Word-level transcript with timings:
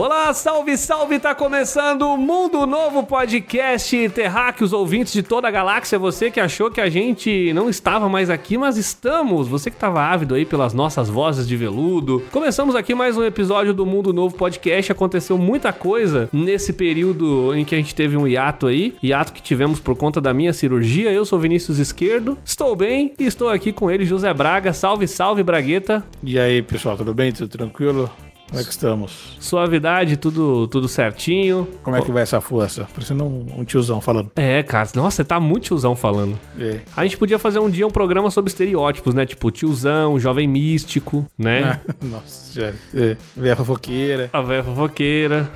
Olá, 0.00 0.32
salve, 0.32 0.78
salve! 0.78 1.18
Tá 1.18 1.34
começando 1.34 2.08
o 2.08 2.16
Mundo 2.16 2.66
Novo 2.66 3.04
Podcast 3.04 4.08
Terráqueos, 4.08 4.72
ouvintes 4.72 5.12
de 5.12 5.22
toda 5.22 5.46
a 5.46 5.50
galáxia. 5.50 5.98
Você 5.98 6.30
que 6.30 6.40
achou 6.40 6.70
que 6.70 6.80
a 6.80 6.88
gente 6.88 7.52
não 7.52 7.68
estava 7.68 8.08
mais 8.08 8.30
aqui, 8.30 8.56
mas 8.56 8.78
estamos. 8.78 9.46
Você 9.46 9.68
que 9.68 9.76
estava 9.76 10.02
ávido 10.02 10.34
aí 10.34 10.46
pelas 10.46 10.72
nossas 10.72 11.10
vozes 11.10 11.46
de 11.46 11.54
veludo. 11.54 12.22
Começamos 12.32 12.74
aqui 12.74 12.94
mais 12.94 13.18
um 13.18 13.24
episódio 13.24 13.74
do 13.74 13.84
Mundo 13.84 14.10
Novo 14.10 14.34
Podcast. 14.34 14.90
Aconteceu 14.90 15.36
muita 15.36 15.70
coisa 15.70 16.30
nesse 16.32 16.72
período 16.72 17.54
em 17.54 17.62
que 17.62 17.74
a 17.74 17.78
gente 17.78 17.94
teve 17.94 18.16
um 18.16 18.26
hiato 18.26 18.68
aí. 18.68 18.96
Hiato 19.02 19.34
que 19.34 19.42
tivemos 19.42 19.80
por 19.80 19.94
conta 19.94 20.18
da 20.18 20.32
minha 20.32 20.54
cirurgia. 20.54 21.12
Eu 21.12 21.26
sou 21.26 21.38
Vinícius 21.38 21.78
Esquerdo, 21.78 22.38
estou 22.42 22.74
bem 22.74 23.12
e 23.18 23.26
estou 23.26 23.50
aqui 23.50 23.70
com 23.70 23.90
ele, 23.90 24.06
José 24.06 24.32
Braga. 24.32 24.72
Salve, 24.72 25.06
salve, 25.06 25.42
Bragueta. 25.42 26.02
E 26.24 26.38
aí, 26.38 26.62
pessoal, 26.62 26.96
tudo 26.96 27.12
bem? 27.12 27.32
Tudo 27.32 27.48
tranquilo? 27.48 28.10
Como 28.50 28.60
é 28.60 28.64
que 28.64 28.70
estamos? 28.70 29.36
Suavidade, 29.38 30.16
tudo, 30.16 30.66
tudo 30.66 30.88
certinho. 30.88 31.68
Como 31.84 31.96
é 31.96 32.02
que 32.02 32.10
vai 32.10 32.24
essa 32.24 32.40
força? 32.40 32.88
Parecendo 32.92 33.24
um, 33.24 33.46
um 33.58 33.64
tiozão 33.64 34.00
falando. 34.00 34.32
É, 34.34 34.60
cara, 34.64 34.88
nossa, 34.96 35.16
você 35.18 35.24
tá 35.24 35.38
muito 35.38 35.66
tiozão 35.66 35.94
falando. 35.94 36.36
É. 36.58 36.80
A 36.96 37.04
gente 37.04 37.16
podia 37.16 37.38
fazer 37.38 37.60
um 37.60 37.70
dia 37.70 37.86
um 37.86 37.90
programa 37.90 38.28
sobre 38.28 38.50
estereótipos, 38.50 39.14
né? 39.14 39.24
Tipo, 39.24 39.52
tiozão, 39.52 40.18
jovem 40.18 40.48
místico, 40.48 41.24
né? 41.38 41.80
Ah, 41.88 41.94
nossa, 42.02 42.52
já. 42.60 42.72
É. 42.92 43.16
Véia 43.36 43.54
fofoqueira. 43.54 44.28
A 44.32 44.42
velha 44.42 44.64
fofoqueira. 44.64 45.48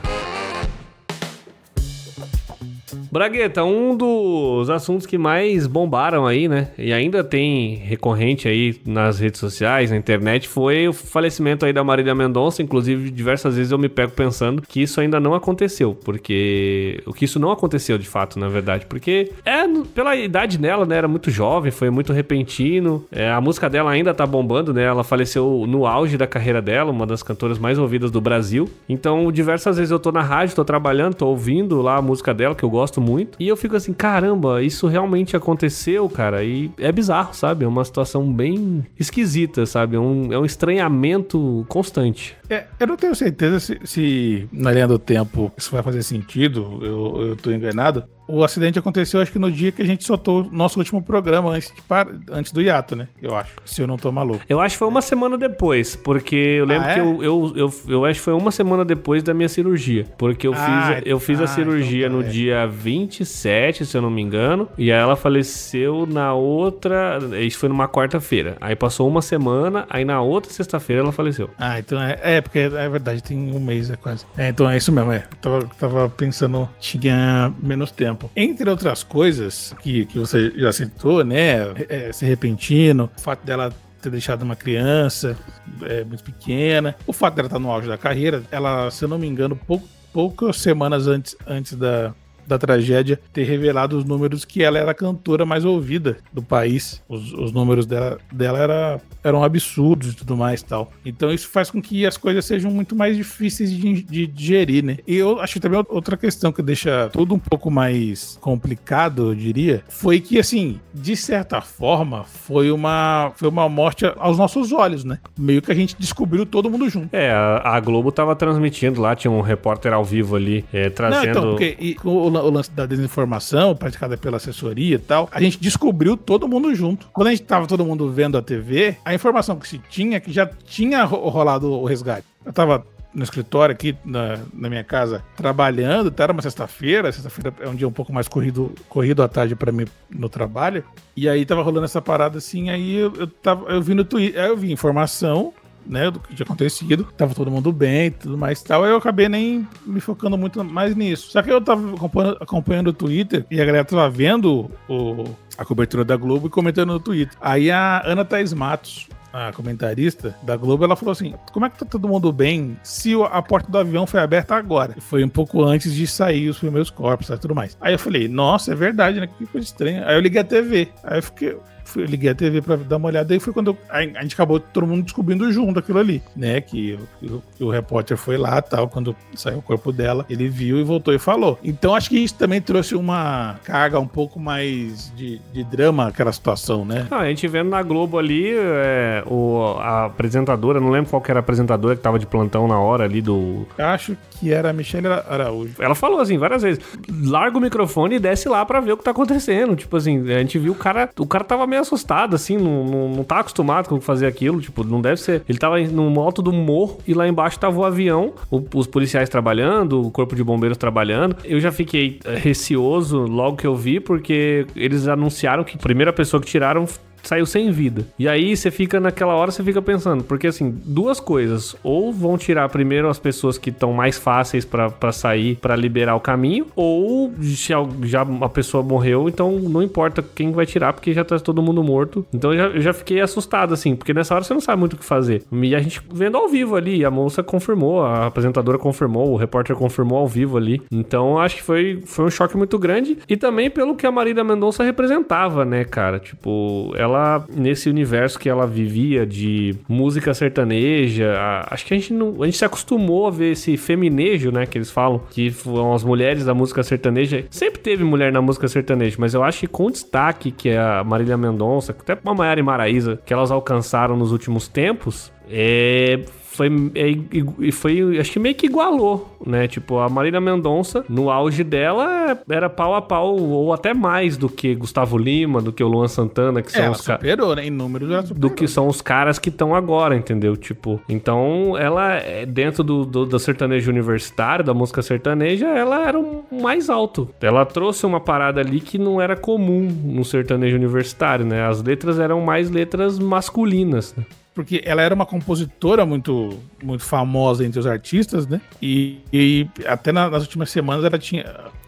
Bragueta, 3.14 3.62
um 3.62 3.96
dos 3.96 4.68
assuntos 4.68 5.06
que 5.06 5.16
mais 5.16 5.68
bombaram 5.68 6.26
aí, 6.26 6.48
né? 6.48 6.70
E 6.76 6.92
ainda 6.92 7.22
tem 7.22 7.76
recorrente 7.76 8.48
aí 8.48 8.74
nas 8.84 9.20
redes 9.20 9.38
sociais, 9.38 9.92
na 9.92 9.96
internet, 9.96 10.48
foi 10.48 10.88
o 10.88 10.92
falecimento 10.92 11.64
aí 11.64 11.72
da 11.72 11.84
Marília 11.84 12.12
Mendonça. 12.12 12.60
Inclusive, 12.60 13.12
diversas 13.12 13.54
vezes 13.54 13.70
eu 13.70 13.78
me 13.78 13.88
pego 13.88 14.10
pensando 14.10 14.62
que 14.62 14.82
isso 14.82 15.00
ainda 15.00 15.20
não 15.20 15.32
aconteceu, 15.32 15.94
porque 15.94 17.00
o 17.06 17.12
que 17.12 17.24
isso 17.24 17.38
não 17.38 17.52
aconteceu 17.52 17.96
de 17.98 18.08
fato, 18.08 18.36
na 18.36 18.48
verdade, 18.48 18.84
porque 18.86 19.30
é 19.46 19.62
pela 19.94 20.16
idade 20.16 20.58
dela, 20.58 20.84
né? 20.84 20.96
Era 20.96 21.06
muito 21.06 21.30
jovem, 21.30 21.70
foi 21.70 21.90
muito 21.90 22.12
repentino. 22.12 23.04
É, 23.12 23.30
a 23.30 23.40
música 23.40 23.70
dela 23.70 23.92
ainda 23.92 24.12
tá 24.12 24.26
bombando, 24.26 24.74
né? 24.74 24.82
Ela 24.82 25.04
faleceu 25.04 25.66
no 25.68 25.86
auge 25.86 26.16
da 26.16 26.26
carreira 26.26 26.60
dela, 26.60 26.90
uma 26.90 27.06
das 27.06 27.22
cantoras 27.22 27.60
mais 27.60 27.78
ouvidas 27.78 28.10
do 28.10 28.20
Brasil. 28.20 28.68
Então, 28.88 29.30
diversas 29.30 29.76
vezes 29.76 29.92
eu 29.92 30.00
tô 30.00 30.10
na 30.10 30.20
rádio, 30.20 30.56
tô 30.56 30.64
trabalhando, 30.64 31.14
tô 31.14 31.28
ouvindo 31.28 31.80
lá 31.80 31.98
a 31.98 32.02
música 32.02 32.34
dela, 32.34 32.56
que 32.56 32.64
eu 32.64 32.70
gosto 32.70 33.03
muito. 33.04 33.36
E 33.38 33.46
eu 33.48 33.56
fico 33.56 33.76
assim, 33.76 33.92
caramba, 33.92 34.62
isso 34.62 34.86
realmente 34.86 35.36
aconteceu, 35.36 36.08
cara. 36.08 36.42
E 36.42 36.70
é 36.78 36.90
bizarro, 36.90 37.34
sabe? 37.34 37.64
É 37.64 37.68
uma 37.68 37.84
situação 37.84 38.32
bem 38.32 38.84
esquisita, 38.98 39.66
sabe? 39.66 39.96
É 39.96 40.00
um, 40.00 40.32
é 40.32 40.38
um 40.38 40.44
estranhamento 40.44 41.64
constante. 41.68 42.36
É, 42.48 42.64
eu 42.78 42.86
não 42.86 42.96
tenho 42.96 43.14
certeza 43.14 43.60
se, 43.60 43.78
se 43.84 44.48
na 44.52 44.72
linha 44.72 44.88
do 44.88 44.98
tempo 44.98 45.52
isso 45.56 45.70
vai 45.70 45.82
fazer 45.82 46.02
sentido, 46.02 46.78
eu, 46.82 47.28
eu 47.28 47.36
tô 47.36 47.50
enganado. 47.50 48.04
O 48.26 48.42
acidente 48.42 48.78
aconteceu, 48.78 49.20
acho 49.20 49.30
que 49.32 49.38
no 49.38 49.50
dia 49.50 49.70
que 49.70 49.82
a 49.82 49.84
gente 49.84 50.04
soltou 50.04 50.42
o 50.42 50.50
nosso 50.50 50.78
último 50.78 51.02
programa, 51.02 51.50
antes, 51.50 51.72
par... 51.86 52.08
antes 52.30 52.52
do 52.52 52.60
hiato, 52.62 52.96
né? 52.96 53.08
Eu 53.20 53.34
acho, 53.36 53.52
se 53.64 53.82
eu 53.82 53.86
não 53.86 53.96
tô 53.96 54.10
maluco. 54.10 54.44
Eu 54.48 54.60
acho 54.60 54.74
que 54.74 54.78
foi 54.78 54.88
uma 54.88 55.02
semana 55.02 55.36
depois, 55.36 55.94
porque 55.96 56.34
eu 56.34 56.64
lembro 56.64 56.88
Ah, 56.88 56.90
é? 56.90 56.94
que 56.94 57.00
eu, 57.00 57.22
eu, 57.22 57.52
eu, 57.56 57.74
eu 57.88 58.04
acho 58.04 58.20
que 58.20 58.24
foi 58.24 58.34
uma 58.34 58.50
semana 58.50 58.84
depois 58.84 59.22
da 59.22 59.34
minha 59.34 59.48
cirurgia. 59.48 60.06
Porque 60.16 60.46
eu 60.46 60.54
Ah, 60.54 60.94
fiz, 60.96 61.02
eu 61.06 61.20
fiz 61.20 61.40
a 61.40 61.44
ah, 61.44 61.46
cirurgia 61.48 62.06
então 62.06 62.18
no 62.18 62.22
tá, 62.22 62.28
é. 62.28 62.32
dia 62.32 62.66
27, 62.66 63.84
se 63.84 63.96
eu 63.96 64.02
não 64.02 64.10
me 64.10 64.22
engano, 64.22 64.68
e 64.78 64.90
aí 64.92 64.98
ela 64.98 65.16
faleceu 65.16 66.06
na 66.06 66.32
outra. 66.32 67.18
Isso 67.40 67.58
foi 67.58 67.68
numa 67.68 67.88
quarta-feira. 67.88 68.56
Aí 68.60 68.74
passou 68.74 69.08
uma 69.08 69.22
semana, 69.22 69.86
aí 69.90 70.04
na 70.04 70.20
outra 70.20 70.52
sexta-feira 70.52 71.02
ela 71.02 71.12
faleceu. 71.12 71.50
Ah, 71.58 71.78
então 71.78 72.00
é, 72.00 72.18
é, 72.22 72.40
porque 72.40 72.58
é 72.58 72.88
verdade, 72.88 73.22
tem 73.22 73.54
um 73.54 73.60
mês 73.60 73.90
é 73.90 73.96
quase. 73.96 74.24
É, 74.36 74.48
então 74.48 74.68
é 74.68 74.76
isso 74.76 74.90
mesmo, 74.92 75.12
é. 75.12 75.24
Tava, 75.40 75.68
tava 75.78 76.08
pensando, 76.08 76.68
tinha 76.80 77.52
menos 77.62 77.90
tempo. 77.90 78.13
Entre 78.36 78.68
outras 78.68 79.02
coisas 79.02 79.74
que, 79.80 80.06
que 80.06 80.18
você 80.18 80.52
já 80.56 80.72
citou, 80.72 81.24
né? 81.24 81.72
É, 81.88 82.12
ser 82.12 82.26
repentino, 82.26 83.10
o 83.16 83.20
fato 83.20 83.44
dela 83.44 83.72
ter 84.00 84.10
deixado 84.10 84.42
uma 84.42 84.54
criança 84.54 85.36
é, 85.82 86.04
muito 86.04 86.22
pequena, 86.22 86.94
o 87.06 87.12
fato 87.12 87.34
dela 87.34 87.46
estar 87.46 87.58
no 87.58 87.70
auge 87.70 87.88
da 87.88 87.96
carreira, 87.96 88.42
ela, 88.50 88.90
se 88.90 89.04
eu 89.04 89.08
não 89.08 89.18
me 89.18 89.26
engano, 89.26 89.56
pouco, 89.56 89.88
poucas 90.12 90.58
semanas 90.58 91.06
antes, 91.06 91.34
antes 91.46 91.74
da, 91.74 92.14
da 92.46 92.58
tragédia, 92.58 93.18
ter 93.32 93.44
revelado 93.44 93.96
os 93.96 94.04
números 94.04 94.44
que 94.44 94.62
ela 94.62 94.78
era 94.78 94.90
a 94.90 94.94
cantora 94.94 95.44
mais 95.44 95.64
ouvida 95.64 96.16
do 96.32 96.42
país. 96.42 97.02
Os, 97.08 97.32
os 97.32 97.52
números 97.52 97.86
dela, 97.86 98.18
dela 98.32 98.58
era, 98.58 99.00
eram 99.22 99.42
absurdos 99.42 100.12
e 100.12 100.16
tudo 100.16 100.36
mais 100.36 100.60
e 100.60 100.64
tal. 100.64 100.92
Então 101.04 101.32
isso 101.32 101.48
faz 101.48 101.70
com 101.70 101.80
que 101.80 102.06
as 102.06 102.16
coisas 102.16 102.44
sejam 102.44 102.70
muito 102.70 102.94
mais 102.94 103.16
difíceis 103.16 103.70
de, 103.70 104.02
de 104.02 104.26
digerir, 104.26 104.84
né? 104.84 104.98
E 105.06 105.16
eu 105.16 105.40
acho 105.40 105.54
que 105.54 105.60
também 105.60 105.82
outra 105.88 106.16
questão 106.16 106.52
que 106.52 106.62
deixa 106.62 107.08
tudo 107.12 107.34
um 107.34 107.38
pouco 107.38 107.70
mais 107.70 108.38
complicado, 108.40 109.30
eu 109.30 109.34
diria, 109.34 109.82
foi 109.88 110.20
que, 110.20 110.38
assim, 110.38 110.80
de 110.92 111.16
certa 111.16 111.60
forma, 111.60 112.24
foi 112.24 112.70
uma, 112.70 113.32
foi 113.36 113.48
uma 113.48 113.68
morte 113.68 114.04
aos 114.16 114.38
nossos 114.38 114.72
olhos, 114.72 115.04
né? 115.04 115.18
Meio 115.38 115.62
que 115.62 115.70
a 115.70 115.74
gente 115.74 115.96
descobriu 115.98 116.46
todo 116.46 116.70
mundo 116.70 116.88
junto. 116.88 117.14
É, 117.14 117.30
a, 117.30 117.80
Globo 117.80 118.10
tava 118.10 118.34
transmitindo 118.34 119.00
lá, 119.00 119.14
tinha 119.14 119.30
um 119.30 119.40
repórter 119.40 119.92
ao 119.92 120.04
vivo 120.04 120.36
ali, 120.36 120.64
é, 120.72 120.84
Não, 120.84 120.90
trazendo. 120.90 121.28
então, 121.28 121.50
porque 121.50 121.76
e 121.78 121.96
o, 122.04 122.30
o 122.42 122.50
lance 122.50 122.70
da 122.70 122.86
desinformação 122.86 123.74
praticada 123.76 124.16
pela 124.16 124.36
assessoria 124.38 124.96
e 124.96 124.98
tal, 124.98 125.28
a 125.30 125.40
gente 125.40 125.58
descobriu 125.60 126.16
todo 126.16 126.48
mundo 126.48 126.74
junto. 126.74 127.08
Quando 127.12 127.28
a 127.28 127.30
gente 127.30 127.42
tava 127.42 127.66
todo 127.66 127.84
mundo 127.84 128.10
vendo 128.10 128.36
a 128.38 128.42
TV, 128.42 128.96
a 129.04 129.14
informação 129.14 129.56
que 129.58 129.68
se 129.68 129.78
tinha 129.90 130.16
é 130.16 130.20
que 130.20 130.32
já 130.32 130.46
tinha 130.46 131.04
ro- 131.04 131.28
rolado 131.28 131.70
o 131.70 131.84
resgate. 131.84 132.26
Eu 132.44 132.52
tava 132.52 132.86
no 133.14 133.22
escritório 133.22 133.72
aqui 133.72 133.94
na, 134.04 134.40
na 134.52 134.68
minha 134.68 134.82
casa 134.82 135.22
trabalhando, 135.36 136.10
tá? 136.10 136.24
era 136.24 136.32
uma 136.32 136.42
sexta-feira, 136.42 137.12
sexta-feira 137.12 137.54
é 137.60 137.68
um 137.68 137.74
dia 137.76 137.86
um 137.86 137.92
pouco 137.92 138.12
mais 138.12 138.26
corrido, 138.26 138.74
corrido 138.88 139.22
à 139.22 139.28
tarde 139.28 139.54
pra 139.54 139.70
mim 139.70 139.84
no 140.10 140.28
trabalho, 140.28 140.82
e 141.16 141.28
aí 141.28 141.46
tava 141.46 141.62
rolando 141.62 141.84
essa 141.84 142.02
parada 142.02 142.38
assim, 142.38 142.70
aí 142.70 142.96
eu, 142.96 143.12
eu 143.16 143.26
tava, 143.28 143.70
eu 143.70 143.80
vi 143.80 143.94
no 143.94 144.04
Twitter, 144.04 144.42
aí 144.42 144.48
eu 144.48 144.56
vi 144.56 144.72
informação, 144.72 145.52
né, 145.86 146.10
do 146.10 146.20
que 146.20 146.34
tinha 146.34 146.44
acontecido, 146.44 147.04
tava 147.16 147.34
todo 147.34 147.50
mundo 147.50 147.72
bem 147.72 148.06
e 148.06 148.10
tudo 148.10 148.38
mais 148.38 148.60
e 148.60 148.64
tal, 148.64 148.84
aí 148.84 148.90
eu 148.90 148.96
acabei 148.96 149.28
nem 149.28 149.66
me 149.86 150.00
focando 150.00 150.36
muito 150.36 150.64
mais 150.64 150.94
nisso. 150.94 151.30
Só 151.30 151.42
que 151.42 151.50
eu 151.50 151.60
tava 151.60 151.94
acompanhando, 151.94 152.36
acompanhando 152.40 152.88
o 152.88 152.92
Twitter 152.92 153.46
e 153.50 153.60
a 153.60 153.64
galera 153.64 153.84
tava 153.84 154.08
vendo 154.08 154.70
o, 154.88 155.24
a 155.56 155.64
cobertura 155.64 156.04
da 156.04 156.16
Globo 156.16 156.46
e 156.46 156.50
comentando 156.50 156.92
no 156.92 157.00
Twitter. 157.00 157.36
Aí 157.40 157.70
a 157.70 158.02
Ana 158.04 158.24
Thaís 158.24 158.52
Matos, 158.52 159.08
a 159.34 159.52
comentarista 159.52 160.36
da 160.42 160.56
Globo, 160.56 160.84
ela 160.84 160.94
falou 160.94 161.10
assim: 161.10 161.34
como 161.52 161.66
é 161.66 161.70
que 161.70 161.78
tá 161.78 161.84
todo 161.84 162.06
mundo 162.06 162.32
bem 162.32 162.78
se 162.84 163.14
a 163.32 163.42
porta 163.42 163.70
do 163.70 163.76
avião 163.76 164.06
foi 164.06 164.20
aberta 164.20 164.54
agora? 164.54 164.94
Foi 165.00 165.24
um 165.24 165.28
pouco 165.28 165.64
antes 165.64 165.92
de 165.92 166.06
sair 166.06 166.48
os 166.48 166.58
primeiros 166.58 166.88
corpos 166.88 167.28
e 167.28 167.38
tudo 167.38 167.54
mais. 167.54 167.76
Aí 167.80 167.94
eu 167.94 167.98
falei, 167.98 168.28
nossa, 168.28 168.70
é 168.70 168.74
verdade, 168.76 169.20
né? 169.20 169.26
Que 169.26 169.44
coisa 169.46 169.66
estranha. 169.66 170.06
Aí 170.06 170.14
eu 170.14 170.20
liguei 170.20 170.40
a 170.40 170.44
TV. 170.44 170.88
Aí 171.02 171.18
eu 171.18 171.22
fiquei. 171.22 171.56
Fui- 171.84 172.04
liguei 172.06 172.30
a 172.30 172.34
TV 172.34 172.60
pra 172.62 172.76
dar 172.76 172.96
uma 172.96 173.08
olhada 173.08 173.34
e 173.34 173.40
foi 173.40 173.52
quando 173.52 173.68
eu- 173.68 173.78
a, 173.88 173.98
a 173.98 174.22
gente 174.22 174.34
acabou 174.34 174.58
todo 174.60 174.86
mundo 174.86 175.02
descobrindo 175.04 175.50
junto 175.52 175.78
aquilo 175.78 175.98
ali, 175.98 176.22
né? 176.36 176.60
Que 176.60 176.98
o, 177.22 177.26
o- 177.60 177.66
o 177.66 177.70
repórter 177.70 178.16
foi 178.16 178.36
lá 178.36 178.60
tal, 178.62 178.88
quando 178.88 179.14
saiu 179.34 179.58
o 179.58 179.62
corpo 179.62 179.92
dela, 179.92 180.24
ele 180.28 180.48
viu 180.48 180.78
e 180.78 180.82
voltou 180.84 181.12
e 181.14 181.18
falou. 181.18 181.58
Então 181.62 181.94
acho 181.94 182.08
que 182.08 182.18
isso 182.18 182.34
também 182.34 182.60
trouxe 182.60 182.94
uma 182.94 183.56
carga 183.64 183.98
um 184.00 184.06
pouco 184.06 184.38
mais 184.40 185.12
de, 185.16 185.40
de 185.52 185.64
drama 185.64 186.08
aquela 186.08 186.32
situação, 186.32 186.84
né? 186.84 187.06
Ah, 187.10 187.18
a 187.20 187.28
gente 187.28 187.46
vendo 187.48 187.70
na 187.70 187.82
Globo 187.82 188.18
ali, 188.18 188.52
é, 188.54 189.22
o, 189.26 189.74
a 189.78 190.06
apresentadora, 190.06 190.80
não 190.80 190.90
lembro 190.90 191.10
qual 191.10 191.20
que 191.22 191.30
era 191.30 191.40
a 191.40 191.42
apresentadora 191.42 191.96
que 191.96 192.02
tava 192.02 192.18
de 192.18 192.26
plantão 192.26 192.66
na 192.66 192.78
hora 192.78 193.04
ali 193.04 193.20
do. 193.20 193.66
Acho 193.78 194.16
que 194.32 194.52
era 194.52 194.70
a 194.70 194.72
Michelle 194.72 195.06
Araújo. 195.06 195.74
Ela 195.78 195.94
falou 195.94 196.20
assim 196.20 196.38
várias 196.38 196.62
vezes: 196.62 196.82
larga 197.22 197.58
o 197.58 197.60
microfone 197.60 198.16
e 198.16 198.18
desce 198.18 198.48
lá 198.48 198.64
pra 198.64 198.80
ver 198.80 198.92
o 198.92 198.96
que 198.96 199.04
tá 199.04 199.10
acontecendo. 199.10 199.76
Tipo 199.76 199.96
assim, 199.96 200.20
a 200.32 200.38
gente 200.38 200.58
viu 200.58 200.72
o 200.72 200.76
cara. 200.76 201.08
O 201.18 201.26
cara 201.26 201.44
tava 201.44 201.66
meio 201.74 201.82
assustado, 201.82 202.34
assim, 202.36 202.56
não, 202.56 202.84
não, 202.84 203.08
não 203.08 203.24
tá 203.24 203.40
acostumado 203.40 203.88
com 203.88 204.00
fazer 204.00 204.26
aquilo. 204.26 204.60
Tipo, 204.60 204.84
não 204.84 205.00
deve 205.00 205.20
ser. 205.20 205.42
Ele 205.48 205.58
tava 205.58 205.78
no 205.80 206.20
alto 206.20 206.40
do 206.40 206.52
morro 206.52 206.98
e 207.06 207.12
lá 207.14 207.26
embaixo 207.26 207.58
tava 207.58 207.78
o 207.78 207.84
avião, 207.84 208.32
o- 208.50 208.62
os 208.74 208.86
policiais 208.86 209.28
trabalhando, 209.28 210.00
o 210.00 210.10
corpo 210.10 210.34
de 210.36 210.44
bombeiros 210.44 210.78
trabalhando. 210.78 211.36
Eu 211.44 211.58
já 211.60 211.72
fiquei 211.72 212.18
eh, 212.24 212.36
receoso 212.36 213.18
logo 213.26 213.56
que 213.56 213.66
eu 213.66 213.74
vi, 213.74 213.98
porque 214.00 214.66
eles 214.76 215.08
anunciaram 215.08 215.64
que 215.64 215.76
a 215.76 215.80
primeira 215.80 216.12
pessoa 216.12 216.40
que 216.40 216.46
tiraram 216.46 216.86
saiu 217.24 217.46
sem 217.46 217.70
vida. 217.70 218.06
E 218.18 218.28
aí 218.28 218.56
você 218.56 218.70
fica 218.70 219.00
naquela 219.00 219.34
hora, 219.34 219.50
você 219.50 219.62
fica 219.62 219.82
pensando, 219.82 220.24
porque 220.24 220.46
assim, 220.46 220.70
duas 220.84 221.20
coisas, 221.20 221.76
ou 221.82 222.12
vão 222.12 222.38
tirar 222.38 222.68
primeiro 222.68 223.08
as 223.08 223.18
pessoas 223.18 223.58
que 223.58 223.70
estão 223.70 223.92
mais 223.92 224.18
fáceis 224.18 224.64
pra 224.64 225.12
sair, 225.12 225.56
pra 225.56 225.76
liberar 225.76 226.14
o 226.14 226.20
caminho, 226.20 226.66
ou 226.74 227.32
já, 227.40 227.76
já 228.02 228.22
a 228.40 228.48
pessoa 228.48 228.82
morreu, 228.82 229.28
então 229.28 229.52
não 229.58 229.82
importa 229.82 230.22
quem 230.22 230.52
vai 230.52 230.66
tirar, 230.66 230.92
porque 230.92 231.12
já 231.12 231.24
tá 231.24 231.38
todo 231.38 231.62
mundo 231.62 231.82
morto. 231.82 232.26
Então 232.32 232.52
eu 232.52 232.58
já, 232.58 232.66
eu 232.76 232.80
já 232.80 232.92
fiquei 232.92 233.20
assustado 233.20 233.74
assim, 233.74 233.94
porque 233.96 234.14
nessa 234.14 234.34
hora 234.34 234.44
você 234.44 234.54
não 234.54 234.60
sabe 234.60 234.80
muito 234.80 234.94
o 234.94 234.96
que 234.96 235.04
fazer. 235.04 235.42
E 235.52 235.74
a 235.74 235.80
gente 235.80 236.00
vendo 236.12 236.36
ao 236.36 236.48
vivo 236.48 236.76
ali, 236.76 237.04
a 237.04 237.10
moça 237.10 237.42
confirmou, 237.42 238.02
a 238.02 238.26
apresentadora 238.26 238.78
confirmou, 238.78 239.32
o 239.32 239.36
repórter 239.36 239.76
confirmou 239.76 240.18
ao 240.18 240.28
vivo 240.28 240.56
ali. 240.56 240.82
Então 240.90 241.38
acho 241.38 241.56
que 241.56 241.62
foi, 241.62 242.02
foi 242.04 242.24
um 242.24 242.30
choque 242.30 242.56
muito 242.56 242.78
grande 242.78 243.18
e 243.28 243.36
também 243.36 243.70
pelo 243.70 243.94
que 243.94 244.06
a 244.06 244.12
Marília 244.12 244.44
Mendonça 244.44 244.82
representava, 244.82 245.64
né, 245.64 245.84
cara? 245.84 246.18
Tipo, 246.18 246.92
ela 246.96 247.13
ela, 247.14 247.46
nesse 247.48 247.88
universo 247.88 248.38
que 248.38 248.48
ela 248.48 248.66
vivia 248.66 249.26
de 249.26 249.74
música 249.88 250.34
sertaneja, 250.34 251.34
a, 251.36 251.74
acho 251.74 251.86
que 251.86 251.94
a 251.94 251.96
gente 251.96 252.12
não. 252.12 252.42
A 252.42 252.46
gente 252.46 252.58
se 252.58 252.64
acostumou 252.64 253.26
a 253.26 253.30
ver 253.30 253.52
esse 253.52 253.76
feminejo, 253.76 254.50
né? 254.50 254.66
Que 254.66 254.78
eles 254.78 254.90
falam, 254.90 255.20
que 255.30 255.50
foram 255.50 255.94
as 255.94 256.04
mulheres 256.04 256.44
da 256.44 256.54
música 256.54 256.82
sertaneja. 256.82 257.44
Sempre 257.50 257.80
teve 257.80 258.04
mulher 258.04 258.32
na 258.32 258.42
música 258.42 258.68
sertaneja, 258.68 259.16
mas 259.18 259.34
eu 259.34 259.42
acho 259.42 259.60
que 259.60 259.66
com 259.66 259.90
destaque 259.90 260.50
que 260.50 260.68
é 260.68 260.78
a 260.78 261.04
Marília 261.04 261.36
Mendonça, 261.36 261.92
até 261.92 262.18
a 262.24 262.34
Maiara 262.34 262.60
e 262.60 262.62
Maraísa, 262.62 263.20
que 263.24 263.32
elas 263.32 263.50
alcançaram 263.50 264.16
nos 264.16 264.32
últimos 264.32 264.68
tempos, 264.68 265.32
é, 265.50 266.20
foi, 266.54 266.68
é, 266.94 267.72
foi, 267.72 268.18
acho 268.18 268.32
que 268.32 268.38
meio 268.38 268.54
que 268.54 268.66
igualou, 268.66 269.36
né? 269.44 269.66
Tipo, 269.66 269.98
a 269.98 270.08
Marília 270.08 270.40
Mendonça, 270.40 271.04
no 271.08 271.30
auge 271.30 271.64
dela, 271.64 272.38
era 272.48 272.70
pau 272.70 272.94
a 272.94 273.02
pau, 273.02 273.36
ou 273.36 273.72
até 273.72 273.92
mais 273.92 274.36
do 274.36 274.48
que 274.48 274.74
Gustavo 274.74 275.18
Lima, 275.18 275.60
do 275.60 275.72
que 275.72 275.82
o 275.82 275.88
Luan 275.88 276.06
Santana, 276.06 276.62
que 276.62 276.70
são 276.70 276.84
é, 276.84 276.90
os 276.90 277.00
caras. 277.00 277.24
né? 277.56 277.66
Em 277.66 277.70
números 277.70 278.10
ela 278.10 278.22
superou. 278.22 278.40
Do 278.40 278.54
que 278.54 278.68
são 278.68 278.86
os 278.86 279.00
caras 279.02 279.38
que 279.38 279.48
estão 279.48 279.74
agora, 279.74 280.16
entendeu? 280.16 280.56
Tipo, 280.56 281.00
então 281.08 281.76
ela, 281.76 282.14
é, 282.14 282.46
dentro 282.46 282.84
do, 282.84 283.04
do, 283.04 283.26
do 283.26 283.38
sertanejo 283.38 283.90
universitário, 283.90 284.64
da 284.64 284.72
música 284.72 285.02
sertaneja, 285.02 285.66
ela 285.66 286.06
era 286.06 286.18
o 286.18 286.44
mais 286.52 286.88
alto. 286.88 287.28
Ela 287.40 287.66
trouxe 287.66 288.06
uma 288.06 288.20
parada 288.20 288.60
ali 288.60 288.80
que 288.80 288.98
não 288.98 289.20
era 289.20 289.36
comum 289.36 289.88
no 290.04 290.24
sertanejo 290.24 290.76
universitário, 290.76 291.44
né? 291.44 291.66
As 291.66 291.82
letras 291.82 292.18
eram 292.18 292.40
mais 292.40 292.70
letras 292.70 293.18
masculinas, 293.18 294.14
né? 294.16 294.24
Porque 294.54 294.80
ela 294.84 295.02
era 295.02 295.14
uma 295.14 295.26
compositora 295.26 296.06
muito, 296.06 296.58
muito 296.82 297.02
famosa 297.02 297.64
entre 297.66 297.80
os 297.80 297.86
artistas, 297.86 298.46
né? 298.46 298.60
E, 298.80 299.18
e 299.32 299.68
até 299.86 300.12
na, 300.12 300.30
nas 300.30 300.42
últimas 300.42 300.70
semanas 300.70 301.04
ela 301.04 301.18
tinha. 301.18 301.44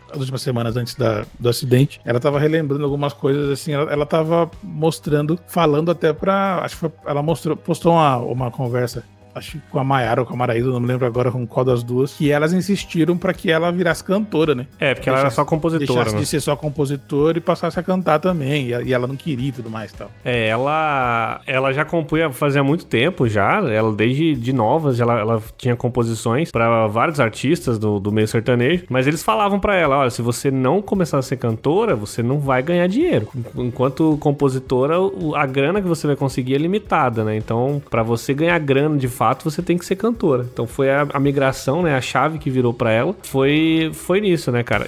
As 0.09 0.21
últimas 0.21 0.41
semanas 0.41 0.77
antes 0.77 0.95
da, 0.95 1.27
do 1.39 1.49
acidente, 1.49 2.01
ela 2.05 2.21
tava 2.21 2.39
relembrando 2.39 2.85
algumas 2.85 3.13
coisas, 3.13 3.51
assim, 3.51 3.73
ela, 3.73 3.91
ela 3.93 4.07
tava 4.07 4.49
mostrando, 4.63 5.39
falando 5.49 5.91
até 5.91 6.13
pra. 6.13 6.61
Acho 6.63 6.77
que 6.77 6.81
foi, 6.81 6.93
ela 7.05 7.23
mostrou, 7.23 7.57
postou 7.57 7.93
uma, 7.93 8.17
uma 8.19 8.51
conversa 8.51 9.05
acho 9.37 9.53
que 9.53 9.59
com 9.71 9.79
a 9.79 9.85
Mayara 9.85 10.23
ou 10.23 10.27
com 10.27 10.35
a 10.35 10.37
Maraísa, 10.37 10.69
não 10.69 10.81
me 10.81 10.87
lembro 10.87 11.07
agora 11.07 11.31
com 11.31 11.47
qual 11.47 11.65
das 11.65 11.83
duas, 11.83 12.15
que 12.15 12.31
elas 12.31 12.53
insistiram 12.53 13.17
para 13.17 13.33
que 13.35 13.51
ela 13.51 13.71
virasse 13.71 14.03
cantora, 14.03 14.55
né? 14.55 14.67
É, 14.81 14.95
porque 14.95 15.09
ela 15.09 15.21
era 15.21 15.31
só 15.31 15.45
compositora. 15.45 15.87
Deixasse 15.87 16.15
né? 16.15 16.21
de 16.21 16.27
ser 16.27 16.41
só 16.41 16.57
compositora 16.57 17.39
e 17.39 17.41
passasse 17.41 17.79
a 17.79 17.83
cantar 17.83 18.19
também. 18.19 18.69
E 18.69 18.93
ela 18.93 19.07
não 19.07 19.17
queria 19.17 19.49
e 19.49 19.53
tudo 19.53 19.71
mais 19.71 19.91
e 19.91 19.95
tal. 19.95 20.11
É, 20.25 20.49
ela, 20.49 21.41
ela 21.47 21.73
já 21.73 21.85
compunha 21.85 22.31
fazia 22.33 22.65
muito 22.65 22.87
tempo 22.87 23.29
já. 23.29 23.61
Ela, 23.69 23.93
desde 23.93 24.35
de 24.35 24.53
novas, 24.53 25.01
ela, 25.01 25.19
ela 25.19 25.43
tinha 25.59 25.77
composições 25.77 26.51
para 26.51 26.87
vários 26.87 27.21
artistas 27.21 27.79
do, 27.79 28.01
do 28.01 28.11
meio 28.11 28.27
sertanejo. 28.27 28.85
Mas 28.89 29.07
eles 29.07 29.23
falavam 29.23 29.61
para 29.61 29.77
ela: 29.77 29.99
olha, 29.99 30.11
se 30.11 30.23
você 30.23 30.51
não 30.51 30.81
começar 30.81 31.19
a 31.19 31.23
ser 31.23 31.37
cantora, 31.37 31.95
você 31.95 32.23
não 32.23 32.39
vai 32.39 32.63
ganhar 32.63 32.87
dinheiro. 32.87 33.29
Enquanto 33.57 34.17
compositora, 34.19 34.95
a 35.35 35.47
grana 35.47 35.83
que 35.83 35.89
você 35.89 36.07
vai 36.07 36.17
conseguir 36.17 36.55
é 36.55 36.59
limitada, 36.59 37.25
né? 37.25 37.37
Então, 37.37 37.83
para 37.91 38.03
você 38.03 38.33
ganhar 38.33 38.59
grana 38.59 38.97
de 38.97 39.09
fato, 39.09 39.26
fato 39.27 39.51
você 39.51 39.61
tem 39.61 39.77
que 39.77 39.85
ser 39.85 39.97
cantora. 39.97 40.47
Então 40.53 40.67
foi 40.67 40.89
a, 40.91 41.07
a 41.13 41.19
migração, 41.19 41.83
né? 41.83 41.97
A 41.97 42.01
chave 42.01 42.39
que 42.39 42.49
virou 42.49 42.73
para 42.73 42.93
ela 42.93 43.15
foi, 43.23 43.91
foi 43.93 44.21
nisso, 44.21 44.53
né, 44.53 44.63
cara? 44.63 44.87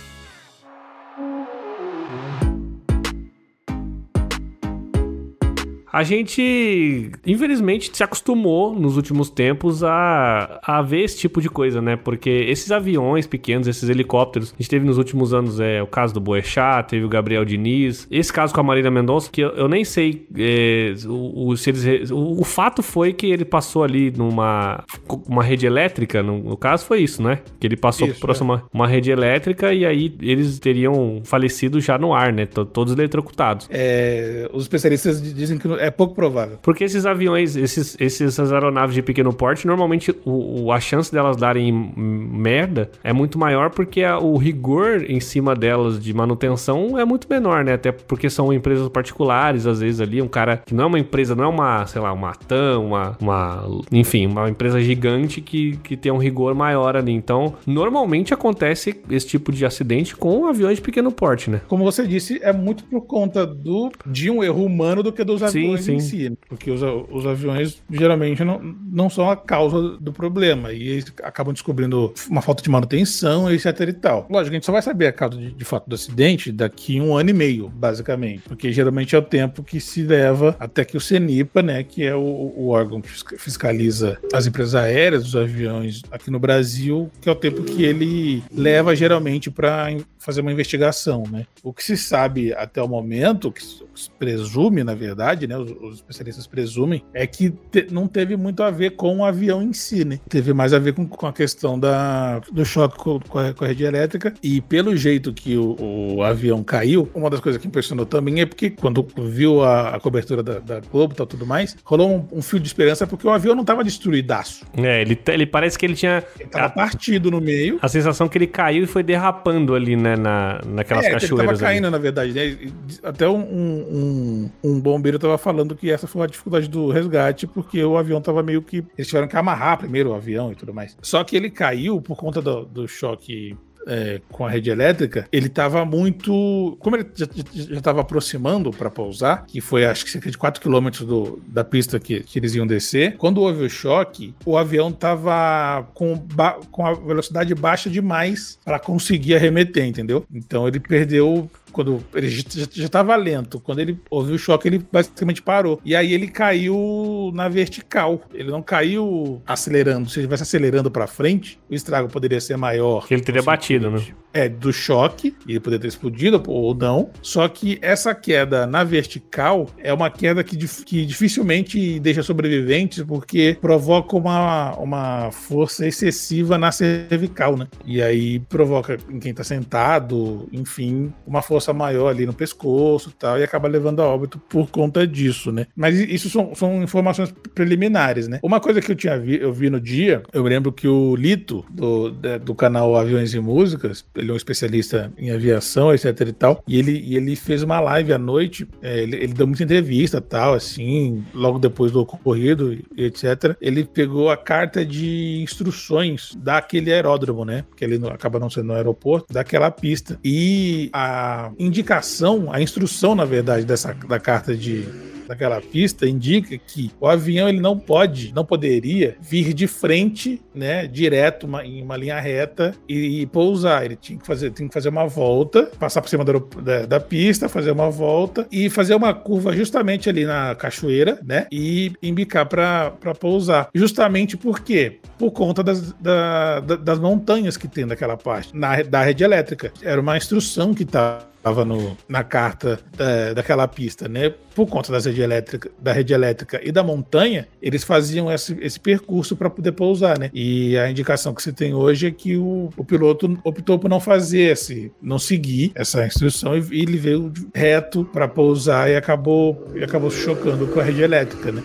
A 5.92 6.02
gente, 6.02 7.10
infelizmente, 7.26 7.90
se 7.92 8.02
acostumou 8.02 8.78
nos 8.78 8.96
últimos 8.96 9.30
tempos 9.30 9.82
a, 9.82 10.60
a 10.62 10.82
ver 10.82 11.04
esse 11.04 11.18
tipo 11.18 11.40
de 11.40 11.48
coisa, 11.48 11.80
né? 11.80 11.96
Porque 11.96 12.30
esses 12.30 12.70
aviões 12.70 13.26
pequenos, 13.26 13.66
esses 13.66 13.88
helicópteros, 13.88 14.52
a 14.52 14.62
gente 14.62 14.70
teve 14.70 14.86
nos 14.86 14.98
últimos 14.98 15.32
anos 15.32 15.60
é, 15.60 15.82
o 15.82 15.86
caso 15.86 16.12
do 16.14 16.20
Boechat, 16.20 16.88
teve 16.88 17.04
o 17.04 17.08
Gabriel 17.08 17.44
Diniz, 17.44 18.06
esse 18.10 18.32
caso 18.32 18.54
com 18.54 18.60
a 18.60 18.62
Marília 18.62 18.90
Mendonça, 18.90 19.30
que 19.30 19.40
eu, 19.40 19.50
eu 19.50 19.68
nem 19.68 19.84
sei 19.84 20.26
é, 20.36 20.94
o, 21.06 21.48
o, 21.48 21.56
se 21.56 21.70
eles, 21.70 22.10
o, 22.10 22.40
o, 22.40 22.44
fato 22.44 22.82
foi 22.82 23.12
que 23.12 23.26
ele 23.26 23.44
passou 23.44 23.82
ali 23.82 24.10
numa 24.10 24.84
uma 25.26 25.42
rede 25.42 25.66
elétrica, 25.66 26.22
no, 26.22 26.38
no 26.38 26.56
caso 26.56 26.84
foi 26.84 27.00
isso, 27.00 27.22
né? 27.22 27.40
Que 27.58 27.66
ele 27.66 27.76
passou 27.76 28.08
isso, 28.08 28.20
próximo 28.20 28.54
é. 28.54 28.62
uma, 28.72 28.86
rede 28.86 29.10
elétrica 29.10 29.72
e 29.72 29.84
aí 29.84 30.14
eles 30.20 30.58
teriam 30.58 31.20
falecido 31.24 31.80
já 31.80 31.98
no 31.98 32.14
ar, 32.14 32.32
né? 32.32 32.46
Todos 32.46 32.92
eletrocutados. 32.92 33.68
É, 33.70 34.48
os 34.52 34.62
especialistas 34.64 35.22
dizem 35.22 35.58
que 35.58 35.68
é 35.78 35.90
pouco 35.90 36.14
provável. 36.14 36.58
Porque 36.62 36.84
esses 36.84 37.06
aviões, 37.06 37.56
esses, 37.56 37.96
esses, 38.00 38.20
essas 38.20 38.52
aeronaves 38.52 38.94
de 38.94 39.02
pequeno 39.02 39.32
porte, 39.32 39.66
normalmente 39.66 40.10
o, 40.24 40.64
o, 40.64 40.72
a 40.72 40.80
chance 40.80 41.12
delas 41.12 41.36
darem 41.36 41.72
merda 41.96 42.90
é 43.02 43.12
muito 43.12 43.38
maior 43.38 43.70
porque 43.70 44.02
a, 44.02 44.18
o 44.18 44.36
rigor 44.36 45.04
em 45.08 45.20
cima 45.20 45.54
delas 45.54 46.02
de 46.02 46.12
manutenção 46.12 46.98
é 46.98 47.04
muito 47.04 47.26
menor, 47.28 47.64
né? 47.64 47.74
Até 47.74 47.92
porque 47.92 48.28
são 48.30 48.52
empresas 48.52 48.88
particulares, 48.88 49.66
às 49.66 49.80
vezes 49.80 50.00
ali, 50.00 50.20
um 50.20 50.28
cara 50.28 50.58
que 50.58 50.74
não 50.74 50.84
é 50.84 50.86
uma 50.86 50.98
empresa, 50.98 51.34
não 51.34 51.44
é 51.44 51.48
uma, 51.48 51.86
sei 51.86 52.00
lá, 52.00 52.12
uma 52.12 52.34
TAM, 52.34 52.80
uma, 52.80 53.16
uma 53.20 53.64
enfim, 53.92 54.26
uma 54.26 54.48
empresa 54.48 54.80
gigante 54.80 55.40
que, 55.40 55.76
que 55.78 55.96
tem 55.96 56.12
um 56.12 56.18
rigor 56.18 56.54
maior 56.54 56.96
ali. 56.96 57.12
Então, 57.12 57.54
normalmente 57.66 58.34
acontece 58.34 59.00
esse 59.10 59.26
tipo 59.26 59.52
de 59.52 59.64
acidente 59.64 60.16
com 60.16 60.46
aviões 60.46 60.76
de 60.76 60.82
pequeno 60.82 61.10
porte, 61.10 61.50
né? 61.50 61.60
Como 61.68 61.84
você 61.84 62.06
disse, 62.06 62.38
é 62.42 62.52
muito 62.52 62.84
por 62.84 63.02
conta 63.02 63.46
do, 63.46 63.90
de 64.06 64.30
um 64.30 64.42
erro 64.42 64.64
humano 64.64 65.02
do 65.02 65.12
que 65.12 65.24
dos 65.24 65.42
aviões 65.42 65.66
sim, 65.66 65.67
sim. 65.76 65.94
em 65.94 66.00
si. 66.00 66.38
Porque 66.48 66.70
os, 66.70 66.80
os 67.10 67.26
aviões 67.26 67.82
geralmente 67.90 68.44
não, 68.44 68.60
não 68.62 69.10
são 69.10 69.30
a 69.30 69.36
causa 69.36 69.96
do 69.98 70.12
problema. 70.12 70.72
E 70.72 70.88
eles 70.88 71.12
acabam 71.22 71.52
descobrindo 71.52 72.12
uma 72.28 72.40
falta 72.40 72.62
de 72.62 72.70
manutenção, 72.70 73.50
etc 73.52 73.80
e 73.80 73.92
tal. 73.92 74.26
Lógico, 74.30 74.54
a 74.54 74.56
gente 74.56 74.66
só 74.66 74.72
vai 74.72 74.82
saber 74.82 75.06
a 75.06 75.12
causa 75.12 75.36
de, 75.36 75.52
de 75.52 75.64
fato 75.64 75.88
do 75.88 75.94
acidente 75.94 76.52
daqui 76.52 77.00
um 77.00 77.16
ano 77.16 77.30
e 77.30 77.32
meio, 77.32 77.68
basicamente. 77.68 78.42
Porque 78.46 78.72
geralmente 78.72 79.14
é 79.14 79.18
o 79.18 79.22
tempo 79.22 79.62
que 79.62 79.80
se 79.80 80.02
leva 80.02 80.56
até 80.58 80.84
que 80.84 80.96
o 80.96 81.00
CENIPA, 81.00 81.62
né, 81.62 81.82
que 81.82 82.04
é 82.04 82.14
o, 82.14 82.20
o 82.56 82.68
órgão 82.68 83.00
que 83.00 83.08
fiscaliza 83.38 84.18
as 84.32 84.46
empresas 84.46 84.74
aéreas, 84.74 85.26
os 85.26 85.36
aviões 85.36 86.02
aqui 86.10 86.30
no 86.30 86.38
Brasil, 86.38 87.10
que 87.20 87.28
é 87.28 87.32
o 87.32 87.34
tempo 87.34 87.62
que 87.62 87.84
ele 87.84 88.42
leva 88.52 88.94
geralmente 88.94 89.50
para 89.50 89.90
fazer 90.28 90.42
uma 90.42 90.52
investigação, 90.52 91.24
né? 91.30 91.46
O 91.62 91.72
que 91.72 91.82
se 91.82 91.96
sabe 91.96 92.52
até 92.52 92.82
o 92.82 92.86
momento, 92.86 93.48
o 93.48 93.52
que 93.52 93.64
se 93.64 94.10
presume, 94.18 94.84
na 94.84 94.94
verdade, 94.94 95.46
né? 95.46 95.56
Os, 95.56 95.70
os 95.70 95.94
especialistas 95.94 96.46
presumem, 96.46 97.02
é 97.14 97.26
que 97.26 97.48
te, 97.48 97.86
não 97.90 98.06
teve 98.06 98.36
muito 98.36 98.62
a 98.62 98.70
ver 98.70 98.90
com 98.90 99.20
o 99.20 99.24
avião 99.24 99.62
em 99.62 99.72
si, 99.72 100.04
né? 100.04 100.20
Teve 100.28 100.52
mais 100.52 100.74
a 100.74 100.78
ver 100.78 100.92
com, 100.92 101.06
com 101.06 101.26
a 101.26 101.32
questão 101.32 101.80
da, 101.80 102.40
do 102.52 102.62
choque 102.62 102.98
com, 102.98 103.18
com, 103.20 103.38
a, 103.38 103.66
rede 103.66 103.84
elétrica. 103.84 104.34
E 104.42 104.60
pelo 104.60 104.94
jeito 104.94 105.32
que 105.32 105.56
o, 105.56 106.16
o, 106.16 106.22
avião 106.22 106.62
caiu, 106.62 107.08
uma 107.14 107.30
das 107.30 107.40
coisas 107.40 107.58
que 107.58 107.66
impressionou 107.66 108.04
também 108.04 108.42
é 108.42 108.44
porque 108.44 108.68
quando 108.68 109.06
viu 109.16 109.62
a, 109.64 109.96
a 109.96 110.00
cobertura 110.00 110.42
da, 110.42 110.58
da 110.58 110.80
Globo 110.80 111.14
e 111.14 111.16
tal, 111.16 111.26
tudo 111.26 111.46
mais, 111.46 111.74
rolou 111.82 112.10
um, 112.10 112.38
um, 112.38 112.42
fio 112.42 112.60
de 112.60 112.66
esperança 112.66 113.06
porque 113.06 113.26
o 113.26 113.30
avião 113.30 113.54
não 113.54 113.62
estava 113.62 113.82
destruidaço. 113.82 114.66
É, 114.76 115.00
ele, 115.00 115.18
ele 115.28 115.46
parece 115.46 115.78
que 115.78 115.86
ele 115.86 115.94
tinha. 115.94 116.22
Ele 116.38 116.50
tava 116.50 116.66
a, 116.66 116.68
partido 116.68 117.30
no 117.30 117.40
meio. 117.40 117.78
A 117.80 117.88
sensação 117.88 118.28
que 118.28 118.36
ele 118.36 118.46
caiu 118.46 118.84
e 118.84 118.86
foi 118.86 119.02
derrapando 119.02 119.74
ali, 119.74 119.96
né? 119.96 120.17
Na, 120.18 120.60
naquelas 120.66 121.04
é, 121.04 121.10
cachoeiras. 121.10 121.40
Ele 121.40 121.58
tava 121.58 121.58
caindo, 121.58 121.84
ali. 121.86 121.92
na 121.92 121.98
verdade, 121.98 122.32
né? 122.32 122.72
Até 123.02 123.28
um, 123.28 123.40
um, 123.40 124.50
um 124.62 124.80
bombeiro 124.80 125.18
tava 125.18 125.38
falando 125.38 125.74
que 125.74 125.90
essa 125.90 126.06
foi 126.06 126.22
a 126.22 126.26
dificuldade 126.26 126.68
do 126.68 126.90
resgate, 126.90 127.46
porque 127.46 127.82
o 127.82 127.96
avião 127.96 128.20
tava 128.20 128.42
meio 128.42 128.62
que. 128.62 128.84
Eles 128.96 129.06
tiveram 129.08 129.28
que 129.28 129.36
amarrar 129.36 129.78
primeiro 129.78 130.10
o 130.10 130.14
avião 130.14 130.52
e 130.52 130.54
tudo 130.54 130.74
mais. 130.74 130.96
Só 131.02 131.22
que 131.24 131.36
ele 131.36 131.50
caiu 131.50 132.00
por 132.00 132.16
conta 132.16 132.42
do, 132.42 132.64
do 132.64 132.88
choque 132.88 133.56
é, 133.88 134.20
com 134.30 134.46
a 134.46 134.50
rede 134.50 134.70
elétrica, 134.70 135.26
ele 135.32 135.46
estava 135.46 135.84
muito. 135.84 136.76
Como 136.78 136.94
ele 136.96 137.06
já 137.16 137.78
estava 137.78 138.02
aproximando 138.02 138.70
para 138.70 138.90
pousar, 138.90 139.46
que 139.46 139.60
foi 139.60 139.86
acho 139.86 140.04
que 140.04 140.10
cerca 140.10 140.30
de 140.30 140.36
4 140.36 140.62
km 140.62 140.90
do, 141.04 141.40
da 141.46 141.64
pista 141.64 141.98
que, 141.98 142.20
que 142.20 142.38
eles 142.38 142.54
iam 142.54 142.66
descer, 142.66 143.16
quando 143.16 143.40
houve 143.40 143.64
o 143.64 143.70
choque, 143.70 144.34
o 144.44 144.58
avião 144.58 144.90
estava 144.90 145.88
com, 145.94 146.22
com 146.70 146.86
a 146.86 146.92
velocidade 146.92 147.54
baixa 147.54 147.88
demais 147.88 148.58
para 148.64 148.78
conseguir 148.78 149.34
arremeter, 149.34 149.86
entendeu? 149.86 150.24
Então 150.32 150.68
ele 150.68 150.78
perdeu 150.78 151.50
quando 151.78 152.02
ele 152.12 152.28
já 152.28 152.86
estava 152.86 153.14
lento, 153.14 153.60
quando 153.60 153.78
ele 153.78 154.00
ouviu 154.10 154.34
o 154.34 154.38
choque, 154.38 154.66
ele 154.66 154.84
basicamente 154.90 155.40
parou. 155.40 155.80
E 155.84 155.94
aí 155.94 156.12
ele 156.12 156.26
caiu 156.26 157.30
na 157.32 157.48
vertical. 157.48 158.20
Ele 158.34 158.50
não 158.50 158.60
caiu 158.60 159.40
acelerando. 159.46 160.08
Se 160.08 160.18
ele 160.18 160.24
estivesse 160.24 160.42
acelerando 160.42 160.90
para 160.90 161.06
frente, 161.06 161.60
o 161.70 161.74
estrago 161.74 162.08
poderia 162.08 162.40
ser 162.40 162.56
maior. 162.56 163.06
Ele 163.08 163.22
teria 163.22 163.42
batido, 163.42 163.92
né? 163.92 164.02
É, 164.32 164.48
do 164.48 164.72
choque, 164.72 165.34
ele 165.48 165.58
poderia 165.60 165.82
ter 165.82 165.88
explodido 165.88 166.42
ou 166.48 166.74
não. 166.74 167.10
Só 167.22 167.48
que 167.48 167.78
essa 167.80 168.12
queda 168.14 168.66
na 168.66 168.82
vertical 168.82 169.68
é 169.78 169.92
uma 169.92 170.10
queda 170.10 170.42
que, 170.42 170.56
que 170.56 171.06
dificilmente 171.06 172.00
deixa 172.00 172.22
sobreviventes, 172.24 173.04
porque 173.04 173.56
provoca 173.60 174.16
uma, 174.16 174.74
uma 174.76 175.30
força 175.30 175.86
excessiva 175.86 176.58
na 176.58 176.72
cervical, 176.72 177.56
né? 177.56 177.68
E 177.86 178.02
aí 178.02 178.40
provoca 178.40 178.98
em 179.08 179.18
quem 179.18 179.32
tá 179.32 179.44
sentado, 179.44 180.48
enfim, 180.52 181.12
uma 181.26 181.40
força 181.40 181.67
maior 181.72 182.08
ali 182.08 182.26
no 182.26 182.32
pescoço 182.32 183.10
e 183.10 183.12
tal, 183.12 183.38
e 183.38 183.42
acaba 183.42 183.68
levando 183.68 184.00
a 184.00 184.06
óbito 184.06 184.38
por 184.38 184.70
conta 184.70 185.06
disso, 185.06 185.52
né? 185.52 185.66
Mas 185.76 185.98
isso 185.98 186.28
são, 186.30 186.54
são 186.54 186.82
informações 186.82 187.32
preliminares, 187.54 188.28
né? 188.28 188.40
Uma 188.42 188.60
coisa 188.60 188.80
que 188.80 188.92
eu 188.92 188.96
tinha 188.96 189.18
vi, 189.18 189.40
eu 189.40 189.52
vi 189.52 189.70
no 189.70 189.80
dia, 189.80 190.22
eu 190.32 190.42
lembro 190.42 190.72
que 190.72 190.88
o 190.88 191.14
Lito, 191.16 191.64
do, 191.70 192.10
do 192.44 192.54
canal 192.54 192.96
Aviões 192.96 193.34
e 193.34 193.40
Músicas, 193.40 194.04
ele 194.14 194.30
é 194.30 194.34
um 194.34 194.36
especialista 194.36 195.12
em 195.18 195.30
aviação, 195.30 195.92
etc 195.92 196.20
e 196.20 196.32
tal, 196.32 196.62
e 196.66 196.78
ele, 196.78 196.98
e 196.98 197.16
ele 197.16 197.36
fez 197.36 197.62
uma 197.62 197.80
live 197.80 198.12
à 198.12 198.18
noite, 198.18 198.66
é, 198.82 199.02
ele, 199.02 199.16
ele 199.16 199.32
deu 199.32 199.46
muita 199.46 199.62
entrevista 199.62 200.20
tal, 200.20 200.54
assim, 200.54 201.24
logo 201.34 201.58
depois 201.58 201.92
do 201.92 202.00
ocorrido, 202.00 202.78
etc. 202.96 203.56
Ele 203.60 203.84
pegou 203.84 204.30
a 204.30 204.36
carta 204.36 204.84
de 204.84 205.40
instruções 205.42 206.34
daquele 206.36 206.92
aeródromo, 206.92 207.44
né? 207.44 207.64
Que 207.76 207.84
ele 207.84 208.00
acaba 208.08 208.38
não 208.38 208.50
sendo 208.50 208.68
no 208.68 208.74
aeroporto, 208.74 209.32
daquela 209.32 209.70
pista. 209.70 210.18
E 210.24 210.90
a 210.92 211.47
indicação, 211.58 212.52
a 212.52 212.60
instrução, 212.60 213.14
na 213.14 213.24
verdade, 213.24 213.64
dessa 213.64 213.94
da 213.94 214.18
carta 214.18 214.56
de 214.56 214.86
daquela 215.28 215.60
pista 215.60 216.08
indica 216.08 216.56
que 216.56 216.90
o 216.98 217.06
avião 217.06 217.48
ele 217.48 217.60
não 217.60 217.78
pode, 217.78 218.32
não 218.34 218.44
poderia 218.44 219.16
vir 219.20 219.52
de 219.52 219.66
frente, 219.66 220.40
né, 220.54 220.86
direto 220.86 221.44
uma, 221.44 221.64
em 221.64 221.82
uma 221.82 221.96
linha 221.96 222.18
reta 222.18 222.74
e, 222.88 223.20
e, 223.20 223.26
pousar. 223.26 223.84
Ele 223.84 223.94
tinha 223.94 224.18
que 224.18 224.26
fazer, 224.26 224.50
tinha 224.50 224.66
que 224.66 224.72
fazer 224.72 224.88
uma 224.88 225.06
volta, 225.06 225.64
passar 225.78 226.00
por 226.00 226.08
cima 226.08 226.24
da, 226.24 226.32
da, 226.32 226.86
da, 226.86 227.00
pista, 227.00 227.48
fazer 227.48 227.70
uma 227.70 227.90
volta 227.90 228.46
e 228.50 228.70
fazer 228.70 228.94
uma 228.94 229.12
curva 229.12 229.54
justamente 229.54 230.08
ali 230.08 230.24
na 230.24 230.54
cachoeira, 230.54 231.20
né, 231.22 231.46
e 231.52 231.92
embicar 232.02 232.46
para 232.46 233.14
pousar. 233.20 233.68
Justamente 233.74 234.36
por 234.36 234.60
quê? 234.60 234.98
Por 235.18 235.30
conta 235.30 235.62
das, 235.62 235.92
da, 235.92 236.60
das 236.60 236.98
montanhas 236.98 237.56
que 237.56 237.68
tem 237.68 237.84
naquela 237.84 238.16
parte, 238.16 238.56
na, 238.56 238.82
da 238.82 239.02
rede 239.02 239.22
elétrica. 239.22 239.72
Era 239.82 240.00
uma 240.00 240.16
instrução 240.16 240.72
que 240.72 240.84
estava 240.84 241.28
estava 241.38 241.66
na 242.08 242.24
carta 242.24 242.78
da, 242.96 243.34
daquela 243.34 243.66
pista, 243.66 244.08
né? 244.08 244.34
Por 244.54 244.66
conta 244.66 244.92
da 244.92 244.98
rede 245.18 245.22
elétrica, 245.22 245.70
da 245.80 245.92
rede 245.92 246.12
elétrica 246.12 246.60
e 246.62 246.70
da 246.70 246.82
montanha, 246.82 247.48
eles 247.60 247.84
faziam 247.84 248.30
esse, 248.30 248.56
esse 248.60 248.78
percurso 248.78 249.36
para 249.36 249.50
poder 249.50 249.72
pousar, 249.72 250.18
né? 250.18 250.30
E 250.32 250.76
a 250.78 250.90
indicação 250.90 251.34
que 251.34 251.42
se 251.42 251.52
tem 251.52 251.74
hoje 251.74 252.06
é 252.06 252.10
que 252.10 252.36
o, 252.36 252.70
o 252.76 252.84
piloto 252.84 253.38
optou 253.44 253.78
por 253.78 253.88
não 253.88 254.00
fazer 254.00 254.52
esse, 254.52 254.92
não 255.02 255.18
seguir 255.18 255.72
essa 255.74 256.06
instrução 256.06 256.56
e, 256.56 256.78
ele 256.78 256.96
veio 256.96 257.32
reto 257.54 258.04
para 258.04 258.28
pousar 258.28 258.90
e 258.90 258.96
acabou, 258.96 259.68
e 259.74 259.82
acabou 259.82 260.10
se 260.10 260.18
chocando 260.18 260.66
com 260.68 260.80
a 260.80 260.82
rede 260.82 261.02
elétrica, 261.02 261.50
né? 261.52 261.62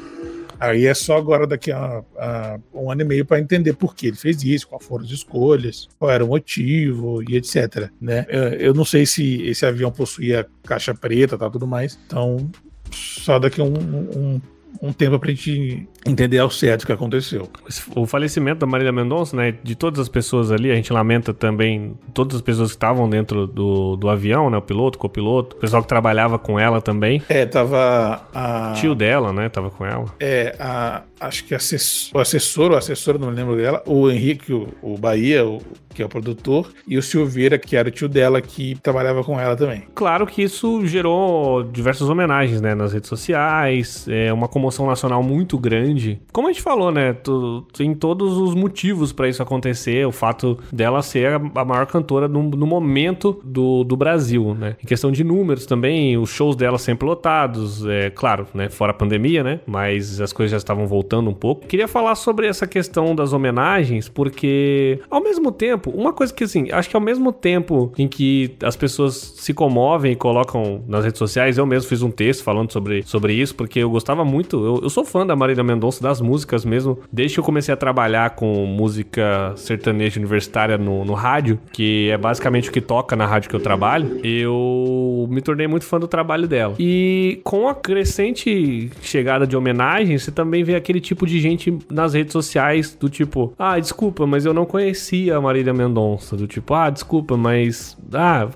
Aí 0.59 0.85
é 0.85 0.93
só 0.93 1.17
agora, 1.17 1.45
daqui 1.45 1.73
a, 1.73 2.01
a 2.17 2.57
um 2.73 2.89
ano 2.89 3.01
e 3.01 3.03
meio, 3.03 3.25
para 3.25 3.37
entender 3.37 3.73
por 3.73 3.93
que 3.93 4.07
ele 4.07 4.15
fez 4.15 4.41
isso, 4.43 4.65
quais 4.69 4.85
foram 4.85 5.03
as 5.03 5.11
escolhas, 5.11 5.89
qual 5.99 6.09
era 6.09 6.23
o 6.23 6.29
motivo 6.29 7.21
e 7.29 7.35
etc. 7.35 7.89
Né? 7.99 8.25
Eu, 8.29 8.43
eu 8.43 8.73
não 8.73 8.85
sei 8.85 9.05
se 9.05 9.41
esse 9.45 9.65
avião 9.65 9.91
possuía 9.91 10.47
caixa 10.63 10.93
preta 10.93 11.35
e 11.35 11.37
tá, 11.37 11.49
tudo 11.49 11.67
mais. 11.67 11.99
Então, 12.07 12.49
só 12.93 13.39
daqui 13.39 13.61
um, 13.61 13.73
um, 13.73 14.41
um 14.81 14.91
tempo 14.91 15.17
pra 15.19 15.29
gente 15.29 15.87
entender 16.05 16.39
ao 16.39 16.49
certo 16.49 16.83
o 16.83 16.85
que 16.85 16.91
aconteceu. 16.91 17.49
O 17.95 18.05
falecimento 18.05 18.59
da 18.59 18.67
Marília 18.67 18.91
Mendonça, 18.91 19.35
né, 19.35 19.53
de 19.63 19.75
todas 19.75 19.99
as 19.99 20.09
pessoas 20.09 20.51
ali, 20.51 20.71
a 20.71 20.75
gente 20.75 20.91
lamenta 20.91 21.33
também 21.33 21.95
todas 22.13 22.35
as 22.35 22.41
pessoas 22.41 22.71
que 22.71 22.75
estavam 22.75 23.09
dentro 23.09 23.47
do, 23.47 23.95
do 23.95 24.09
avião, 24.09 24.49
né, 24.49 24.57
o 24.57 24.61
piloto, 24.61 24.97
o 24.97 25.01
copiloto, 25.01 25.55
o 25.55 25.59
pessoal 25.59 25.81
que 25.81 25.87
trabalhava 25.87 26.37
com 26.37 26.59
ela 26.59 26.81
também. 26.81 27.21
É, 27.29 27.45
tava 27.45 28.27
a... 28.33 28.73
Tio 28.75 28.95
dela, 28.95 29.31
né, 29.31 29.49
tava 29.49 29.69
com 29.69 29.85
ela. 29.85 30.05
É, 30.19 30.55
a, 30.59 31.03
acho 31.19 31.45
que 31.45 31.55
assessor, 31.55 32.17
o 32.17 32.19
assessor 32.19 32.71
ou 32.71 32.77
assessora, 32.77 33.17
não 33.17 33.29
me 33.29 33.35
lembro 33.35 33.55
dela, 33.55 33.81
o 33.85 34.09
Henrique, 34.09 34.53
o, 34.53 34.67
o 34.81 34.97
Bahia, 34.97 35.45
o, 35.45 35.61
que 35.93 36.01
é 36.01 36.05
o 36.05 36.09
produtor, 36.09 36.71
e 36.87 36.97
o 36.97 37.01
Silveira, 37.01 37.57
que 37.57 37.75
era 37.75 37.87
o 37.87 37.91
tio 37.91 38.09
dela, 38.09 38.41
que 38.41 38.75
trabalhava 38.81 39.23
com 39.23 39.39
ela 39.39 39.55
também. 39.55 39.83
Claro 39.93 40.25
que 40.25 40.41
isso 40.43 40.85
gerou 40.85 41.63
diversas 41.63 42.09
homenagens, 42.09 42.59
né, 42.59 42.75
nas 42.75 42.93
redes 42.93 43.07
sociais, 43.09 44.05
é 44.09 44.33
uma 44.33 44.47
comoção 44.63 44.87
nacional 44.87 45.21
muito 45.21 45.57
grande. 45.57 46.21
Como 46.31 46.47
a 46.47 46.51
gente 46.51 46.61
falou, 46.61 46.89
né, 46.89 47.11
tu, 47.11 47.65
tem 47.73 47.93
todos 47.93 48.37
os 48.37 48.55
motivos 48.55 49.11
para 49.11 49.27
isso 49.27 49.43
acontecer, 49.43 50.07
o 50.07 50.11
fato 50.11 50.57
dela 50.71 51.01
ser 51.01 51.41
a 51.53 51.65
maior 51.65 51.85
cantora 51.85 52.29
no, 52.29 52.43
no 52.43 52.65
momento 52.65 53.41
do, 53.43 53.83
do 53.83 53.97
Brasil, 53.97 54.55
né. 54.55 54.77
Em 54.81 54.87
questão 54.87 55.11
de 55.11 55.21
números 55.23 55.65
também, 55.65 56.17
os 56.17 56.29
shows 56.29 56.55
dela 56.55 56.77
sempre 56.77 57.05
lotados, 57.05 57.85
é 57.85 58.09
claro, 58.09 58.47
né, 58.53 58.69
fora 58.69 58.91
a 58.91 58.95
pandemia, 58.95 59.43
né, 59.43 59.59
mas 59.67 60.21
as 60.21 60.31
coisas 60.31 60.51
já 60.51 60.57
estavam 60.57 60.87
voltando 60.87 61.29
um 61.29 61.33
pouco. 61.33 61.67
Queria 61.67 61.87
falar 61.87 62.15
sobre 62.15 62.47
essa 62.47 62.65
questão 62.65 63.13
das 63.13 63.33
homenagens, 63.33 64.07
porque 64.07 64.99
ao 65.09 65.21
mesmo 65.21 65.51
tempo 65.51 65.89
uma 65.89 66.13
coisa 66.13 66.33
que 66.33 66.45
assim, 66.45 66.71
acho 66.71 66.89
que 66.89 66.95
ao 66.95 67.01
mesmo 67.01 67.33
tempo 67.33 67.91
em 67.97 68.07
que 68.07 68.55
as 68.63 68.77
pessoas 68.77 69.15
se 69.37 69.53
comovem 69.53 70.13
e 70.13 70.15
colocam 70.15 70.83
nas 70.87 71.03
redes 71.03 71.19
sociais, 71.19 71.57
eu 71.57 71.65
mesmo 71.65 71.89
fiz 71.89 72.01
um 72.01 72.11
texto 72.11 72.43
falando 72.43 72.71
sobre, 72.71 73.03
sobre 73.03 73.33
isso, 73.33 73.53
porque 73.55 73.79
eu 73.79 73.89
gostava 73.89 74.23
muito, 74.23 74.52
eu, 74.53 74.79
eu 74.83 74.89
sou 74.89 75.05
fã 75.05 75.25
da 75.25 75.35
Marília 75.35 75.63
Mendonça, 75.63 76.01
das 76.01 76.19
músicas 76.21 76.65
mesmo, 76.65 76.99
desde 77.11 77.35
que 77.35 77.39
eu 77.39 77.43
comecei 77.43 77.73
a 77.73 77.77
trabalhar 77.77 78.31
com 78.31 78.65
música 78.65 79.53
sertaneja 79.55 80.19
universitária 80.19 80.77
no, 80.77 81.05
no 81.05 81.13
rádio, 81.13 81.59
que 81.71 82.09
é 82.09 82.17
basicamente 82.17 82.69
o 82.69 82.71
que 82.71 82.81
toca 82.81 83.15
na 83.15 83.25
rádio 83.25 83.49
que 83.49 83.55
eu 83.55 83.59
trabalho, 83.59 84.19
eu 84.23 85.27
me 85.29 85.41
tornei 85.41 85.67
muito 85.67 85.85
fã 85.85 85.99
do 85.99 86.07
trabalho 86.07 86.47
dela. 86.47 86.75
E 86.79 87.39
com 87.43 87.67
a 87.67 87.75
crescente 87.75 88.91
chegada 89.01 89.45
de 89.47 89.55
homenagens, 89.55 90.23
você 90.23 90.31
também 90.31 90.63
vê 90.63 90.75
aquele 90.75 90.99
tipo 90.99 91.25
de 91.25 91.39
gente 91.39 91.77
nas 91.89 92.13
redes 92.13 92.33
sociais 92.33 92.95
do 92.99 93.09
tipo, 93.09 93.53
ah, 93.57 93.79
desculpa, 93.79 94.25
mas 94.25 94.45
eu 94.45 94.53
não 94.53 94.65
conhecia 94.65 95.37
a 95.37 95.41
Marília 95.41 95.73
Mendonça, 95.73 96.35
do 96.35 96.47
tipo, 96.47 96.73
ah, 96.73 96.89
desculpa, 96.89 97.37
mas 97.37 97.97
ah, 98.13 98.49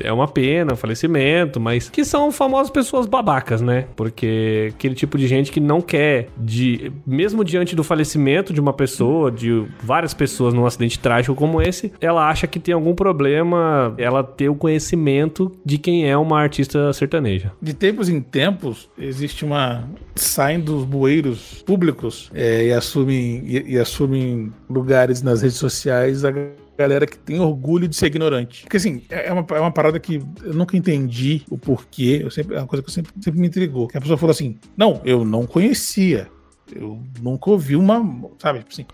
é 0.00 0.12
uma 0.12 0.28
pena 0.28 0.76
falecimento, 0.76 1.60
mas 1.60 1.88
que 1.88 2.04
são 2.04 2.30
famosas 2.32 2.70
pessoas 2.70 3.06
babacas, 3.06 3.60
né? 3.60 3.86
Porque 3.96 4.72
aquele 4.74 4.94
tipo 4.94 5.18
de 5.18 5.26
gente 5.36 5.50
que 5.50 5.60
não 5.60 5.80
quer 5.80 6.28
de 6.36 6.92
mesmo 7.06 7.44
diante 7.44 7.74
do 7.74 7.84
falecimento 7.84 8.52
de 8.52 8.60
uma 8.60 8.72
pessoa, 8.72 9.30
de 9.30 9.64
várias 9.82 10.14
pessoas 10.14 10.54
num 10.54 10.66
acidente 10.66 10.98
trágico 10.98 11.34
como 11.34 11.60
esse, 11.60 11.92
ela 12.00 12.28
acha 12.28 12.46
que 12.46 12.58
tem 12.58 12.74
algum 12.74 12.94
problema 12.94 13.94
ela 13.98 14.22
ter 14.22 14.48
o 14.48 14.54
conhecimento 14.54 15.52
de 15.64 15.78
quem 15.78 16.08
é 16.08 16.16
uma 16.16 16.40
artista 16.40 16.92
sertaneja. 16.92 17.52
De 17.60 17.74
tempos 17.74 18.08
em 18.08 18.20
tempos 18.20 18.88
existe 18.98 19.44
uma 19.44 19.84
saem 20.14 20.60
dos 20.60 20.84
bueiros 20.84 21.62
públicos 21.64 22.30
é, 22.34 22.66
e 22.66 22.72
assumem 22.72 23.42
e, 23.44 23.74
e 23.74 23.78
assumem 23.78 24.52
lugares 24.68 25.22
nas 25.22 25.42
redes 25.42 25.58
sociais 25.58 26.24
a 26.24 26.32
galera 26.76 27.06
que 27.06 27.18
tem 27.18 27.40
orgulho 27.40 27.86
de 27.86 27.96
ser 27.96 28.06
ignorante. 28.06 28.62
Porque 28.62 28.76
assim, 28.76 29.02
é, 29.10 29.28
é 29.28 29.32
uma, 29.32 29.46
é 29.50 29.60
uma 29.60 29.72
parada 29.72 29.98
que 30.00 30.22
eu 30.42 30.54
nunca 30.54 30.76
entendi 30.76 31.42
o 31.50 31.58
porquê. 31.58 32.20
Eu 32.22 32.30
sempre, 32.30 32.56
é 32.56 32.58
uma 32.58 32.66
coisa 32.66 32.82
que 32.82 32.90
sempre, 32.90 33.12
sempre 33.20 33.40
me 33.40 33.46
intrigou. 33.46 33.88
Que 33.88 33.98
a 33.98 34.00
pessoa 34.00 34.18
falou 34.18 34.32
assim: 34.32 34.58
não, 34.76 35.00
eu 35.04 35.24
não 35.24 35.46
conhecia. 35.46 36.28
Eu 36.74 37.02
nunca 37.20 37.50
ouvi 37.50 37.76
uma. 37.76 38.02
Sabe, 38.38 38.60
tipo 38.60 38.72
assim. 38.72 38.86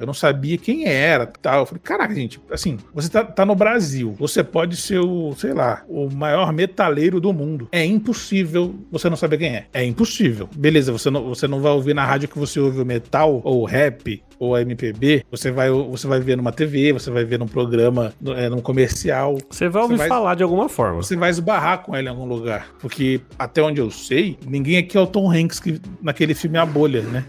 Eu 0.00 0.06
não 0.06 0.14
sabia 0.14 0.56
quem 0.58 0.86
era, 0.86 1.26
tal. 1.26 1.60
Eu 1.60 1.66
falei, 1.66 1.80
caraca, 1.82 2.14
gente, 2.14 2.40
assim, 2.50 2.78
você 2.94 3.08
tá, 3.08 3.24
tá, 3.24 3.44
no 3.44 3.54
Brasil, 3.54 4.14
você 4.18 4.42
pode 4.42 4.76
ser 4.76 4.98
o, 4.98 5.34
sei 5.36 5.52
lá, 5.52 5.82
o 5.88 6.08
maior 6.10 6.52
metaleiro 6.52 7.20
do 7.20 7.32
mundo. 7.32 7.68
É 7.70 7.84
impossível 7.84 8.74
você 8.90 9.08
não 9.08 9.16
saber 9.16 9.38
quem 9.38 9.48
é. 9.48 9.66
É 9.72 9.84
impossível. 9.84 10.48
Beleza, 10.56 10.92
você 10.92 11.10
não, 11.10 11.28
você 11.28 11.46
não 11.46 11.60
vai 11.60 11.72
ouvir 11.72 11.94
na 11.94 12.04
rádio 12.04 12.28
que 12.28 12.38
você 12.38 12.58
ouve 12.58 12.80
o 12.80 12.86
metal 12.86 13.40
ou 13.44 13.62
o 13.62 13.64
rap 13.64 14.22
ou 14.40 14.54
a 14.54 14.62
MPB, 14.62 15.22
você 15.30 15.50
vai, 15.50 15.70
você 15.70 16.06
vai 16.06 16.18
ver 16.18 16.34
numa 16.34 16.50
TV, 16.50 16.94
você 16.94 17.10
vai 17.10 17.24
ver 17.24 17.38
num 17.38 17.46
programa, 17.46 18.14
é, 18.36 18.48
num 18.48 18.62
comercial. 18.62 19.36
Você 19.50 19.68
vai 19.68 19.82
ouvir 19.82 19.96
você 19.96 19.98
vai, 19.98 20.08
falar 20.08 20.34
de 20.34 20.42
alguma 20.42 20.66
forma. 20.66 21.02
Você 21.02 21.14
vai 21.14 21.28
esbarrar 21.28 21.82
com 21.82 21.94
ele 21.94 22.08
em 22.08 22.10
algum 22.10 22.24
lugar. 22.24 22.68
Porque, 22.80 23.20
até 23.38 23.62
onde 23.62 23.82
eu 23.82 23.90
sei, 23.90 24.38
ninguém 24.46 24.78
aqui 24.78 24.96
é 24.96 25.00
o 25.00 25.06
Tom 25.06 25.30
Hanks 25.30 25.60
que, 25.60 25.78
naquele 26.00 26.34
filme 26.34 26.56
A 26.56 26.64
Bolha, 26.64 27.02
né? 27.02 27.22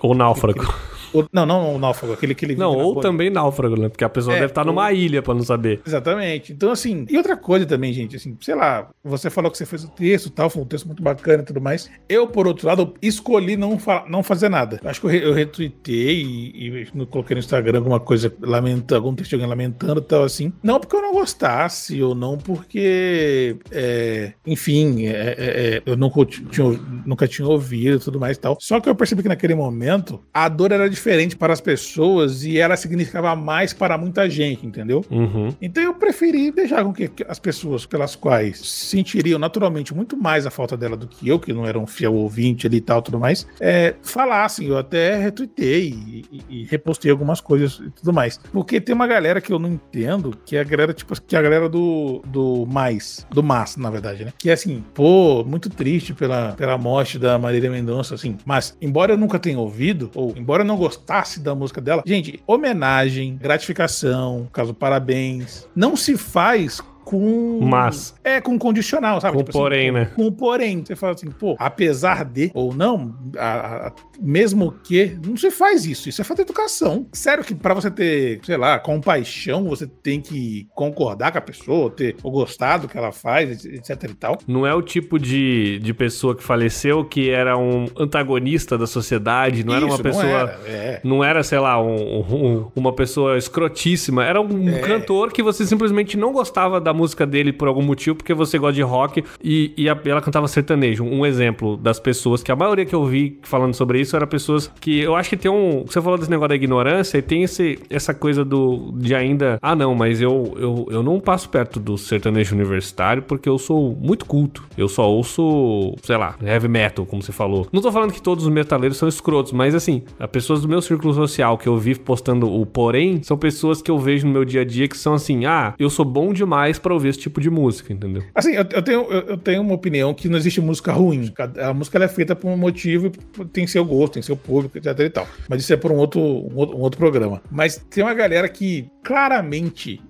Ou 0.00 0.14
Náufrago. 0.14 0.74
Ou, 1.12 1.26
não, 1.32 1.46
não 1.46 1.74
o 1.74 1.78
náufrago, 1.78 2.14
aquele 2.14 2.34
que 2.34 2.44
ele 2.44 2.56
Não, 2.56 2.76
ou 2.76 2.94
bolha. 2.94 3.02
também 3.02 3.30
náufrago, 3.30 3.76
né? 3.76 3.88
Porque 3.88 4.04
a 4.04 4.08
pessoa 4.08 4.34
é, 4.34 4.40
deve 4.40 4.52
estar 4.52 4.62
ou... 4.62 4.68
numa 4.68 4.92
ilha 4.92 5.22
para 5.22 5.34
não 5.34 5.42
saber. 5.42 5.80
Exatamente. 5.86 6.52
Então, 6.52 6.70
assim, 6.70 7.06
e 7.08 7.16
outra 7.16 7.36
coisa 7.36 7.66
também, 7.66 7.92
gente, 7.92 8.16
assim, 8.16 8.36
sei 8.40 8.54
lá, 8.54 8.88
você 9.02 9.30
falou 9.30 9.50
que 9.50 9.58
você 9.58 9.66
fez 9.66 9.84
o 9.84 9.88
texto 9.88 10.26
e 10.26 10.30
tal, 10.30 10.50
foi 10.50 10.62
um 10.62 10.66
texto 10.66 10.86
muito 10.86 11.02
bacana 11.02 11.42
e 11.42 11.46
tudo 11.46 11.60
mais. 11.60 11.90
Eu, 12.08 12.26
por 12.26 12.46
outro 12.46 12.66
lado, 12.66 12.94
escolhi 13.00 13.56
não, 13.56 13.78
não 14.08 14.22
fazer 14.22 14.48
nada. 14.48 14.80
Acho 14.84 15.00
que 15.00 15.06
eu, 15.06 15.10
eu 15.10 15.32
retuitei 15.32 16.22
e, 16.22 16.82
e 16.82 17.06
coloquei 17.06 17.34
no 17.34 17.40
Instagram 17.40 17.78
alguma 17.78 18.00
coisa 18.00 18.32
lamentando, 18.40 18.96
algum 18.96 19.14
texto 19.14 19.34
alguém 19.34 19.48
lamentando 19.48 20.00
e 20.00 20.04
tal, 20.04 20.24
assim. 20.24 20.52
Não 20.62 20.78
porque 20.78 20.96
eu 20.96 21.02
não 21.02 21.12
gostasse, 21.12 22.02
ou 22.02 22.14
não 22.14 22.36
porque, 22.36 23.56
é, 23.70 24.32
enfim, 24.46 25.06
é, 25.06 25.10
é, 25.10 25.76
é 25.76 25.82
eu 25.84 25.96
não, 25.96 26.10
tinha, 26.24 26.80
nunca 27.06 27.26
tinha 27.26 27.46
ouvido 27.46 27.96
e 27.96 28.00
tudo 28.00 28.20
mais 28.20 28.36
e 28.36 28.40
tal. 28.40 28.56
Só 28.60 28.80
que 28.80 28.88
eu 28.88 28.94
percebi 28.94 29.22
que 29.22 29.28
naquele 29.28 29.54
momento 29.54 30.20
a 30.32 30.48
dor 30.48 30.72
era 30.72 30.88
diferente 30.98 31.36
para 31.36 31.52
as 31.52 31.60
pessoas 31.60 32.44
e 32.44 32.58
ela 32.58 32.76
significava 32.76 33.34
mais 33.34 33.72
para 33.72 33.96
muita 33.96 34.28
gente, 34.28 34.66
entendeu? 34.66 35.04
Uhum. 35.10 35.54
Então 35.62 35.82
eu 35.82 35.94
preferi 35.94 36.50
deixar 36.50 36.84
com 36.84 36.92
que 36.92 37.10
as 37.26 37.38
pessoas 37.38 37.86
pelas 37.86 38.16
quais 38.16 38.58
sentiriam 38.58 39.38
naturalmente 39.38 39.94
muito 39.94 40.16
mais 40.16 40.46
a 40.46 40.50
falta 40.50 40.76
dela 40.76 40.96
do 40.96 41.06
que 41.06 41.28
eu, 41.28 41.38
que 41.38 41.52
não 41.52 41.66
era 41.66 41.78
um 41.78 41.86
fiel 41.86 42.14
ouvinte 42.14 42.66
ali 42.66 42.78
e 42.78 42.80
tal, 42.80 43.00
tudo 43.00 43.18
mais, 43.18 43.46
é, 43.60 43.94
falassem. 44.02 44.66
Eu 44.66 44.76
até 44.76 45.16
retuitei 45.16 45.88
e, 45.88 46.24
e, 46.30 46.62
e 46.62 46.64
repostei 46.64 47.10
algumas 47.10 47.40
coisas 47.40 47.80
e 47.84 47.90
tudo 47.90 48.12
mais. 48.12 48.38
Porque 48.52 48.80
tem 48.80 48.94
uma 48.94 49.06
galera 49.06 49.40
que 49.40 49.52
eu 49.52 49.58
não 49.58 49.68
entendo, 49.68 50.36
que 50.44 50.56
é 50.56 50.60
a 50.60 50.64
galera, 50.64 50.92
tipo, 50.92 51.20
que 51.20 51.36
é 51.36 51.38
a 51.38 51.42
galera 51.42 51.68
do, 51.68 52.22
do 52.26 52.66
mais, 52.66 53.26
do 53.30 53.42
mas, 53.42 53.76
na 53.76 53.90
verdade, 53.90 54.24
né? 54.24 54.32
Que 54.36 54.50
é 54.50 54.52
assim, 54.52 54.84
pô, 54.94 55.44
muito 55.44 55.70
triste 55.70 56.12
pela, 56.12 56.52
pela 56.52 56.76
morte 56.76 57.18
da 57.18 57.38
Marília 57.38 57.70
Mendonça, 57.70 58.14
assim. 58.14 58.36
Mas, 58.44 58.76
embora 58.80 59.12
eu 59.12 59.16
nunca 59.16 59.38
tenha 59.38 59.58
ouvido, 59.58 60.10
ou 60.14 60.34
embora 60.36 60.62
eu 60.62 60.66
não 60.66 60.76
gostasse 60.88 61.38
da 61.40 61.54
música 61.54 61.80
dela, 61.80 62.02
gente, 62.06 62.42
homenagem, 62.46 63.36
gratificação, 63.36 64.48
caso 64.52 64.72
parabéns, 64.72 65.68
não 65.76 65.94
se 65.96 66.16
faz 66.16 66.80
com. 67.08 67.60
Mas. 67.62 68.14
É, 68.22 68.38
com 68.38 68.58
condicional, 68.58 69.18
sabe? 69.18 69.38
Com 69.38 69.42
tipo 69.42 69.58
porém, 69.58 69.88
assim, 69.88 69.98
né? 69.98 70.10
Com 70.14 70.30
porém. 70.30 70.84
Você 70.84 70.94
fala 70.94 71.14
assim, 71.14 71.30
pô, 71.30 71.56
apesar 71.58 72.22
de 72.22 72.50
ou 72.52 72.74
não, 72.74 73.16
a, 73.38 73.86
a, 73.86 73.92
mesmo 74.20 74.72
que. 74.84 75.18
Não 75.26 75.34
se 75.36 75.50
faz 75.50 75.86
isso. 75.86 76.10
Isso 76.10 76.20
é 76.20 76.24
falta 76.24 76.44
de 76.44 76.50
educação. 76.50 77.06
Sério 77.12 77.42
que 77.42 77.54
para 77.54 77.72
você 77.72 77.90
ter, 77.90 78.40
sei 78.44 78.58
lá, 78.58 78.78
compaixão, 78.78 79.64
você 79.64 79.86
tem 79.86 80.20
que 80.20 80.68
concordar 80.74 81.32
com 81.32 81.38
a 81.38 81.40
pessoa, 81.40 81.90
ter 81.90 82.16
o 82.22 82.30
gostado 82.30 82.86
que 82.86 82.98
ela 82.98 83.10
faz, 83.10 83.64
etc 83.64 84.04
e 84.04 84.14
tal. 84.14 84.38
Não 84.46 84.66
é 84.66 84.74
o 84.74 84.82
tipo 84.82 85.18
de, 85.18 85.78
de 85.78 85.94
pessoa 85.94 86.36
que 86.36 86.42
faleceu 86.42 87.04
que 87.06 87.30
era 87.30 87.56
um 87.56 87.86
antagonista 87.98 88.76
da 88.76 88.86
sociedade, 88.86 89.64
não 89.64 89.74
isso, 89.74 89.84
era 89.84 89.94
uma 89.94 90.02
pessoa. 90.02 90.24
Não 90.24 90.30
era, 90.30 90.60
é. 90.66 91.00
não 91.02 91.24
era 91.24 91.42
sei 91.42 91.58
lá, 91.58 91.82
um, 91.82 92.20
um, 92.20 92.70
uma 92.76 92.92
pessoa 92.92 93.38
escrotíssima. 93.38 94.24
Era 94.24 94.42
um 94.42 94.68
é. 94.68 94.80
cantor 94.80 95.32
que 95.32 95.42
você 95.42 95.64
simplesmente 95.64 96.14
não 96.14 96.32
gostava 96.32 96.78
da 96.78 96.97
música 96.98 97.26
dele 97.26 97.52
por 97.52 97.68
algum 97.68 97.82
motivo, 97.82 98.16
porque 98.16 98.34
você 98.34 98.58
gosta 98.58 98.74
de 98.74 98.82
rock 98.82 99.24
e, 99.42 99.72
e 99.76 99.88
a, 99.88 99.98
ela 100.04 100.20
cantava 100.20 100.48
sertanejo. 100.48 101.04
Um 101.04 101.24
exemplo 101.24 101.76
das 101.76 102.00
pessoas 102.00 102.42
que 102.42 102.50
a 102.50 102.56
maioria 102.56 102.84
que 102.84 102.94
eu 102.94 103.04
vi 103.04 103.38
falando 103.42 103.74
sobre 103.74 104.00
isso 104.00 104.16
era 104.16 104.26
pessoas 104.26 104.70
que 104.80 105.00
eu 105.00 105.14
acho 105.14 105.30
que 105.30 105.36
tem 105.36 105.50
um. 105.50 105.84
Você 105.86 106.00
falou 106.02 106.18
desse 106.18 106.30
negócio 106.30 106.48
da 106.48 106.54
ignorância 106.56 107.18
e 107.18 107.22
tem 107.22 107.42
esse, 107.42 107.78
essa 107.88 108.12
coisa 108.12 108.44
do 108.44 108.92
de 108.96 109.14
ainda. 109.14 109.58
Ah, 109.62 109.76
não, 109.76 109.94
mas 109.94 110.20
eu, 110.20 110.54
eu, 110.58 110.86
eu 110.90 111.02
não 111.02 111.20
passo 111.20 111.48
perto 111.48 111.78
do 111.78 111.96
sertanejo 111.96 112.54
universitário 112.54 113.22
porque 113.22 113.48
eu 113.48 113.58
sou 113.58 113.96
muito 114.00 114.26
culto. 114.26 114.64
Eu 114.76 114.88
só 114.88 115.08
ouço, 115.08 115.94
sei 116.02 116.16
lá, 116.16 116.36
heavy 116.42 116.68
metal, 116.68 117.06
como 117.06 117.22
você 117.22 117.32
falou. 117.32 117.66
Não 117.72 117.80
tô 117.80 117.92
falando 117.92 118.12
que 118.12 118.22
todos 118.22 118.44
os 118.44 118.52
metaleiros 118.52 118.96
são 118.96 119.08
escrotos, 119.08 119.52
mas 119.52 119.74
assim, 119.74 120.02
as 120.18 120.30
pessoas 120.30 120.62
do 120.62 120.68
meu 120.68 120.82
círculo 120.82 121.14
social 121.14 121.56
que 121.56 121.68
eu 121.68 121.76
vi 121.76 121.94
postando 121.94 122.52
o 122.52 122.66
porém 122.66 123.22
são 123.22 123.36
pessoas 123.36 123.80
que 123.80 123.90
eu 123.90 123.98
vejo 123.98 124.26
no 124.26 124.32
meu 124.32 124.44
dia 124.44 124.62
a 124.62 124.64
dia 124.64 124.88
que 124.88 124.96
são 124.96 125.14
assim: 125.14 125.46
ah, 125.46 125.74
eu 125.78 125.90
sou 125.90 126.04
bom 126.04 126.32
demais 126.32 126.78
para 126.88 126.94
ouvir 126.94 127.08
esse 127.08 127.18
tipo 127.18 127.38
de 127.38 127.50
música, 127.50 127.92
entendeu? 127.92 128.24
Assim, 128.34 128.52
eu, 128.52 128.64
eu 128.72 128.82
tenho, 128.82 129.00
eu, 129.12 129.20
eu, 129.28 129.36
tenho 129.36 129.60
uma 129.60 129.74
opinião 129.74 130.14
que 130.14 130.26
não 130.26 130.38
existe 130.38 130.58
música 130.58 130.90
ruim. 130.90 131.30
A 131.62 131.74
música 131.74 132.02
é 132.02 132.08
feita 132.08 132.34
por 132.34 132.48
um 132.48 132.56
motivo 132.56 133.10
tem 133.52 133.66
seu 133.66 133.84
gosto, 133.84 134.14
tem 134.14 134.22
seu 134.22 134.36
público, 134.36 134.78
etc 134.78 134.98
e 134.98 135.10
tal. 135.10 135.28
Mas 135.50 135.60
isso 135.60 135.72
é 135.74 135.76
por 135.76 135.92
um 135.92 135.96
outro, 135.96 136.18
um 136.18 136.56
outro, 136.56 136.76
um 136.78 136.80
outro 136.80 136.98
programa. 136.98 137.42
Mas 137.50 137.76
tem 137.90 138.02
uma 138.02 138.14
galera 138.14 138.48
que 138.48 138.88
claramente 139.02 140.00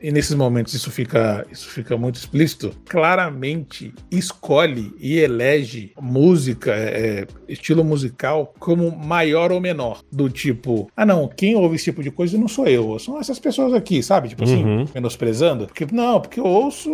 e 0.00 0.10
nesses 0.10 0.34
momentos 0.34 0.72
isso 0.74 0.90
fica, 0.90 1.46
isso 1.50 1.68
fica 1.68 1.96
muito 1.96 2.16
explícito, 2.16 2.72
claramente 2.86 3.92
escolhe 4.10 4.92
e 4.98 5.18
elege 5.18 5.92
música, 6.00 6.72
é, 6.74 7.26
estilo 7.48 7.84
musical, 7.84 8.54
como 8.58 8.90
maior 8.90 9.52
ou 9.52 9.60
menor. 9.60 10.00
Do 10.10 10.28
tipo, 10.30 10.90
ah 10.96 11.04
não, 11.04 11.28
quem 11.28 11.54
ouve 11.54 11.76
esse 11.76 11.84
tipo 11.84 12.02
de 12.02 12.10
coisa 12.10 12.38
não 12.38 12.48
sou 12.48 12.66
eu, 12.66 12.98
são 12.98 13.18
essas 13.18 13.38
pessoas 13.38 13.74
aqui, 13.74 14.02
sabe? 14.02 14.28
Tipo 14.28 14.44
assim, 14.44 14.64
uhum. 14.64 14.84
menosprezando. 14.94 15.66
Porque, 15.66 15.86
não, 15.92 16.20
porque 16.20 16.40
eu 16.40 16.46
ouço. 16.46 16.90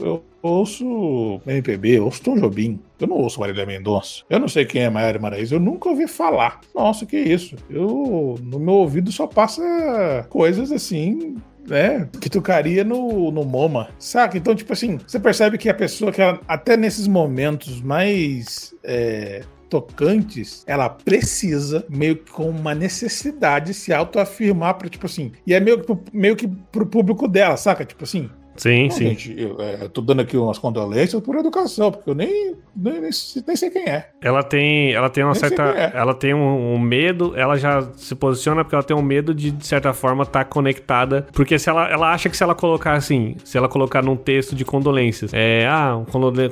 Eu 0.00 0.22
ouço 0.42 1.40
MPB, 1.46 1.98
eu 1.98 2.04
ouço 2.04 2.22
Tom 2.22 2.38
Jobim. 2.38 2.80
Eu 2.98 3.06
não 3.06 3.16
ouço 3.16 3.40
Marília 3.40 3.66
Mendonça. 3.66 4.22
Eu 4.28 4.38
não 4.38 4.48
sei 4.48 4.64
quem 4.64 4.82
é 4.82 4.90
Maíra 4.90 5.18
Maraíza. 5.18 5.54
Eu 5.54 5.60
nunca 5.60 5.88
ouvi 5.88 6.06
falar. 6.06 6.60
Nossa, 6.74 7.06
que 7.06 7.18
isso. 7.18 7.56
Eu, 7.68 8.38
no 8.42 8.58
meu 8.58 8.74
ouvido 8.74 9.10
só 9.12 9.26
passa 9.26 10.26
coisas 10.28 10.72
assim 10.72 11.36
né, 11.66 12.08
que 12.20 12.28
tocaria 12.28 12.84
no, 12.84 13.30
no 13.30 13.44
MoMA, 13.44 13.88
saca? 13.98 14.36
Então, 14.36 14.54
tipo 14.54 14.72
assim, 14.72 14.98
você 15.06 15.18
percebe 15.18 15.58
que 15.58 15.68
a 15.68 15.74
pessoa 15.74 16.12
que 16.12 16.20
ela, 16.20 16.40
até 16.48 16.76
nesses 16.76 17.06
momentos 17.06 17.80
mais 17.80 18.74
é, 18.82 19.42
tocantes, 19.68 20.64
ela 20.66 20.88
precisa, 20.88 21.86
meio 21.88 22.16
que 22.16 22.30
com 22.32 22.50
uma 22.50 22.74
necessidade, 22.74 23.72
se 23.72 23.92
autoafirmar 23.92 24.74
para 24.74 24.88
tipo 24.88 25.06
assim, 25.06 25.32
e 25.46 25.54
é 25.54 25.60
meio 25.60 25.82
que, 25.82 25.96
meio 26.12 26.36
que 26.36 26.48
pro 26.48 26.84
público 26.84 27.28
dela, 27.28 27.56
saca? 27.56 27.84
Tipo 27.84 28.04
assim, 28.04 28.28
Sim, 28.60 28.84
Não, 28.84 28.90
sim. 28.90 29.08
Gente, 29.08 29.34
eu, 29.38 29.56
é, 29.58 29.88
tô 29.88 30.02
dando 30.02 30.20
aqui 30.20 30.36
umas 30.36 30.58
condolências 30.58 31.22
por 31.22 31.34
educação, 31.34 31.90
porque 31.90 32.10
eu 32.10 32.14
nem, 32.14 32.54
nem, 32.76 33.00
nem, 33.00 33.10
nem 33.46 33.56
sei 33.56 33.70
quem 33.70 33.84
é. 33.88 34.10
Ela 34.20 34.42
tem, 34.42 34.92
ela 34.92 35.08
tem 35.08 35.24
uma 35.24 35.32
nem 35.32 35.40
certa. 35.40 35.62
É. 35.62 35.92
Ela 35.94 36.12
tem 36.12 36.34
um, 36.34 36.74
um, 36.74 36.78
medo, 36.78 37.32
ela 37.34 37.56
já 37.56 37.80
se 37.96 38.14
posiciona 38.14 38.62
porque 38.62 38.74
ela 38.74 38.84
tem 38.84 38.94
um 38.94 39.00
medo 39.00 39.32
de, 39.32 39.50
de 39.50 39.66
certa 39.66 39.94
forma, 39.94 40.24
estar 40.24 40.40
tá 40.40 40.44
conectada. 40.44 41.26
Porque 41.32 41.58
se 41.58 41.70
ela, 41.70 41.88
ela 41.88 42.12
acha 42.12 42.28
que 42.28 42.36
se 42.36 42.42
ela 42.42 42.54
colocar 42.54 42.92
assim, 42.92 43.34
se 43.44 43.56
ela 43.56 43.66
colocar 43.66 44.02
num 44.02 44.14
texto 44.14 44.54
de 44.54 44.62
condolências, 44.62 45.32
é, 45.32 45.66
ah, 45.66 45.98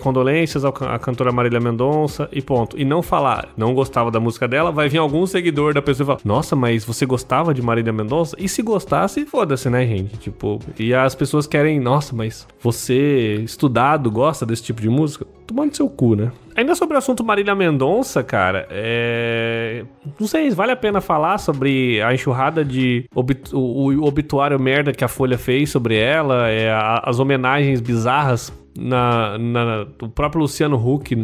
condolências 0.01 0.65
à 0.65 0.99
cantora 0.99 1.31
Marília 1.31 1.61
Mendonça 1.61 2.27
e 2.33 2.41
ponto. 2.41 2.79
E 2.79 2.87
não 2.87 3.03
falar, 3.03 3.51
não 3.55 3.75
gostava 3.75 4.11
da 4.11 4.19
música 4.19 4.49
dela, 4.49 4.73
vai 4.73 4.89
vir 4.89 4.97
algum 4.97 5.27
seguidor 5.27 5.75
da 5.75 5.83
pessoa 5.83 6.05
e 6.05 6.07
falar, 6.07 6.21
nossa, 6.25 6.57
mas 6.57 6.87
você 6.87 7.05
gostava 7.05 7.53
de 7.53 7.61
Marília 7.61 7.93
Mendonça? 7.93 8.35
E 8.39 8.49
se 8.49 8.63
gostasse, 8.63 9.27
foda-se, 9.27 9.69
né, 9.69 9.87
gente? 9.87 10.17
Tipo, 10.17 10.59
e 10.79 10.95
as 10.95 11.15
pessoas 11.15 11.47
querem, 11.47 11.79
nossa, 11.79 11.98
mas 12.15 12.47
você, 12.61 13.35
estudado, 13.45 14.11
gosta 14.11 14.47
desse 14.47 14.63
tipo 14.63 14.81
de 14.81 14.89
música? 14.89 15.27
Tomando 15.47 15.75
seu 15.75 15.89
cu, 15.89 16.15
né? 16.15 16.31
Ainda 16.55 16.75
sobre 16.75 16.95
o 16.95 16.99
assunto 16.99 17.25
Marília 17.25 17.55
Mendonça, 17.55 18.23
cara, 18.23 18.67
é... 18.71 19.85
Não 20.19 20.27
sei, 20.27 20.51
vale 20.51 20.73
a 20.73 20.77
pena 20.77 21.01
falar 21.01 21.39
sobre 21.39 22.03
a 22.03 22.13
enxurrada 22.13 22.65
de... 22.65 23.09
Obit... 23.15 23.55
O, 23.55 24.05
obituário 24.05 24.59
merda 24.59 24.93
que 24.93 25.05
a 25.05 25.09
Folha 25.09 25.39
fez 25.39 25.71
sobre 25.71 25.97
ela, 25.97 26.49
é, 26.49 26.71
as 27.03 27.19
homenagens 27.19 27.81
bizarras 27.81 28.53
na, 28.79 29.37
na, 29.37 29.87
o 30.01 30.09
próprio 30.09 30.41
Luciano 30.41 30.77
Huck 30.77 31.17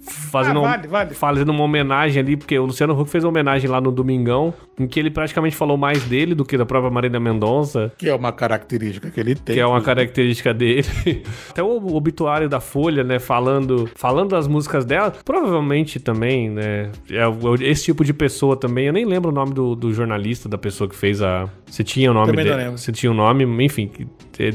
fazendo, 0.00 0.60
ah, 0.60 0.70
vale, 0.70 0.88
vale. 0.88 1.14
fazendo 1.14 1.50
uma 1.50 1.64
homenagem 1.64 2.22
ali, 2.22 2.36
porque 2.36 2.56
o 2.56 2.66
Luciano 2.66 2.98
Huck 2.98 3.10
fez 3.10 3.24
uma 3.24 3.30
homenagem 3.30 3.68
lá 3.68 3.80
no 3.80 3.90
Domingão, 3.90 4.54
em 4.78 4.86
que 4.86 5.00
ele 5.00 5.10
praticamente 5.10 5.56
falou 5.56 5.76
mais 5.76 6.04
dele 6.04 6.34
do 6.34 6.44
que 6.44 6.56
da 6.56 6.64
própria 6.64 6.90
Marília 6.90 7.18
Mendonça. 7.18 7.92
Que 7.98 8.08
é 8.08 8.14
uma 8.14 8.32
característica 8.32 9.10
que 9.10 9.18
ele 9.18 9.34
tem. 9.34 9.56
Que 9.56 9.60
é 9.60 9.66
uma 9.66 9.82
característica 9.82 10.54
dele. 10.54 10.84
Até 11.50 11.62
o 11.62 11.94
obituário 11.94 12.48
da 12.48 12.60
Folha, 12.60 13.02
né, 13.02 13.18
falando, 13.18 13.90
falando 13.96 14.30
das 14.30 14.46
músicas 14.46 14.84
dela, 14.84 15.12
provavelmente 15.24 15.98
também, 15.98 16.50
né, 16.50 16.90
é 17.10 17.24
esse 17.62 17.84
tipo 17.84 18.04
de 18.04 18.14
pessoa 18.14 18.56
também, 18.56 18.86
eu 18.86 18.92
nem 18.92 19.04
lembro 19.04 19.30
o 19.30 19.34
nome 19.34 19.52
do, 19.52 19.74
do 19.74 19.92
jornalista, 19.92 20.48
da 20.48 20.58
pessoa 20.58 20.88
que 20.88 20.94
fez 20.94 21.20
a... 21.20 21.48
Você 21.66 21.82
tinha 21.82 22.10
o 22.10 22.14
nome 22.14 22.28
também 22.28 22.44
dele? 22.44 22.56
Não 22.56 22.64
lembro. 22.64 22.78
Você 22.78 22.92
tinha 22.92 23.10
o 23.10 23.14
nome, 23.14 23.44
enfim... 23.64 23.90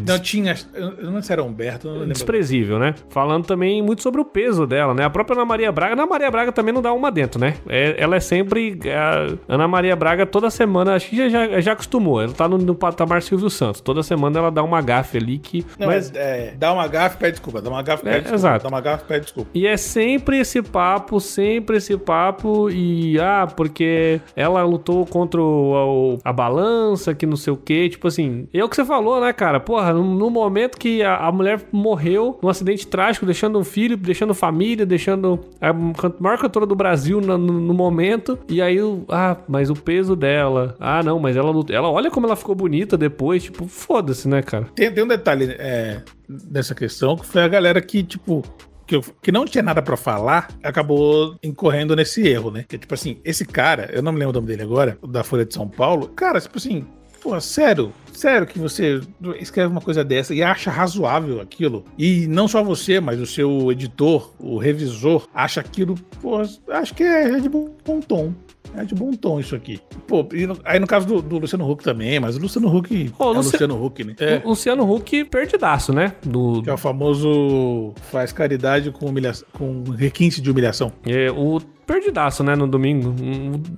Não 0.08 0.20
tinha, 0.20 0.56
eu 0.74 1.12
não 1.12 1.13
sei 1.13 1.28
se 1.28 1.34
era 1.34 1.44
Humberto, 1.44 1.90
não 1.90 2.08
desprezível, 2.08 2.80
né? 2.80 2.96
Falando 3.10 3.46
também 3.46 3.82
muito 3.82 4.02
sobre 4.02 4.22
o 4.22 4.26
peso 4.26 4.66
dela, 4.66 4.94
né? 4.94 5.04
A 5.04 5.10
própria 5.10 5.36
Ana 5.36 5.46
Maria 5.46 5.72
Braga, 5.72 5.94
Ana 5.94 6.06
Maria 6.06 6.32
Braga 6.32 6.52
também 6.52 6.74
não 6.74 6.82
dá 6.82 6.94
uma 6.94 7.12
dentro, 7.12 7.40
né? 7.40 7.56
É, 7.68 7.96
ela 7.98 8.16
é 8.16 8.20
sempre. 8.20 8.80
A 8.92 9.54
Ana 9.54 9.68
Maria 9.68 9.96
Braga 9.96 10.26
toda 10.26 10.50
semana, 10.50 10.96
acho 10.96 11.10
que 11.10 11.30
já, 11.30 11.62
já, 11.62 11.72
acostumou. 11.74 12.22
Ela 12.22 12.34
tá 12.34 12.48
no, 12.48 12.58
no 12.58 12.74
patamar 12.74 13.22
Silvio 13.22 13.50
Santos. 13.50 13.82
Toda 13.82 14.02
semana 14.02 14.40
ela 14.40 14.52
dá 14.52 14.63
uma 14.63 14.82
gafe 14.82 15.18
ali 15.18 15.38
que. 15.38 15.66
Não, 15.78 15.88
mas 15.88 16.12
é, 16.16 16.54
dá 16.58 16.74
uma 16.74 16.88
gafe, 16.88 17.18
pede 17.18 17.34
desculpa. 17.34 17.62
Dá 17.62 17.70
uma 17.70 17.84
gafe, 17.84 18.04
pede 18.04 18.16
é, 18.16 18.20
desculpa. 18.20 18.36
Exato. 18.36 18.63
Dá 18.63 18.70
uma 18.70 18.82
gafe, 18.82 19.06
pede 19.06 19.26
desculpa. 19.26 19.50
E 19.54 19.68
é 19.68 19.78
sempre 19.78 20.40
esse 20.40 20.62
papo, 20.62 21.20
sempre 21.20 21.78
esse 21.78 21.98
papo. 21.98 22.70
E 22.70 23.20
ah, 23.20 23.48
porque 23.48 24.20
ela 24.36 24.63
lutou 24.63 25.06
contra 25.06 25.42
o, 25.42 26.20
a, 26.24 26.30
a 26.30 26.34
balança, 26.34 27.13
que 27.13 27.26
não 27.26 27.36
sei 27.36 27.54
o 27.54 27.58
quê. 27.58 27.90
Tipo 27.90 28.08
assim, 28.08 28.48
é 28.54 28.63
o 28.63 28.70
que 28.70 28.76
você 28.76 28.86
falou, 28.86 29.22
né, 29.22 29.32
cara? 29.34 29.60
Porra, 29.78 29.94
no, 29.94 30.32
momento 30.32 30.76
que 30.76 31.04
a, 31.04 31.18
a 31.18 31.32
mulher 31.32 31.62
morreu 31.72 32.40
num 32.42 32.50
acidente 32.50 32.88
trágico, 32.88 33.28
deixando 33.28 33.60
um 33.60 33.63
filho, 33.63 33.96
deixando 33.96 34.34
família, 34.34 34.88
deixando 34.88 35.40
a 35.62 35.72
maior 36.20 36.40
cantora 36.40 36.66
do 36.66 36.76
Brasil 36.76 37.22
no, 37.22 37.38
no, 37.38 37.54
no 37.62 37.74
momento. 37.76 38.40
E 38.50 38.60
aí, 38.60 38.80
ah, 39.08 39.38
mas 39.48 39.70
o 39.70 39.76
peso 39.76 40.16
dela. 40.16 40.76
Ah, 40.80 41.04
não, 41.04 41.20
mas 41.20 41.36
ela, 41.36 41.54
ela 41.70 41.92
olha 41.92 42.10
como 42.10 42.26
ela 42.26 42.36
ficou 42.36 42.56
bonita 42.56 42.98
depois. 42.98 43.44
Tipo, 43.44 43.68
foda-se, 43.68 44.28
né, 44.28 44.42
cara? 44.42 44.66
Tem, 44.74 44.92
tem 44.92 45.04
um 45.04 45.08
detalhe 45.08 45.56
é, 45.60 46.02
dessa 46.28 46.74
questão 46.74 47.16
que 47.16 47.28
foi 47.28 47.44
a 47.44 47.48
galera 47.48 47.80
que, 47.80 48.02
tipo, 48.02 48.44
que, 48.88 49.00
que, 49.22 49.32
não 49.32 49.46
tinha 49.46 49.62
nada 49.62 49.84
para 49.84 49.96
falar, 49.96 50.48
acabou 50.63 51.38
incorrendo 51.44 51.96
nesse 51.96 52.28
erro, 52.28 52.50
né? 52.50 52.66
Que, 52.68 52.80
tipo 52.80 52.96
assim, 52.96 53.20
esse 53.24 53.46
cara, 53.46 53.92
eu 53.94 54.02
não 54.02 54.12
me 54.12 54.18
lembro 54.18 54.32
o 54.32 54.42
nome 54.42 54.48
dele 54.48 54.63
agora, 54.63 54.98
da 55.08 55.24
Folha 55.24 55.46
de 55.46 55.54
São 55.54 55.68
Paulo, 55.68 56.08
cara, 56.08 56.42
tipo 56.42 56.58
assim, 56.58 56.84
pô, 57.22 57.40
sério, 57.40 57.94
sério 58.18 58.48
que 58.48 58.58
você 58.58 59.00
escreve 59.40 59.72
uma 59.72 59.82
coisa 59.82 60.04
dessa 60.04 60.34
e 60.34 60.42
acha 60.42 60.72
razoável 60.72 61.40
aquilo, 61.40 61.86
e 61.98 62.26
não 62.28 62.48
só 62.48 62.64
você, 62.64 63.00
mas 63.00 63.20
o 63.20 63.26
seu 63.26 63.72
editor, 63.72 64.34
o 64.40 64.58
revisor, 64.58 65.28
acha 65.34 65.62
aquilo, 65.62 65.96
pô, 66.22 66.42
acho 66.70 66.94
que 66.96 67.04
é, 67.04 67.40
de 67.40 67.48
bom 67.48 67.70
tom. 68.06 68.34
É 68.76 68.84
de 68.84 68.94
bom 68.94 69.12
tom 69.12 69.40
isso 69.40 69.56
aqui. 69.56 69.80
Pô, 70.08 70.28
no, 70.48 70.60
aí 70.64 70.80
no 70.80 70.86
caso 70.86 71.08
do, 71.08 71.22
do, 71.22 71.40
Luciano 71.40 71.70
Huck 71.70 71.84
também, 71.84 72.20
mas 72.20 72.36
o 72.36 72.40
Luciano 72.40 72.76
Huck 72.76 73.12
Ô, 73.18 73.32
é 73.32 73.38
Luci... 73.38 73.52
Luciano 73.52 73.86
Huck, 73.86 74.04
né? 74.04 74.16
É. 74.20 74.42
O 74.44 74.50
Luciano 74.50 74.94
Huck 74.94 75.24
perdidaço, 75.26 75.94
né? 75.94 76.14
Do... 76.24 76.62
Que 76.62 76.70
é 76.70 76.74
o 76.74 76.78
famoso 76.78 77.94
faz 78.12 78.32
caridade 78.32 78.92
com, 78.92 79.06
humilhação, 79.06 79.48
com 79.54 79.84
requinte 79.92 80.42
de 80.42 80.52
humilhação. 80.52 80.92
É, 81.06 81.32
o 81.32 81.60
perdidaço, 81.88 82.43
né, 82.43 82.56
no 82.56 82.67
domingo. 82.67 83.15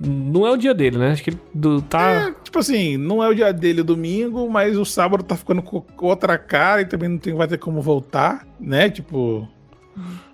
Não 0.04 0.44
é 0.44 0.50
o 0.50 0.56
dia 0.56 0.74
dele, 0.74 0.98
né? 0.98 1.12
Acho 1.12 1.22
que 1.22 1.30
ele 1.30 1.38
tá. 1.88 2.10
É, 2.10 2.34
tipo 2.42 2.58
assim, 2.58 2.96
não 2.96 3.22
é 3.22 3.28
o 3.28 3.34
dia 3.34 3.52
dele 3.52 3.82
domingo, 3.82 4.50
mas 4.50 4.76
o 4.76 4.84
sábado 4.84 5.22
tá 5.22 5.36
ficando 5.36 5.62
com 5.62 5.84
outra 6.00 6.36
cara 6.36 6.82
e 6.82 6.86
também 6.86 7.08
não 7.08 7.18
tem, 7.18 7.32
vai 7.32 7.46
ter 7.46 7.58
como 7.58 7.80
voltar, 7.80 8.46
né? 8.58 8.90
Tipo. 8.90 9.48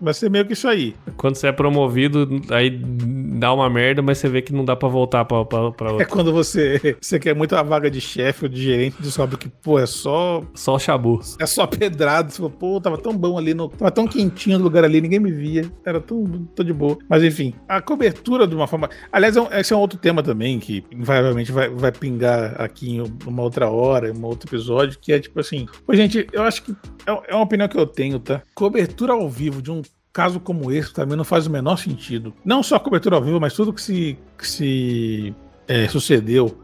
Vai 0.01 0.13
ser 0.15 0.31
meio 0.31 0.45
que 0.45 0.53
isso 0.53 0.69
aí. 0.69 0.95
Quando 1.17 1.37
você 1.37 1.49
é 1.49 1.53
promovido, 1.53 2.29
aí 2.51 2.71
dá 2.71 3.53
uma 3.53 3.69
merda, 3.69 4.03
mas 4.03 4.19
você 4.19 4.29
vê 4.29 4.43
que 4.43 4.53
não 4.53 4.65
dá 4.65 4.77
pra 4.77 4.89
voltar 4.89 5.25
pra, 5.25 5.45
pra, 5.45 5.71
pra 5.71 5.91
outra. 5.93 6.03
É 6.03 6.09
quando 6.09 6.33
você, 6.33 6.97
você 7.01 7.19
quer 7.19 7.35
muito 7.35 7.55
a 7.57 7.63
vaga 7.63 7.91
de 7.91 8.01
chefe 8.01 8.45
ou 8.45 8.49
de 8.49 8.63
gerente, 8.63 8.97
descobre 9.01 9.37
que, 9.37 9.49
pô, 9.49 9.79
é 9.79 9.87
só. 9.87 10.43
Só 10.55 10.79
chabu. 10.79 11.21
É 11.41 11.47
só 11.47 11.67
pedrado. 11.67 12.31
Você 12.31 12.39
fala, 12.39 12.51
pô, 12.51 12.81
tava 12.81 12.99
tão 12.99 13.17
bom 13.17 13.39
ali, 13.39 13.55
no, 13.55 13.69
tava 13.69 13.91
tão 13.91 14.07
quentinho 14.07 14.59
no 14.59 14.65
lugar 14.65 14.85
ali, 14.85 15.01
ninguém 15.01 15.21
me 15.21 15.33
via. 15.33 15.71
Era 15.85 16.01
tão, 16.01 16.25
tão 16.55 16.65
de 16.65 16.73
boa. 16.73 16.99
Mas 17.09 17.23
enfim, 17.23 17.55
a 17.69 17.81
cobertura 17.81 18.47
de 18.47 18.55
uma 18.55 18.67
forma. 18.67 18.89
Aliás, 19.11 19.37
é 19.37 19.61
esse 19.61 19.73
é 19.73 19.77
um 19.77 19.81
outro 19.81 19.99
tema 19.99 20.23
também 20.23 20.59
que 20.59 20.85
invariavelmente 20.93 21.53
vai, 21.53 21.69
vai 21.69 21.93
pingar 21.93 22.61
aqui 22.61 22.97
em 22.97 23.05
uma 23.27 23.43
outra 23.43 23.71
hora, 23.71 24.11
em 24.11 24.17
um 24.17 24.25
outro 24.25 24.49
episódio, 24.49 24.99
que 25.01 25.13
é 25.13 25.19
tipo 25.19 25.41
assim. 25.41 25.67
Pô, 25.87 25.95
gente, 25.95 26.27
eu 26.33 26.43
acho 26.43 26.63
que 26.63 26.73
é, 27.07 27.23
é 27.29 27.35
uma 27.35 27.45
opinião 27.45 27.69
que 27.69 27.79
eu 27.79 27.87
tenho, 27.87 28.19
tá? 28.19 28.43
Cobertura 28.55 29.13
ao 29.13 29.29
vivo 29.29 29.46
de 29.51 29.71
um 29.71 29.83
caso 30.13 30.41
como 30.41 30.73
esse 30.73 30.95
também 30.95 31.17
não 31.17 31.25
faz 31.25 31.47
o 31.47 31.51
menor 31.51 31.77
sentido. 31.77 32.33
Não 32.45 32.63
só 32.63 32.77
a 32.77 32.81
cobertura 32.81 33.17
ao 33.17 33.23
vivo, 33.23 33.39
mas 33.39 33.53
tudo 33.53 33.73
que 33.73 33.83
se, 33.83 34.19
que 34.39 34.49
se 34.49 35.35
é, 35.69 35.87
sucedeu. 35.89 36.59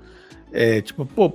É, 0.51 0.81
tipo, 0.81 1.05
pô, 1.05 1.35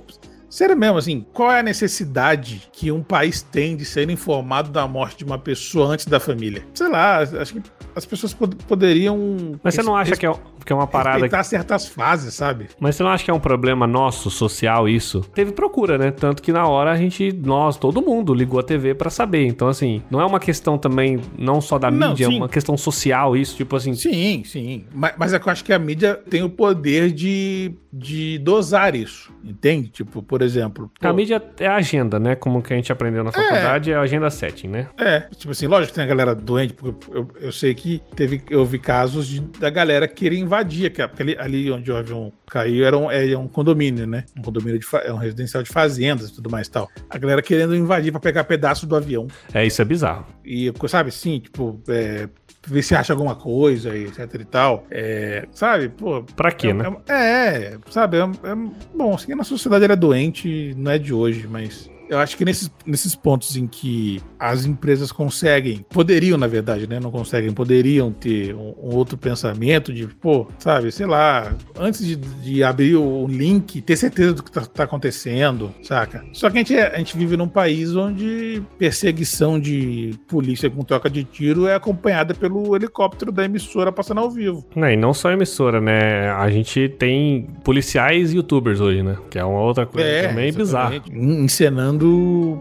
sério 0.50 0.76
mesmo, 0.76 0.98
assim, 0.98 1.24
qual 1.32 1.52
é 1.52 1.60
a 1.60 1.62
necessidade 1.62 2.68
que 2.72 2.90
um 2.90 3.02
país 3.02 3.42
tem 3.42 3.76
de 3.76 3.84
ser 3.84 4.08
informado 4.10 4.70
da 4.70 4.86
morte 4.86 5.18
de 5.18 5.24
uma 5.24 5.38
pessoa 5.38 5.88
antes 5.88 6.06
da 6.06 6.18
família? 6.18 6.64
Sei 6.74 6.88
lá, 6.88 7.18
acho 7.18 7.54
que 7.54 7.62
as 7.98 8.06
pessoas 8.06 8.32
pod 8.32 8.56
poderiam. 8.66 9.58
Mas 9.62 9.74
você 9.74 9.82
não 9.82 9.96
acha 9.96 10.16
que 10.16 10.24
é, 10.24 10.32
que 10.64 10.72
é 10.72 10.76
uma 10.76 10.86
parada. 10.86 11.18
Respeitar 11.18 11.42
certas 11.44 11.86
fases, 11.86 12.34
sabe? 12.34 12.68
Mas 12.78 12.96
você 12.96 13.02
não 13.02 13.10
acha 13.10 13.24
que 13.24 13.30
é 13.30 13.34
um 13.34 13.40
problema 13.40 13.86
nosso, 13.86 14.30
social, 14.30 14.88
isso? 14.88 15.20
Teve 15.34 15.52
procura, 15.52 15.98
né? 15.98 16.10
Tanto 16.10 16.42
que 16.42 16.52
na 16.52 16.66
hora 16.66 16.92
a 16.92 16.96
gente, 16.96 17.32
nós, 17.32 17.76
todo 17.76 18.00
mundo 18.00 18.32
ligou 18.32 18.60
a 18.60 18.62
TV 18.62 18.94
para 18.94 19.10
saber. 19.10 19.46
Então, 19.46 19.68
assim, 19.68 20.02
não 20.10 20.20
é 20.20 20.26
uma 20.26 20.38
questão 20.38 20.78
também, 20.78 21.20
não 21.36 21.60
só 21.60 21.78
da 21.78 21.90
não, 21.90 22.10
mídia, 22.10 22.26
é 22.26 22.28
sim. 22.28 22.34
é 22.34 22.38
uma 22.38 22.48
questão 22.48 22.76
social, 22.76 23.36
isso, 23.36 23.56
tipo 23.56 23.74
assim. 23.74 23.94
Sim, 23.94 24.42
sim. 24.44 24.84
Mas, 24.94 25.14
mas 25.18 25.32
é 25.32 25.38
que 25.38 25.48
eu 25.48 25.52
acho 25.52 25.64
que 25.64 25.72
a 25.72 25.78
mídia 25.78 26.14
tem 26.14 26.42
o 26.42 26.50
poder 26.50 27.10
de, 27.10 27.72
de 27.92 28.38
dosar 28.38 28.94
isso, 28.94 29.32
entende? 29.42 29.88
Tipo, 29.88 30.22
por 30.22 30.42
exemplo. 30.42 30.90
Pô, 31.00 31.08
a 31.08 31.12
mídia 31.12 31.42
é 31.58 31.66
a 31.66 31.76
agenda, 31.76 32.20
né? 32.20 32.36
Como 32.36 32.62
que 32.62 32.72
a 32.72 32.76
gente 32.76 32.92
aprendeu 32.92 33.24
na 33.24 33.30
é. 33.30 33.32
faculdade, 33.32 33.90
é, 33.90 33.94
é 33.94 33.96
a 33.96 34.02
agenda 34.02 34.30
setting, 34.30 34.68
né? 34.68 34.88
É, 34.96 35.20
tipo 35.34 35.50
assim, 35.50 35.66
lógico 35.66 35.88
que 35.88 35.94
tem 35.94 36.04
a 36.04 36.08
galera 36.08 36.34
doente, 36.34 36.74
porque 36.74 37.10
eu, 37.10 37.28
eu 37.40 37.52
sei 37.52 37.74
que 37.74 37.87
teve, 38.14 38.42
eu 38.50 38.64
vi 38.64 38.78
casos 38.78 39.26
de, 39.26 39.40
da 39.40 39.70
galera 39.70 40.06
querer 40.06 40.38
invadir, 40.38 40.90
que 40.90 41.02
ali, 41.02 41.36
ali 41.38 41.70
onde 41.70 41.90
o 41.90 41.96
avião 41.96 42.32
caiu 42.46 42.84
era 42.84 42.96
um, 42.96 43.10
é 43.10 43.36
um 43.36 43.48
condomínio, 43.48 44.06
né? 44.06 44.24
Um 44.36 44.42
condomínio 44.42 44.78
de 44.78 44.86
é 45.04 45.12
um 45.12 45.16
residencial 45.16 45.62
de 45.62 45.70
fazendas 45.70 46.30
e 46.30 46.34
tudo 46.34 46.50
mais 46.50 46.66
e 46.66 46.70
tal. 46.70 46.88
A 47.08 47.18
galera 47.18 47.42
querendo 47.42 47.74
invadir 47.74 48.12
para 48.12 48.20
pegar 48.20 48.44
pedaço 48.44 48.86
do 48.86 48.96
avião. 48.96 49.26
É, 49.52 49.66
isso 49.66 49.80
é 49.80 49.84
bizarro. 49.84 50.26
E, 50.44 50.72
sabe, 50.88 51.10
sim, 51.10 51.40
tipo, 51.40 51.80
é, 51.88 52.28
ver 52.66 52.82
se 52.82 52.94
acha 52.94 53.12
alguma 53.12 53.34
coisa, 53.34 53.96
etc 53.96 54.34
e 54.34 54.44
tal. 54.44 54.86
É, 54.90 55.46
sabe, 55.52 55.88
pô. 55.88 56.22
Pra 56.36 56.52
quê, 56.52 56.68
é, 56.68 56.74
né? 56.74 56.96
É, 57.08 57.14
é 57.14 57.78
sabe, 57.90 58.18
é, 58.18 58.20
é, 58.20 58.54
bom, 58.94 59.14
assim, 59.14 59.34
na 59.34 59.44
sociedade 59.44 59.84
ela 59.84 59.94
é 59.94 59.96
doente, 59.96 60.74
não 60.76 60.90
é 60.90 60.98
de 60.98 61.12
hoje, 61.12 61.46
mas 61.48 61.90
eu 62.08 62.18
acho 62.18 62.36
que 62.36 62.44
nesses, 62.44 62.70
nesses 62.86 63.14
pontos 63.14 63.56
em 63.56 63.66
que 63.66 64.20
as 64.38 64.64
empresas 64.64 65.12
conseguem, 65.12 65.84
poderiam, 65.88 66.38
na 66.38 66.46
verdade, 66.46 66.86
né? 66.86 66.98
Não 67.00 67.10
conseguem, 67.10 67.52
poderiam 67.52 68.12
ter 68.12 68.54
um, 68.54 68.74
um 68.82 68.94
outro 68.94 69.16
pensamento 69.16 69.92
de, 69.92 70.06
pô, 70.06 70.46
sabe, 70.58 70.90
sei 70.90 71.06
lá, 71.06 71.54
antes 71.78 72.04
de, 72.04 72.16
de, 72.16 72.64
abrir 72.64 72.96
o 72.96 73.26
link, 73.26 73.80
ter 73.82 73.96
certeza 73.96 74.32
do 74.34 74.42
que 74.42 74.50
tá, 74.50 74.62
tá, 74.62 74.84
acontecendo, 74.84 75.72
saca? 75.82 76.24
Só 76.32 76.48
que 76.48 76.58
a 76.58 76.60
gente, 76.60 76.76
é, 76.76 76.94
a 76.94 76.98
gente 76.98 77.16
vive 77.16 77.36
num 77.36 77.48
país 77.48 77.94
onde 77.94 78.62
perseguição 78.78 79.58
de 79.58 80.14
polícia 80.28 80.70
com 80.70 80.82
troca 80.82 81.10
de 81.10 81.24
tiro 81.24 81.66
é 81.66 81.74
acompanhada 81.74 82.34
pelo 82.34 82.74
helicóptero 82.74 83.30
da 83.30 83.44
emissora 83.44 83.92
passando 83.92 84.20
ao 84.20 84.30
vivo. 84.30 84.64
Não, 84.74 84.88
e 84.88 84.96
não 84.96 85.12
só 85.12 85.28
a 85.28 85.32
emissora, 85.32 85.80
né? 85.80 86.30
A 86.30 86.48
gente 86.50 86.88
tem 86.88 87.48
policiais 87.64 88.32
e 88.32 88.36
youtubers 88.36 88.80
hoje, 88.80 89.02
né? 89.02 89.16
Que 89.30 89.38
é 89.38 89.44
uma 89.44 89.60
outra 89.60 89.84
coisa 89.84 90.06
é, 90.06 90.28
também 90.28 90.52
bizarra. 90.52 91.02
Encenando 91.10 91.97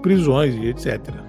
prisões 0.02 0.56
e 0.56 0.68
etc. 0.68 1.28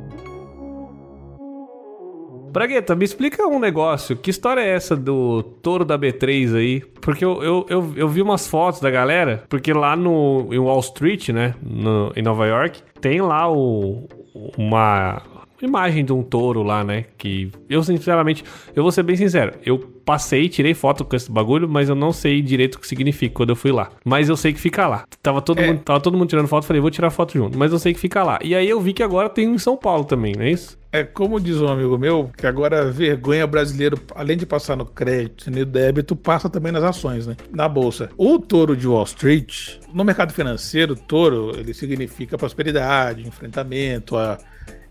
Bragueta, 2.50 2.96
me 2.96 3.04
explica 3.04 3.46
um 3.46 3.58
negócio. 3.58 4.16
Que 4.16 4.30
história 4.30 4.60
é 4.60 4.70
essa 4.70 4.96
do 4.96 5.42
touro 5.42 5.84
da 5.84 5.98
B3 5.98 6.56
aí? 6.56 6.80
Porque 6.80 7.24
eu, 7.24 7.42
eu, 7.42 7.66
eu, 7.68 7.92
eu 7.94 8.08
vi 8.08 8.22
umas 8.22 8.48
fotos 8.48 8.80
da 8.80 8.90
galera, 8.90 9.44
porque 9.48 9.72
lá 9.72 9.94
no 9.94 10.48
em 10.50 10.58
Wall 10.58 10.80
Street, 10.80 11.28
né, 11.28 11.54
no, 11.62 12.12
em 12.16 12.22
Nova 12.22 12.46
York, 12.46 12.82
tem 13.00 13.20
lá 13.20 13.50
o, 13.52 14.08
uma 14.56 15.22
imagem 15.66 16.04
de 16.04 16.12
um 16.12 16.22
touro 16.22 16.62
lá, 16.62 16.84
né? 16.84 17.04
Que 17.16 17.50
eu, 17.68 17.82
sinceramente, 17.82 18.44
eu 18.74 18.82
vou 18.82 18.92
ser 18.92 19.02
bem 19.02 19.16
sincero, 19.16 19.54
eu 19.64 19.78
passei, 19.78 20.48
tirei 20.48 20.72
foto 20.72 21.04
com 21.04 21.14
esse 21.14 21.30
bagulho, 21.30 21.68
mas 21.68 21.88
eu 21.88 21.94
não 21.94 22.12
sei 22.12 22.40
direito 22.40 22.76
o 22.76 22.78
que 22.78 22.88
significa 22.88 23.34
quando 23.34 23.50
eu 23.50 23.56
fui 23.56 23.70
lá. 23.70 23.90
Mas 24.04 24.28
eu 24.28 24.36
sei 24.36 24.52
que 24.52 24.60
fica 24.60 24.86
lá. 24.86 25.04
Tava 25.22 25.42
todo, 25.42 25.60
é. 25.60 25.66
mundo, 25.66 25.80
tava 25.80 26.00
todo 26.00 26.16
mundo 26.16 26.28
tirando 26.28 26.48
foto, 26.48 26.64
falei, 26.64 26.80
vou 26.80 26.90
tirar 26.90 27.10
foto 27.10 27.34
junto. 27.34 27.58
Mas 27.58 27.72
eu 27.72 27.78
sei 27.78 27.92
que 27.92 28.00
fica 28.00 28.22
lá. 28.22 28.38
E 28.42 28.54
aí 28.54 28.68
eu 28.68 28.80
vi 28.80 28.94
que 28.94 29.02
agora 29.02 29.28
tem 29.28 29.52
em 29.52 29.58
São 29.58 29.76
Paulo 29.76 30.04
também, 30.04 30.34
não 30.34 30.44
é 30.44 30.50
isso? 30.50 30.78
É 30.90 31.04
como 31.04 31.38
diz 31.38 31.60
um 31.60 31.68
amigo 31.68 31.98
meu, 31.98 32.30
que 32.34 32.46
agora 32.46 32.90
vergonha 32.90 33.46
brasileiro, 33.46 34.00
além 34.14 34.38
de 34.38 34.46
passar 34.46 34.74
no 34.74 34.86
crédito 34.86 35.48
e 35.48 35.50
no 35.50 35.66
débito, 35.66 36.16
passa 36.16 36.48
também 36.48 36.72
nas 36.72 36.82
ações, 36.82 37.26
né? 37.26 37.36
Na 37.52 37.68
bolsa. 37.68 38.08
O 38.16 38.38
touro 38.38 38.74
de 38.74 38.88
Wall 38.88 39.04
Street, 39.04 39.76
no 39.92 40.02
mercado 40.02 40.32
financeiro, 40.32 40.96
touro, 40.96 41.52
ele 41.58 41.74
significa 41.74 42.38
prosperidade, 42.38 43.28
enfrentamento, 43.28 44.16
a 44.16 44.38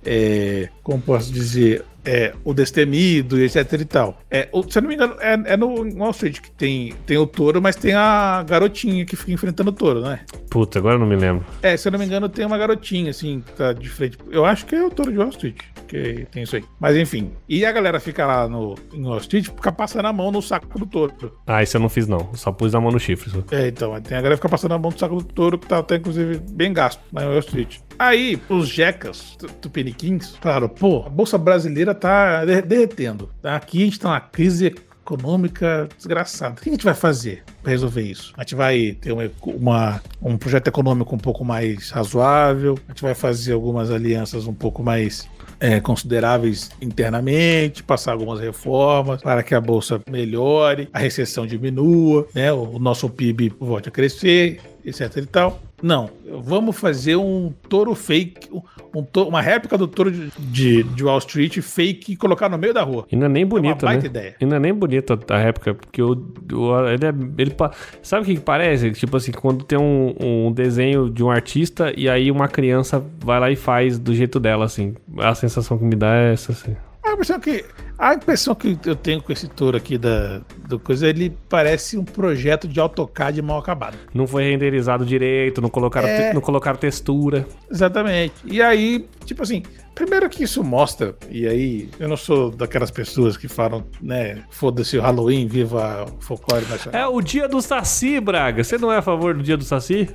é, 0.08 0.70
como 0.82 1.02
posso 1.02 1.32
dizer, 1.34 1.84
é, 2.06 2.34
o 2.46 2.54
Destemido, 2.54 3.40
etc 3.40 3.74
e 3.74 3.86
tal. 3.86 4.22
É, 4.32 4.48
o, 4.54 4.64
se 4.64 4.78
eu 4.78 4.82
não 4.82 4.90
me 4.90 4.96
engano, 4.96 5.16
é, 5.20 5.54
é 5.54 5.58
no 5.58 5.68
Wall 5.98 6.12
Street 6.12 6.40
que 6.40 6.50
tem, 6.52 6.94
tem 7.06 7.18
o 7.18 7.28
touro, 7.28 7.62
mas 7.62 7.76
tem 7.76 7.94
a 7.94 8.44
garotinha 8.48 9.06
que 9.06 9.18
fica 9.18 9.34
enfrentando 9.34 9.70
o 9.72 9.74
touro, 9.74 10.02
não 10.02 10.12
é? 10.12 10.22
Puta, 10.50 10.80
agora 10.80 10.96
eu 10.96 11.00
não 11.00 11.06
me 11.06 11.18
lembro. 11.18 11.46
É, 11.62 11.76
se 11.76 11.88
eu 11.88 11.92
não 11.92 12.00
me 12.00 12.06
engano, 12.06 12.30
tem 12.30 12.46
uma 12.46 12.58
garotinha, 12.58 13.12
assim, 13.12 13.44
que 13.46 13.52
tá 13.52 13.74
de 13.74 13.90
frente. 13.90 14.18
Eu 14.32 14.46
acho 14.46 14.66
que 14.66 14.76
é 14.76 14.86
o 14.86 14.90
touro 14.90 15.12
de 15.12 15.18
Wall 15.18 15.30
Street, 15.30 15.58
que 15.88 16.26
tem 16.32 16.44
isso 16.44 16.56
aí. 16.56 16.64
Mas 16.80 16.96
enfim. 16.96 17.32
E 17.50 17.66
a 17.66 17.72
galera 17.74 18.00
fica 18.00 18.26
lá 18.26 18.48
no, 18.48 18.76
em 18.94 19.04
Wall 19.04 19.18
Street, 19.18 19.46
fica 19.46 19.72
passando 19.72 20.06
a 20.06 20.14
mão 20.14 20.32
no 20.32 20.42
saco 20.42 20.80
do 20.80 20.86
touro. 20.86 21.14
Ah, 21.46 21.62
isso 21.62 21.76
eu 21.76 21.82
não 21.82 21.90
fiz, 21.90 22.08
não. 22.08 22.34
Só 22.36 22.54
pus 22.54 22.74
a 22.74 22.80
mão 22.80 22.92
no 22.92 23.00
chifre. 23.00 23.30
Só. 23.30 23.44
É, 23.52 23.68
então. 23.68 24.00
Tem 24.02 24.18
a 24.18 24.22
galera 24.22 24.36
que 24.36 24.38
fica 24.38 24.50
passando 24.50 24.74
a 24.74 24.80
mão 24.80 24.92
no 24.92 24.98
saco 24.98 25.18
do 25.18 25.24
touro, 25.24 25.58
que 25.58 25.68
tá 25.68 25.80
até, 25.80 25.96
inclusive, 25.96 26.40
bem 26.52 26.72
gasto 26.72 27.02
lá 27.12 27.24
em 27.24 27.28
Wall 27.28 27.40
Street. 27.40 27.80
Aí, 28.00 28.40
os 28.50 28.68
jecas 28.68 29.38
tupiniquins 29.60 30.36
falaram, 30.42 30.70
pô, 30.70 31.04
a 31.06 31.10
Bolsa 31.10 31.38
Brasileira 31.38 31.96
tá 31.96 32.46
derretendo. 32.46 33.30
Aqui 33.44 33.82
a 33.82 33.86
gente 33.86 34.00
tá 34.00 34.10
numa 34.10 34.20
crise 34.20 34.76
econômica 35.08 35.88
desgraçada. 35.96 36.56
O 36.60 36.64
que 36.64 36.70
a 36.70 36.74
gente 36.74 36.84
vai 36.84 36.94
fazer 36.94 37.44
para 37.64 37.72
resolver 37.72 38.02
isso? 38.02 38.34
A 38.38 38.42
gente 38.42 38.56
vai 38.56 38.98
ter 39.00 39.14
uma, 39.14 39.32
uma, 39.46 40.02
um 40.22 40.38
projeto 40.38 40.68
econômico 40.68 41.16
um 41.16 41.20
pouco 41.20 41.46
mais 41.46 41.90
razoável, 41.90 42.78
a 42.88 42.92
gente 42.92 43.02
vai 43.02 43.16
fazer 43.16 43.54
algumas 43.54 43.90
alianças 43.90 44.46
um 44.46 44.54
pouco 44.54 44.84
mais 44.84 45.28
é, 45.60 45.80
consideráveis 45.80 46.70
internamente, 46.82 47.82
passar 47.84 48.12
algumas 48.12 48.40
reformas 48.40 49.22
para 49.22 49.42
que 49.42 49.56
a 49.56 49.62
bolsa 49.62 50.02
melhore, 50.10 50.90
a 50.94 51.00
recessão 51.00 51.48
diminua, 51.48 52.28
né, 52.36 52.52
o 52.52 52.78
nosso 52.78 53.10
PIB 53.10 53.54
volte 53.60 53.90
a 53.90 53.92
crescer, 53.92 54.60
etc 54.86 55.18
e 55.18 55.26
tal. 55.26 55.67
Não, 55.82 56.10
vamos 56.42 56.80
fazer 56.80 57.16
um 57.18 57.54
touro 57.70 57.94
fake, 57.94 58.50
um 58.96 59.04
touro, 59.04 59.30
uma 59.30 59.42
réplica 59.42 59.78
do 59.78 59.88
touro 59.88 60.10
de, 60.12 60.32
de, 60.40 60.84
de, 60.84 61.04
Wall 61.04 61.20
Street 61.20 61.60
fake 61.60 62.14
e 62.14 62.16
colocar 62.16 62.50
no 62.50 62.58
meio 62.58 62.74
da 62.74 62.82
rua. 62.82 63.06
E 63.12 63.16
não 63.16 63.28
é 63.28 63.30
nem 63.30 63.46
bonita, 63.46 63.86
é 63.86 63.90
uma 63.90 63.96
né? 63.98 64.06
ideia. 64.06 64.36
E 64.42 64.46
não 64.46 64.58
é 64.58 64.60
nem 64.60 64.74
bonita 64.74 65.20
a 65.30 65.38
réplica, 65.38 65.76
porque 65.76 66.02
o, 66.02 66.14
o 66.52 66.88
ele, 66.88 67.06
é, 67.06 67.10
ele 67.38 67.56
Sabe 68.02 68.24
o 68.24 68.26
que 68.26 68.40
parece? 68.40 68.92
Tipo 68.92 69.18
assim, 69.18 69.32
quando 69.32 69.64
tem 69.64 69.78
um, 69.78 70.16
um 70.20 70.52
desenho 70.52 71.12
de 71.12 71.24
um 71.24 71.30
artista 71.30 71.94
e 71.96 72.10
aí 72.10 72.32
uma 72.32 72.48
criança 72.48 73.04
vai 73.20 73.40
lá 73.40 73.52
e 73.52 73.56
faz 73.56 74.00
do 74.00 74.16
jeito 74.16 74.40
dela, 74.40 74.66
assim. 74.66 74.96
A 75.20 75.36
sensação 75.36 75.78
que 75.78 75.86
me 75.86 75.96
dá 75.96 76.16
é 76.16 76.34
essa, 76.34 76.54
assim. 76.54 76.76
A 77.04 77.14
impressão 77.14 77.40
que 77.40 77.64
A 77.98 78.14
impressão 78.14 78.54
que 78.54 78.78
eu 78.86 78.96
tenho 78.96 79.22
com 79.22 79.32
esse 79.34 79.48
touro 79.48 79.76
aqui 79.76 79.98
da, 79.98 80.42
do 80.68 80.78
coisa, 80.80 81.08
ele 81.08 81.36
parece 81.50 81.98
um 81.98 82.04
projeto 82.04 82.68
de 82.68 82.80
AutoCAD 82.80 83.42
mal 83.42 83.58
acabado. 83.58 83.98
Não 84.14 84.28
foi 84.28 84.44
renderizado 84.44 85.04
direito, 85.06 85.62
não 85.62 85.70
colocaram, 85.70 86.08
É. 86.08 86.30
te- 86.30 86.34
não 86.36 86.42
colocaram 86.42 86.78
textura. 86.78 87.48
Exatamente. 87.72 88.34
E 88.46 88.62
aí, 88.62 89.08
tipo 89.26 89.42
assim, 89.42 89.64
primeiro 89.96 90.30
que 90.30 90.44
isso 90.44 90.64
mostra, 90.64 91.16
e 91.30 91.48
aí 91.48 91.90
eu 92.00 92.08
não 92.08 92.16
sou 92.18 92.52
daquelas 92.52 92.92
pessoas 92.92 93.36
que 93.36 93.48
falam, 93.48 93.84
né, 94.00 94.44
foda-se 94.52 94.96
o 94.98 95.02
Halloween, 95.02 95.48
viva 95.48 96.06
o 96.06 96.22
folclore 96.24 96.66
nacional. 96.68 97.02
É 97.02 97.08
o 97.08 97.20
dia 97.20 97.48
do 97.48 97.60
Saci, 97.62 98.20
Braga. 98.20 98.64
Você 98.64 98.78
não 98.78 98.92
é 98.92 98.98
a 98.98 99.02
favor 99.02 99.34
do 99.34 99.42
dia 99.42 99.58
do 99.58 99.64
Saci? 99.64 100.08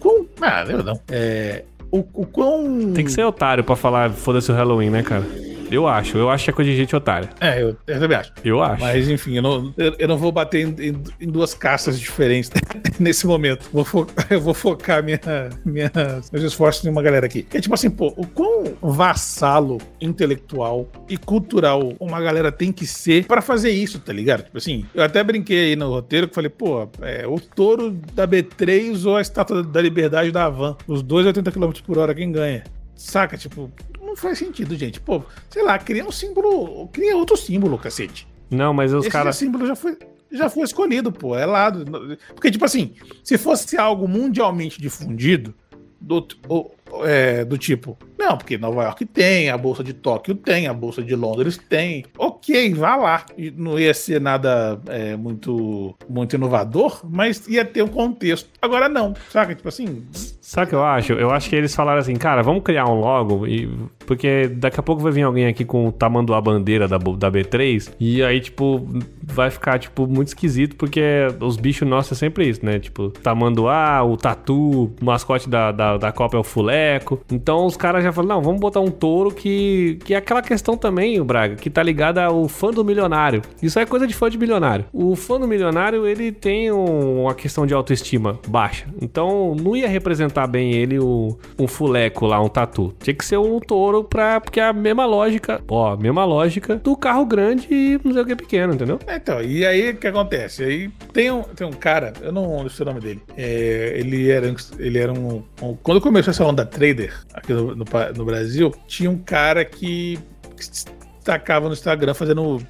Com... 0.00 0.26
Ah, 0.40 0.64
eu 0.68 0.82
não. 0.82 1.00
É. 1.10 1.64
O, 1.90 1.98
o 2.12 2.26
quão. 2.26 2.92
Tem 2.92 3.04
que 3.04 3.12
ser 3.12 3.24
otário 3.24 3.62
pra 3.64 3.74
falar 3.76 4.10
foda-se 4.10 4.50
o 4.50 4.54
Halloween, 4.54 4.90
né, 4.90 5.02
cara? 5.02 5.24
Eu 5.70 5.86
acho. 5.88 6.16
Eu 6.18 6.30
acho 6.30 6.44
que 6.44 6.50
é 6.50 6.52
coisa 6.52 6.70
de 6.70 6.76
gente 6.76 6.94
otária. 6.94 7.30
É, 7.40 7.62
eu, 7.62 7.76
eu 7.86 8.00
também 8.00 8.16
acho. 8.16 8.32
Eu 8.44 8.62
acho. 8.62 8.80
Mas 8.82 9.08
enfim, 9.08 9.36
eu 9.36 9.42
não, 9.42 9.74
eu, 9.76 9.94
eu 9.98 10.08
não 10.08 10.16
vou 10.18 10.30
bater 10.32 10.66
em, 10.66 10.88
em- 10.90 11.02
em 11.20 11.28
duas 11.30 11.54
caças 11.54 11.98
diferentes 11.98 12.50
nesse 13.00 13.26
momento. 13.26 13.68
Vou 13.72 13.84
fo- 13.84 14.06
eu 14.30 14.40
vou 14.40 14.54
focar 14.54 15.02
minha, 15.02 15.20
minha, 15.64 15.90
meus 16.32 16.44
esforços 16.44 16.84
em 16.84 16.88
uma 16.90 17.02
galera 17.02 17.26
aqui. 17.26 17.46
É 17.52 17.60
tipo 17.60 17.74
assim, 17.74 17.90
pô, 17.90 18.12
o 18.16 18.26
quão 18.26 18.64
vassalo 18.82 19.78
intelectual 20.00 20.88
e 21.08 21.16
cultural 21.16 21.92
uma 22.00 22.20
galera 22.20 22.50
tem 22.52 22.72
que 22.72 22.86
ser 22.86 23.26
pra 23.26 23.42
fazer 23.42 23.70
isso, 23.70 23.98
tá 23.98 24.12
ligado? 24.12 24.44
Tipo 24.44 24.58
assim, 24.58 24.84
eu 24.94 25.02
até 25.02 25.22
brinquei 25.22 25.70
aí 25.70 25.76
no 25.76 25.88
roteiro 25.90 26.28
que 26.28 26.34
falei, 26.34 26.50
pô, 26.50 26.88
é, 27.02 27.26
o 27.26 27.38
touro 27.40 27.90
da 28.14 28.26
B3 28.26 29.04
ou 29.06 29.16
a 29.16 29.20
estátua 29.20 29.62
da 29.62 29.80
liberdade 29.80 30.30
da 30.30 30.44
Havan. 30.44 30.76
Os 30.86 31.02
dois 31.02 31.26
80 31.26 31.50
km 31.50 31.70
por 31.86 31.98
hora, 31.98 32.14
quem 32.14 32.30
ganha? 32.32 32.64
Saca? 32.94 33.36
Tipo, 33.36 33.70
não 34.14 34.16
faz 34.16 34.38
sentido, 34.38 34.76
gente. 34.76 35.00
Pô, 35.00 35.22
sei 35.50 35.62
lá, 35.62 35.78
cria 35.78 36.04
um 36.06 36.12
símbolo, 36.12 36.86
cria 36.88 37.16
outro 37.16 37.36
símbolo, 37.36 37.76
cacete. 37.76 38.26
Não, 38.50 38.72
mas 38.72 38.92
os 38.94 39.00
Esse 39.04 39.10
caras. 39.10 39.36
símbolo 39.36 39.66
já 39.66 39.74
foi, 39.74 39.98
já 40.30 40.48
foi 40.48 40.62
escolhido, 40.62 41.10
pô. 41.10 41.36
É 41.36 41.44
lá. 41.44 41.70
do- 41.70 42.16
Porque, 42.34 42.50
tipo 42.50 42.64
assim, 42.64 42.94
se 43.22 43.36
fosse 43.36 43.76
algo 43.76 44.06
mundialmente 44.06 44.80
difundido, 44.80 45.52
do, 46.00 46.26
o- 46.48 46.70
é, 47.04 47.44
do 47.44 47.58
tipo, 47.58 47.98
não, 48.18 48.36
porque 48.38 48.56
Nova 48.56 48.84
York 48.84 49.04
tem, 49.06 49.50
a 49.50 49.58
Bolsa 49.58 49.82
de 49.82 49.92
Tóquio 49.92 50.34
tem, 50.34 50.66
a 50.66 50.72
Bolsa 50.72 51.02
de 51.02 51.14
Londres 51.14 51.58
tem. 51.58 52.04
Ok, 52.16 52.72
vá 52.74 52.96
lá. 52.96 53.26
Não 53.56 53.78
ia 53.78 53.92
ser 53.92 54.20
nada 54.20 54.80
é, 54.86 55.16
muito, 55.16 55.94
muito 56.08 56.34
inovador, 56.34 57.00
mas 57.04 57.46
ia 57.48 57.64
ter 57.64 57.82
um 57.82 57.88
contexto. 57.88 58.48
Agora 58.62 58.88
não, 58.88 59.14
saca? 59.30 59.54
Tipo 59.54 59.68
assim, 59.68 60.06
Sabe 60.44 60.66
o 60.66 60.68
que 60.68 60.74
eu 60.74 60.84
acho? 60.84 61.12
Eu 61.14 61.30
acho 61.30 61.48
que 61.48 61.56
eles 61.56 61.74
falaram 61.74 62.00
assim, 62.00 62.14
cara, 62.16 62.42
vamos 62.42 62.62
criar 62.62 62.84
um 62.84 63.00
logo, 63.00 63.46
e... 63.46 63.66
porque 64.06 64.46
daqui 64.46 64.78
a 64.78 64.82
pouco 64.82 65.02
vai 65.02 65.10
vir 65.10 65.22
alguém 65.22 65.46
aqui 65.46 65.64
com 65.64 65.88
o 65.88 65.90
tamanho 65.90 66.26
da 66.26 66.38
bandeira 66.38 66.86
da, 66.86 66.98
da 66.98 67.32
B3, 67.32 67.94
e 67.98 68.22
aí, 68.22 68.40
tipo, 68.40 68.86
vai 69.22 69.50
ficar, 69.50 69.78
tipo, 69.78 70.06
muito 70.06 70.28
esquisito, 70.28 70.76
porque 70.76 71.00
os 71.40 71.56
bichos 71.56 71.88
nossos 71.88 72.12
é 72.12 72.14
sempre 72.14 72.46
isso, 72.46 72.62
né? 72.62 72.78
Tipo, 72.78 73.08
tamanduá, 73.08 74.04
o 74.04 74.18
tatu, 74.18 74.92
o 75.00 75.04
mascote 75.04 75.48
da, 75.48 75.72
da, 75.72 75.96
da 75.96 76.12
Copa 76.12 76.36
é 76.36 76.40
o 76.40 76.44
fuleco. 76.84 77.20
Então 77.30 77.64
os 77.66 77.76
caras 77.76 78.04
já 78.04 78.12
falaram, 78.12 78.36
não, 78.36 78.42
vamos 78.42 78.60
botar 78.60 78.80
um 78.80 78.90
touro 78.90 79.30
que, 79.30 79.98
que 80.04 80.14
é 80.14 80.16
aquela 80.16 80.42
questão 80.42 80.76
também, 80.76 81.20
o 81.20 81.24
Braga, 81.24 81.56
que 81.56 81.70
tá 81.70 81.82
ligada 81.82 82.24
ao 82.24 82.46
fã 82.48 82.70
do 82.70 82.84
milionário. 82.84 83.42
Isso 83.62 83.78
é 83.78 83.86
coisa 83.86 84.06
de 84.06 84.14
fã 84.14 84.28
de 84.28 84.38
milionário. 84.38 84.84
O 84.92 85.16
fã 85.16 85.38
do 85.40 85.48
milionário, 85.48 86.06
ele 86.06 86.30
tem 86.32 86.70
um- 86.70 87.22
uma 87.22 87.34
questão 87.34 87.66
de 87.66 87.74
autoestima 87.74 88.38
baixa. 88.48 88.86
Então 89.00 89.54
não 89.54 89.76
ia 89.76 89.88
representar 89.88 90.46
bem 90.46 90.72
ele 90.74 90.98
o, 90.98 91.36
um 91.58 91.66
fuleco 91.66 92.26
lá, 92.26 92.40
um 92.40 92.48
tatu. 92.48 92.94
Tinha 93.02 93.14
que 93.14 93.24
ser 93.24 93.38
um 93.38 93.58
touro 93.60 94.04
pra. 94.04 94.40
Porque 94.40 94.60
é 94.60 94.64
a 94.64 94.72
mesma 94.72 95.06
lógica, 95.06 95.60
ó, 95.68 95.96
mesma 95.96 96.24
lógica 96.24 96.76
do 96.76 96.96
carro 96.96 97.24
grande 97.24 97.66
e 97.70 97.98
não 98.04 98.12
sei 98.12 98.22
o 98.22 98.26
que 98.26 98.36
pequeno, 98.36 98.74
entendeu? 98.74 98.98
Então, 99.08 99.42
e 99.42 99.64
aí 99.64 99.90
o 99.90 99.96
que 99.96 100.06
acontece? 100.06 100.64
Aí 100.64 100.90
tem 101.12 101.30
um, 101.30 101.42
tem 101.42 101.66
um 101.66 101.72
cara, 101.72 102.12
eu 102.22 102.32
não 102.32 102.68
sei 102.68 102.84
o 102.84 102.88
nome 102.88 103.00
dele. 103.00 103.22
É, 103.36 103.94
ele 103.96 104.30
era, 104.30 104.54
ele 104.78 104.98
era 104.98 105.12
um, 105.12 105.42
um- 105.62 105.76
Quando 105.82 106.00
começou 106.00 106.30
essa 106.30 106.44
onda 106.44 106.63
trader 106.64 107.14
aqui 107.32 107.52
no, 107.52 107.74
no, 107.74 107.84
no 108.16 108.24
Brasil, 108.24 108.74
tinha 108.86 109.10
um 109.10 109.18
cara 109.18 109.64
que, 109.64 110.18
que 110.56 110.64
se 110.64 110.86
destacava 111.16 111.66
no 111.68 111.72
Instagram 111.72 112.14
fazendo 112.14 112.62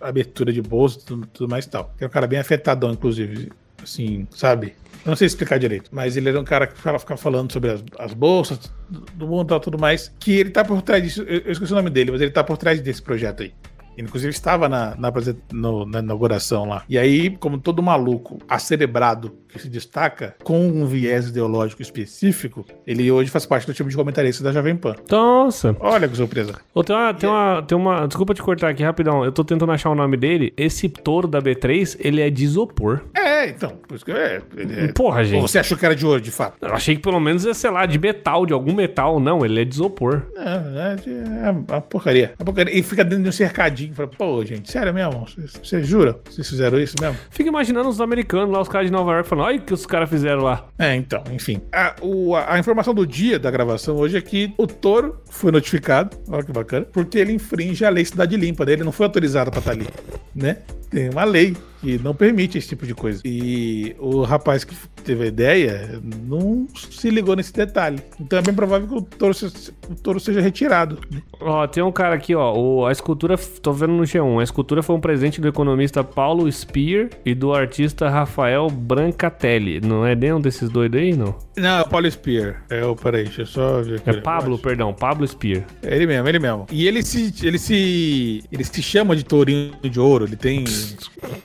abertura 0.00 0.52
de 0.52 0.60
bolsa 0.60 0.98
e 1.00 1.04
tudo, 1.04 1.26
tudo 1.26 1.50
mais 1.50 1.64
e 1.64 1.70
tal. 1.70 1.92
Que 1.96 2.04
era 2.04 2.10
um 2.10 2.12
cara 2.12 2.26
bem 2.26 2.38
afetadão, 2.38 2.90
inclusive. 2.90 3.50
Assim, 3.82 4.26
sabe? 4.30 4.74
Eu 5.04 5.10
não 5.10 5.16
sei 5.16 5.26
explicar 5.26 5.58
direito, 5.58 5.90
mas 5.92 6.16
ele 6.16 6.28
era 6.28 6.40
um 6.40 6.44
cara 6.44 6.66
que 6.66 6.76
ficava, 6.76 6.96
ficava 6.98 7.20
falando 7.20 7.52
sobre 7.52 7.70
as, 7.70 7.82
as 7.98 8.14
bolsas 8.14 8.58
do 8.88 9.00
do 9.14 9.26
mundo 9.26 9.54
e 9.54 9.60
tudo 9.60 9.78
mais. 9.78 10.12
Que 10.20 10.38
ele 10.38 10.50
tá 10.50 10.64
por 10.64 10.80
trás 10.82 11.02
disso. 11.02 11.22
Eu, 11.22 11.40
eu 11.40 11.52
esqueci 11.52 11.72
o 11.72 11.76
nome 11.76 11.90
dele, 11.90 12.12
mas 12.12 12.20
ele 12.20 12.30
tá 12.30 12.44
por 12.44 12.56
trás 12.56 12.80
desse 12.80 13.02
projeto 13.02 13.42
aí. 13.42 13.52
Ele, 13.96 14.06
inclusive, 14.06 14.30
estava 14.30 14.68
na, 14.68 14.94
na, 14.96 15.12
no- 15.52 15.86
na 15.86 15.98
inauguração 16.00 16.66
lá. 16.68 16.82
E 16.88 16.96
aí, 16.98 17.30
como 17.36 17.58
todo 17.58 17.82
maluco 17.82 18.38
acerebrado 18.48 19.32
que 19.48 19.58
se 19.60 19.68
destaca, 19.68 20.34
com 20.42 20.66
um 20.66 20.86
viés 20.86 21.28
ideológico 21.28 21.82
específico, 21.82 22.64
ele 22.86 23.10
hoje 23.10 23.30
faz 23.30 23.44
parte 23.44 23.66
do 23.66 23.74
time 23.74 23.90
de 23.90 23.96
comentarista 23.96 24.42
da 24.42 24.50
Jovem 24.52 24.74
Pan. 24.76 24.94
Nossa. 25.10 25.76
Olha 25.78 26.08
que 26.08 26.16
surpresa. 26.16 26.54
Ô, 26.74 26.82
tem, 26.82 26.96
uma, 26.96 27.12
tem, 27.14 27.28
uma, 27.28 27.62
tem 27.62 27.76
uma. 27.78 28.06
Desculpa 28.06 28.32
te 28.34 28.42
cortar 28.42 28.68
aqui 28.70 28.82
rapidão. 28.82 29.24
Eu 29.24 29.30
tô 29.32 29.44
tentando 29.44 29.70
achar 29.72 29.90
o 29.90 29.94
nome 29.94 30.16
dele. 30.16 30.54
Esse 30.56 30.88
touro 30.88 31.28
da 31.28 31.40
B3, 31.42 31.96
ele 32.00 32.20
é 32.22 32.30
de 32.30 32.44
isopor. 32.44 33.00
É, 33.14 33.48
então. 33.50 33.72
Por 33.86 33.94
isso 33.96 34.04
que 34.04 34.12
é. 34.12 34.40
Ele 34.56 34.80
é... 34.80 34.92
Porra, 34.92 35.18
Ou 35.18 35.24
gente. 35.24 35.42
você 35.42 35.58
achou 35.58 35.76
que 35.76 35.84
era 35.84 35.94
de 35.94 36.06
ouro, 36.06 36.20
de 36.20 36.30
fato? 36.30 36.56
Eu 36.62 36.72
achei 36.72 36.96
que 36.96 37.02
pelo 37.02 37.20
menos 37.20 37.44
é, 37.44 37.52
sei 37.52 37.70
lá, 37.70 37.84
de 37.84 37.98
metal, 37.98 38.46
de 38.46 38.52
algum 38.54 38.72
metal. 38.74 39.20
Não, 39.20 39.44
ele 39.44 39.60
é 39.60 39.64
de 39.64 39.74
isopor. 39.74 40.22
É, 40.36 40.94
de- 40.96 41.10
é 41.10 41.50
uma 41.50 41.80
porcaria. 41.80 42.32
Uma 42.38 42.46
porcaria. 42.46 42.76
E 42.78 42.82
fica 42.82 43.04
dentro 43.04 43.24
de 43.24 43.28
um 43.28 43.32
cercadinho. 43.32 43.81
Fala, 43.92 44.08
Pô, 44.08 44.44
gente, 44.44 44.70
sério 44.70 44.92
mesmo? 44.92 45.26
Vocês 45.62 45.86
juram? 45.86 46.16
Vocês 46.28 46.48
fizeram 46.48 46.78
isso 46.78 46.94
mesmo? 47.00 47.16
Fica 47.30 47.48
imaginando 47.48 47.88
os 47.88 48.00
americanos 48.00 48.50
lá, 48.52 48.60
os 48.60 48.68
caras 48.68 48.86
de 48.86 48.92
Nova 48.92 49.12
York, 49.12 49.28
falando: 49.28 49.46
olha 49.46 49.58
o 49.58 49.62
que 49.62 49.74
os 49.74 49.86
caras 49.86 50.08
fizeram 50.08 50.42
lá. 50.42 50.66
É, 50.78 50.94
então, 50.94 51.22
enfim. 51.32 51.60
A, 51.72 51.96
o- 52.00 52.34
a- 52.36 52.54
a 52.54 52.58
informação 52.58 52.94
do 52.94 53.06
dia 53.06 53.38
da 53.38 53.50
gravação 53.50 53.96
hoje 53.96 54.16
é 54.16 54.20
que 54.20 54.52
o 54.58 54.66
touro 54.66 55.20
foi 55.30 55.50
notificado, 55.50 56.16
olha 56.28 56.42
que 56.44 56.52
bacana, 56.52 56.86
porque 56.92 57.18
ele 57.18 57.32
infringe 57.32 57.84
a 57.84 57.90
lei 57.90 58.04
Cidade 58.04 58.36
Limpa, 58.36 58.64
né? 58.64 58.72
ele 58.72 58.84
não 58.84 58.92
foi 58.92 59.06
autorizado 59.06 59.50
pra 59.50 59.60
estar 59.60 59.70
ali, 59.72 59.86
né? 60.34 60.58
Tem 60.92 61.08
uma 61.10 61.24
lei 61.24 61.56
que 61.80 61.98
não 61.98 62.14
permite 62.14 62.58
esse 62.58 62.68
tipo 62.68 62.86
de 62.86 62.94
coisa. 62.94 63.20
E 63.24 63.96
o 63.98 64.22
rapaz 64.22 64.62
que 64.62 64.72
teve 65.02 65.24
a 65.24 65.26
ideia 65.26 66.00
não 66.28 66.68
se 66.76 67.10
ligou 67.10 67.34
nesse 67.34 67.52
detalhe. 67.52 67.98
Então 68.20 68.38
é 68.38 68.42
bem 68.42 68.54
provável 68.54 68.86
que 68.86 68.94
o 68.94 69.02
touro, 69.02 69.34
se- 69.34 69.72
o 69.90 69.94
touro 69.96 70.20
seja 70.20 70.40
retirado. 70.40 70.98
né? 71.10 71.20
Ó, 71.40 71.66
tem 71.66 71.82
um 71.82 71.90
cara 71.90 72.14
aqui, 72.14 72.34
ó. 72.36 72.54
o- 72.56 72.86
a 72.86 72.92
escultura, 72.92 73.36
tô 73.36 73.72
vendo 73.72 73.94
no 73.94 74.04
G1. 74.04 74.38
A 74.38 74.44
escultura 74.44 74.80
foi 74.82 74.94
um 74.94 75.00
presente 75.00 75.40
do 75.40 75.48
economista 75.48 76.04
Paulo 76.04 76.50
Spear 76.52 77.08
e 77.26 77.34
do 77.34 77.52
artista 77.52 78.08
Rafael 78.08 78.68
Brancatelli. 78.70 79.80
Não 79.80 80.06
é 80.06 80.14
nenhum 80.14 80.40
desses 80.40 80.68
doidos 80.70 81.00
aí, 81.00 81.16
não? 81.16 81.34
Não, 81.56 81.78
é 81.78 81.82
o 81.82 81.88
Paulo 81.88 82.08
Spear. 82.10 82.62
É 82.70 82.84
o, 82.84 82.94
peraí, 82.94 83.24
deixa 83.24 83.42
eu 83.42 83.46
só 83.46 83.82
ver 83.82 83.96
aqui. 83.96 84.10
É 84.10 84.20
Pablo, 84.20 84.56
perdão, 84.58 84.92
Pablo 84.94 85.26
Spear. 85.26 85.64
É 85.82 85.96
ele 85.96 86.06
mesmo, 86.06 86.28
ele 86.28 86.38
mesmo. 86.38 86.66
E 86.70 86.86
ele 86.86 87.02
se, 87.02 87.34
ele 87.44 87.58
se, 87.58 88.44
ele 88.52 88.62
se 88.64 88.80
chama 88.82 89.16
de 89.16 89.24
tourinho 89.24 89.72
de 89.82 89.98
ouro. 89.98 90.26
Ele 90.26 90.36
tem, 90.36 90.64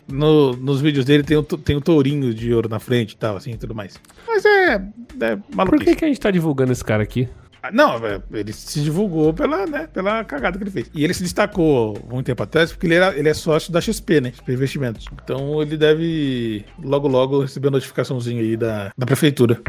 no- 0.08 0.54
nos 0.56 0.82
vídeos 0.82 1.06
dele 1.06 1.24
tem 1.24 1.38
o, 1.38 1.44
tem 1.44 1.76
o 1.76 1.82
tourinho 1.82 2.34
de 2.34 2.54
ouro 2.54 2.70
na 2.70 2.80
frente 2.80 3.12
e 3.12 3.18
tal, 3.18 3.36
assim, 3.38 3.56
tudo 3.58 3.74
mais. 3.76 4.00
Mas 4.28 4.44
é, 4.46 4.74
é 5.22 5.36
Por 5.36 5.56
maluquice. 5.56 5.86
que, 5.86 5.96
que 5.96 6.06
a 6.06 6.08
gente 6.08 6.20
tá 6.20 6.32
divulgando 6.32 6.72
esse 6.72 6.84
cara 6.84 7.04
aqui? 7.04 7.28
Ah, 7.62 7.72
Não, 7.72 7.96
é, 8.06 8.22
ele 8.34 8.54
se 8.54 8.82
divulgou 8.82 9.34
pela, 9.34 9.66
né, 9.66 9.88
pela 9.92 10.24
cagada 10.24 10.58
que 10.58 10.64
ele 10.64 10.72
fez. 10.72 10.92
E 10.94 11.04
ele 11.04 11.14
se 11.14 11.24
destacou 11.24 11.98
muito 12.10 12.28
tempo 12.28 12.44
atrás 12.44 12.72
porque 12.72 12.86
ele, 12.86 12.96
era, 12.96 13.18
ele 13.18 13.28
é 13.28 13.34
sócio 13.34 13.74
da 13.74 13.82
XP, 13.82 14.22
né? 14.22 14.32
XP 14.32 14.54
Investimentos. 14.54 15.06
Então 15.24 15.62
ele 15.62 15.76
deve 15.76 16.64
logo, 16.82 17.08
logo 17.08 17.42
receber 17.42 17.70
a 17.70 17.72
notificaçãozinha 17.72 18.42
aí 18.42 18.56
da, 18.56 18.92
da 18.98 19.06
prefeitura. 19.06 19.60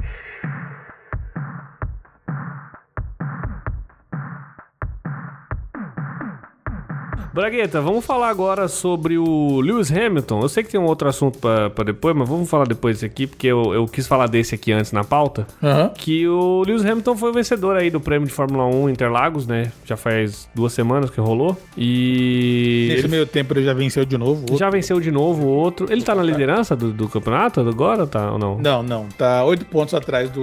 Bragueta, 7.43 7.81
vamos 7.81 8.05
falar 8.05 8.31
agora 8.31 8.67
sobre 8.67 9.17
o 9.17 9.61
Lewis 9.61 9.93
Hamilton. 9.93 10.41
Eu 10.41 10.49
sei 10.49 10.65
que 10.65 10.71
tem 10.71 10.81
um 10.81 10.87
outro 10.87 11.09
assunto 11.09 11.39
pra, 11.39 11.71
pra 11.71 11.85
depois, 11.85 12.17
mas 12.17 12.29
vamos 12.29 12.51
falar 12.51 12.67
depois 12.67 12.97
desse 12.97 13.07
aqui, 13.07 13.29
porque 13.29 13.47
eu, 13.47 13.73
eu 13.73 13.87
quis 13.87 14.09
falar 14.09 14.27
desse 14.27 14.57
aqui 14.57 14.73
antes 14.73 14.91
na 14.91 15.05
pauta. 15.05 15.47
Aham. 15.63 15.93
Que 15.97 16.27
o 16.27 16.65
Lewis 16.67 16.85
Hamilton 16.85 17.17
foi 17.17 17.31
o 17.31 17.33
vencedor 17.33 17.77
aí 17.77 17.91
do 17.91 18.01
prêmio 18.01 18.27
de 18.27 18.35
Fórmula 18.35 18.65
1 18.67 18.91
Interlagos, 18.91 19.47
né? 19.47 19.71
Já 19.85 19.97
faz 19.97 20.49
duas 20.53 20.73
semanas 20.73 21.11
que 21.11 21.21
rolou. 21.21 21.57
E. 21.77 22.87
Nesse 22.91 23.03
ele 23.03 23.09
meio 23.09 23.25
tempo 23.25 23.55
ele 23.55 23.65
já 23.65 23.73
venceu 23.73 24.05
de 24.05 24.19
novo. 24.19 24.41
outro- 24.41 24.57
já 24.59 24.69
venceu 24.69 24.99
de 24.99 25.13
novo 25.13 25.45
o 25.47 25.49
outro. 25.49 25.87
Ele 25.89 26.03
tá 26.03 26.17
na 26.17 26.25
liderança 26.25 26.75
do, 26.75 26.93
do 26.93 27.09
campeonato 27.09 27.61
agora, 27.61 28.05
tá 28.05 28.33
ou 28.33 28.39
não? 28.41 28.59
Não, 28.59 28.83
não. 28.83 29.07
Tá 29.17 29.45
oito 29.45 29.65
pontos 29.65 29.95
atrás 29.95 30.29
do 30.29 30.43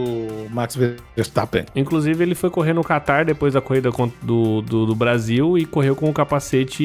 Max 0.50 0.78
Verstappen. 1.14 1.66
Inclusive, 1.76 2.24
ele 2.24 2.36
foi 2.36 2.50
correr 2.50 2.72
no 2.72 2.84
Qatar 2.86 3.26
depois 3.26 3.54
da 3.54 3.60
corrida 3.60 3.90
do, 4.22 4.62
do, 4.62 4.86
do 4.86 4.96
Brasil 4.96 5.58
e 5.58 5.66
correu 5.66 5.94
com 5.94 6.10
o 6.10 6.14
capacete 6.14 6.85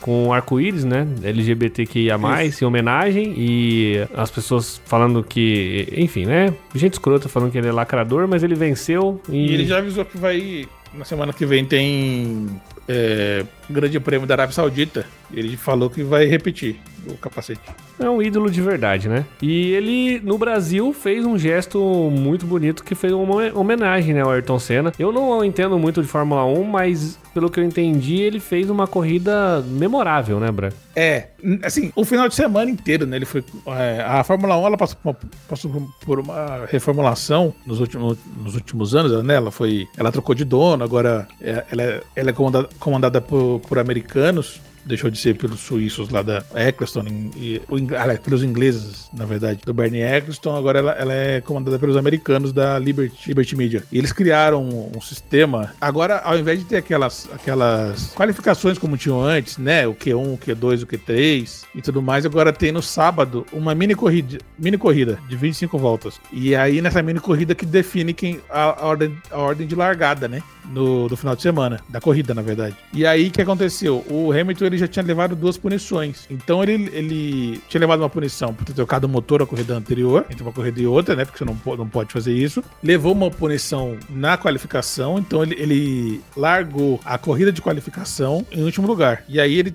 com 0.00 0.32
arco-íris, 0.32 0.84
né? 0.84 1.06
LGBTQIA, 1.22 2.18
em 2.60 2.64
homenagem. 2.64 3.34
E 3.36 4.06
as 4.14 4.30
pessoas 4.30 4.80
falando 4.84 5.22
que. 5.22 5.88
Enfim, 5.96 6.26
né? 6.26 6.52
Gente 6.74 6.94
escrota 6.94 7.28
falando 7.28 7.52
que 7.52 7.58
ele 7.58 7.68
é 7.68 7.72
lacrador, 7.72 8.26
mas 8.28 8.42
ele 8.42 8.54
venceu. 8.54 9.20
E, 9.28 9.46
E 9.50 9.54
ele 9.54 9.66
já 9.66 9.78
avisou 9.78 10.04
que 10.04 10.18
vai. 10.18 10.66
Na 10.94 11.04
semana 11.06 11.32
que 11.32 11.46
vem 11.46 11.64
tem 11.64 12.48
é, 12.86 13.44
Grande 13.68 13.98
Prêmio 14.00 14.26
da 14.26 14.34
Arábia 14.34 14.54
Saudita. 14.54 15.06
Ele 15.32 15.56
falou 15.56 15.88
que 15.88 16.02
vai 16.02 16.26
repetir 16.26 16.76
o 17.06 17.16
capacete. 17.16 17.60
É 17.98 18.08
um 18.08 18.22
ídolo 18.22 18.50
de 18.50 18.60
verdade, 18.60 19.08
né? 19.08 19.24
E 19.40 19.72
ele, 19.72 20.20
no 20.20 20.38
Brasil, 20.38 20.92
fez 20.92 21.24
um 21.24 21.38
gesto 21.38 21.78
muito 22.10 22.46
bonito 22.46 22.84
que 22.84 22.94
foi 22.94 23.12
uma 23.12 23.52
homenagem, 23.54 24.14
né, 24.14 24.22
ao 24.22 24.30
Ayrton 24.30 24.58
Senna. 24.58 24.92
Eu 24.98 25.12
não 25.12 25.44
entendo 25.44 25.78
muito 25.78 26.02
de 26.02 26.08
Fórmula 26.08 26.44
1, 26.44 26.64
mas 26.64 27.18
pelo 27.32 27.50
que 27.50 27.58
eu 27.58 27.64
entendi, 27.64 28.20
ele 28.20 28.40
fez 28.40 28.68
uma 28.68 28.86
corrida 28.86 29.62
memorável, 29.66 30.38
né, 30.38 30.50
Bra? 30.50 30.70
É, 30.94 31.28
assim, 31.62 31.90
o 31.96 32.04
final 32.04 32.28
de 32.28 32.34
semana 32.34 32.70
inteiro, 32.70 33.06
né? 33.06 33.16
Ele 33.16 33.24
foi. 33.24 33.42
É, 33.66 34.02
a 34.06 34.22
Fórmula 34.22 34.58
1 34.58 34.66
ela 34.66 34.76
passou, 34.76 35.16
passou 35.48 35.88
por 36.04 36.20
uma 36.20 36.66
reformulação 36.66 37.54
nos 37.66 37.80
últimos, 37.80 38.18
nos 38.36 38.54
últimos 38.54 38.94
anos, 38.94 39.24
né? 39.24 39.36
Ela 39.36 39.50
foi. 39.50 39.88
Ela 39.96 40.12
trocou 40.12 40.34
de 40.34 40.44
dono, 40.44 40.84
agora 40.84 41.26
é, 41.40 41.64
ela, 41.72 41.82
é, 41.82 42.02
ela 42.14 42.30
é 42.30 42.32
comandada, 42.32 42.68
comandada 42.78 43.20
por, 43.22 43.51
por 43.60 43.78
americanos 43.78 44.60
deixou 44.84 45.10
de 45.10 45.18
ser 45.18 45.36
pelos 45.36 45.60
suíços 45.60 46.08
lá 46.10 46.22
da 46.22 46.44
Eccleston, 46.54 47.04
e, 47.36 47.60
aliás, 47.98 48.18
pelos 48.20 48.42
ingleses, 48.42 49.08
na 49.12 49.24
verdade, 49.24 49.60
do 49.64 49.72
Bernie 49.72 50.02
Eccleston, 50.02 50.56
agora 50.56 50.78
ela, 50.78 50.92
ela, 50.92 51.12
é 51.12 51.40
comandada 51.40 51.78
pelos 51.78 51.96
americanos 51.96 52.52
da 52.52 52.78
Liberty, 52.78 53.28
Liberty 53.28 53.56
Media. 53.56 53.84
E 53.92 53.98
eles 53.98 54.12
criaram 54.12 54.62
um, 54.62 54.92
um, 54.96 55.00
sistema, 55.00 55.72
agora 55.80 56.18
ao 56.18 56.38
invés 56.38 56.58
de 56.58 56.64
ter 56.64 56.76
aquelas, 56.76 57.28
aquelas 57.32 58.12
qualificações 58.14 58.78
como 58.78 58.96
tinham 58.96 59.22
antes, 59.22 59.58
né, 59.58 59.86
o 59.86 59.94
Q1, 59.94 60.34
o 60.34 60.38
Q2, 60.38 60.82
o 60.82 60.86
Q3 60.86 61.64
e 61.74 61.82
tudo 61.82 62.02
mais, 62.02 62.26
agora 62.26 62.52
tem 62.52 62.72
no 62.72 62.82
sábado 62.82 63.46
uma 63.52 63.74
mini 63.74 63.94
corrida, 63.94 64.38
mini 64.58 64.78
corrida 64.78 65.18
de 65.28 65.36
25 65.36 65.78
voltas. 65.78 66.20
E 66.32 66.54
aí 66.54 66.80
nessa 66.80 67.02
mini 67.02 67.20
corrida 67.20 67.54
que 67.54 67.66
define 67.66 68.12
quem 68.12 68.40
a, 68.50 68.82
a 68.82 68.86
ordem, 68.86 69.16
a 69.30 69.38
ordem 69.38 69.66
de 69.66 69.74
largada, 69.74 70.28
né, 70.28 70.42
no, 70.66 71.08
do 71.08 71.16
final 71.16 71.34
de 71.36 71.42
semana, 71.42 71.80
da 71.88 72.00
corrida, 72.00 72.34
na 72.34 72.42
verdade. 72.42 72.76
E 72.92 73.06
aí 73.06 73.28
o 73.28 73.30
que 73.30 73.42
aconteceu? 73.42 74.04
O 74.08 74.32
Hamilton 74.32 74.66
ele 74.72 74.78
já 74.78 74.88
tinha 74.88 75.04
levado 75.04 75.36
duas 75.36 75.56
punições. 75.56 76.26
Então 76.30 76.62
ele, 76.62 76.90
ele 76.92 77.62
tinha 77.68 77.80
levado 77.80 78.00
uma 78.00 78.10
punição 78.10 78.52
por 78.54 78.64
ter 78.64 78.72
trocado 78.72 79.06
o 79.06 79.10
motor 79.10 79.42
a 79.42 79.46
corrida 79.46 79.74
anterior, 79.74 80.26
entre 80.30 80.42
uma 80.42 80.52
corrida 80.52 80.80
e 80.80 80.86
outra, 80.86 81.14
né? 81.14 81.24
Porque 81.24 81.38
você 81.38 81.44
não, 81.44 81.58
não 81.76 81.88
pode 81.88 82.12
fazer 82.12 82.32
isso. 82.32 82.62
Levou 82.82 83.12
uma 83.12 83.30
punição 83.30 83.96
na 84.08 84.36
qualificação, 84.36 85.18
então 85.18 85.42
ele, 85.42 85.54
ele 85.58 86.20
largou 86.36 87.00
a 87.04 87.18
corrida 87.18 87.52
de 87.52 87.62
qualificação 87.62 88.46
em 88.50 88.62
último 88.62 88.86
lugar. 88.86 89.24
E 89.28 89.40
aí 89.40 89.54
ele 89.58 89.74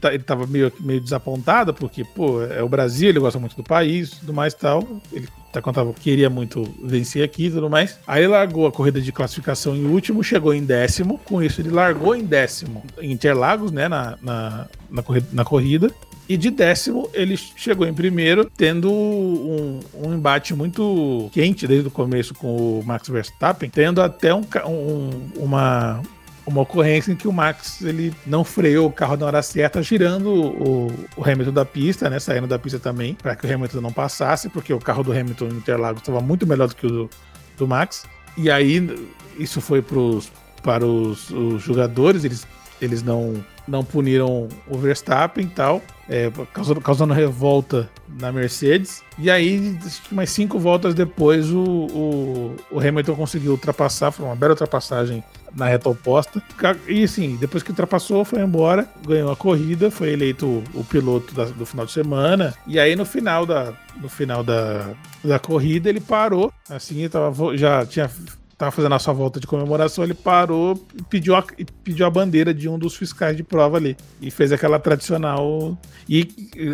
tá, 0.00 0.12
ele 0.12 0.22
tava 0.22 0.46
meio, 0.46 0.72
meio 0.80 1.00
desapontado, 1.00 1.72
porque, 1.72 2.04
pô, 2.04 2.42
é 2.42 2.62
o 2.62 2.68
Brasil, 2.68 3.08
ele 3.08 3.20
gosta 3.20 3.38
muito 3.38 3.56
do 3.56 3.62
país, 3.62 4.10
tudo 4.10 4.32
mais 4.34 4.52
tal. 4.52 4.86
Ele 5.12 5.28
contava 5.62 5.92
queria 5.92 6.28
muito 6.28 6.62
vencer 6.82 7.22
aqui 7.22 7.46
e 7.46 7.50
tudo 7.50 7.70
mais. 7.70 7.98
Aí 8.06 8.22
ele 8.22 8.28
largou 8.28 8.66
a 8.66 8.72
corrida 8.72 9.00
de 9.00 9.12
classificação 9.12 9.76
em 9.76 9.86
último, 9.86 10.22
chegou 10.22 10.54
em 10.54 10.64
décimo. 10.64 11.18
Com 11.24 11.42
isso, 11.42 11.60
ele 11.60 11.70
largou 11.70 12.14
em 12.14 12.24
décimo 12.24 12.82
em 13.00 13.12
Interlagos, 13.12 13.70
né? 13.70 13.88
Na, 13.88 14.18
na, 14.22 14.66
na, 14.90 15.02
corrida, 15.02 15.26
na 15.32 15.44
corrida. 15.44 15.90
E 16.26 16.36
de 16.38 16.50
décimo, 16.50 17.10
ele 17.12 17.36
chegou 17.36 17.86
em 17.86 17.92
primeiro, 17.92 18.50
tendo 18.56 18.90
um, 18.90 19.80
um, 20.02 20.14
embate 20.14 20.54
muito 20.54 21.28
quente 21.32 21.66
desde 21.66 21.88
o 21.88 21.90
começo 21.90 22.32
com 22.32 22.80
o 22.80 22.82
Max 22.84 23.08
Verstappen, 23.08 23.68
tendo 23.68 24.00
até 24.00 24.34
um, 24.34 24.42
um, 24.66 25.10
uma, 25.36 26.00
uma 26.46 26.60
ocorrência 26.60 27.12
em 27.12 27.16
que 27.16 27.26
o 27.26 27.32
Max 27.32 27.80
ele 27.82 28.14
não 28.26 28.44
freou 28.44 28.88
o 28.88 28.92
carro 28.92 29.16
na 29.16 29.26
hora 29.26 29.42
certa, 29.42 29.82
girando 29.82 30.32
o, 30.32 30.94
o 31.16 31.24
Hamilton 31.24 31.52
da 31.52 31.64
pista, 31.64 32.10
né? 32.10 32.18
Saindo 32.18 32.46
da 32.46 32.58
pista 32.58 32.78
também, 32.78 33.14
para 33.14 33.34
que 33.34 33.46
o 33.46 33.54
Hamilton 33.54 33.80
não 33.80 33.92
passasse, 33.92 34.48
porque 34.48 34.72
o 34.72 34.78
carro 34.78 35.02
do 35.02 35.12
Hamilton 35.12 35.46
em 35.46 35.54
Interlagos 35.54 36.02
estava 36.02 36.20
muito 36.20 36.46
melhor 36.46 36.68
do 36.68 36.76
que 36.76 36.86
o 36.86 36.90
do, 36.90 37.10
do 37.56 37.68
Max. 37.68 38.04
E 38.36 38.50
aí 38.50 39.10
isso 39.38 39.60
foi 39.60 39.80
pros, 39.80 40.30
para 40.62 40.84
os, 40.84 41.30
os 41.30 41.62
jogadores, 41.62 42.24
eles, 42.24 42.46
eles 42.80 43.02
não, 43.02 43.44
não 43.66 43.84
puniram 43.84 44.48
o 44.68 44.78
Verstappen 44.78 45.46
e 45.46 45.48
tal 45.48 45.82
é, 46.08 46.30
causando, 46.52 46.80
causando, 46.80 47.14
revolta 47.14 47.88
na 48.08 48.30
Mercedes. 48.30 49.02
E 49.18 49.30
aí, 49.30 49.78
umas 50.10 50.30
cinco 50.30 50.58
voltas 50.58 50.94
depois, 50.94 51.50
o, 51.50 51.62
o, 51.62 52.56
o, 52.70 52.80
Hamilton 52.80 53.14
conseguiu 53.14 53.52
ultrapassar, 53.52 54.10
foi 54.10 54.26
uma 54.26 54.36
bela 54.36 54.52
ultrapassagem 54.52 55.22
na 55.54 55.66
reta 55.66 55.88
oposta. 55.88 56.42
E 56.86 57.04
assim, 57.04 57.36
depois 57.36 57.62
que 57.62 57.70
ultrapassou, 57.70 58.24
foi 58.24 58.40
embora, 58.40 58.88
ganhou 59.06 59.30
a 59.30 59.36
corrida, 59.36 59.90
foi 59.90 60.12
eleito 60.12 60.46
o, 60.46 60.64
o 60.74 60.84
piloto 60.84 61.34
da, 61.34 61.44
do 61.44 61.64
final 61.64 61.86
de 61.86 61.92
semana. 61.92 62.54
E 62.66 62.78
aí, 62.78 62.94
no 62.94 63.04
final 63.04 63.46
da, 63.46 63.72
no 63.96 64.08
final 64.08 64.42
da, 64.42 64.90
da 65.22 65.38
corrida, 65.38 65.88
ele 65.88 66.00
parou. 66.00 66.52
Assim, 66.68 67.08
tava, 67.08 67.56
já 67.56 67.86
tinha 67.86 68.10
tava 68.56 68.70
fazendo 68.70 68.94
a 68.94 68.98
sua 68.98 69.12
volta 69.12 69.40
de 69.40 69.46
comemoração, 69.46 70.04
ele 70.04 70.14
parou 70.14 70.80
e 70.96 71.02
pediu 71.02 71.34
a, 71.34 71.44
pediu 71.82 72.06
a 72.06 72.10
bandeira 72.10 72.54
de 72.54 72.68
um 72.68 72.78
dos 72.78 72.96
fiscais 72.96 73.36
de 73.36 73.42
prova 73.42 73.76
ali. 73.76 73.96
E 74.20 74.30
fez 74.30 74.52
aquela 74.52 74.78
tradicional. 74.78 75.76
E, 76.08 76.50
e 76.56 76.72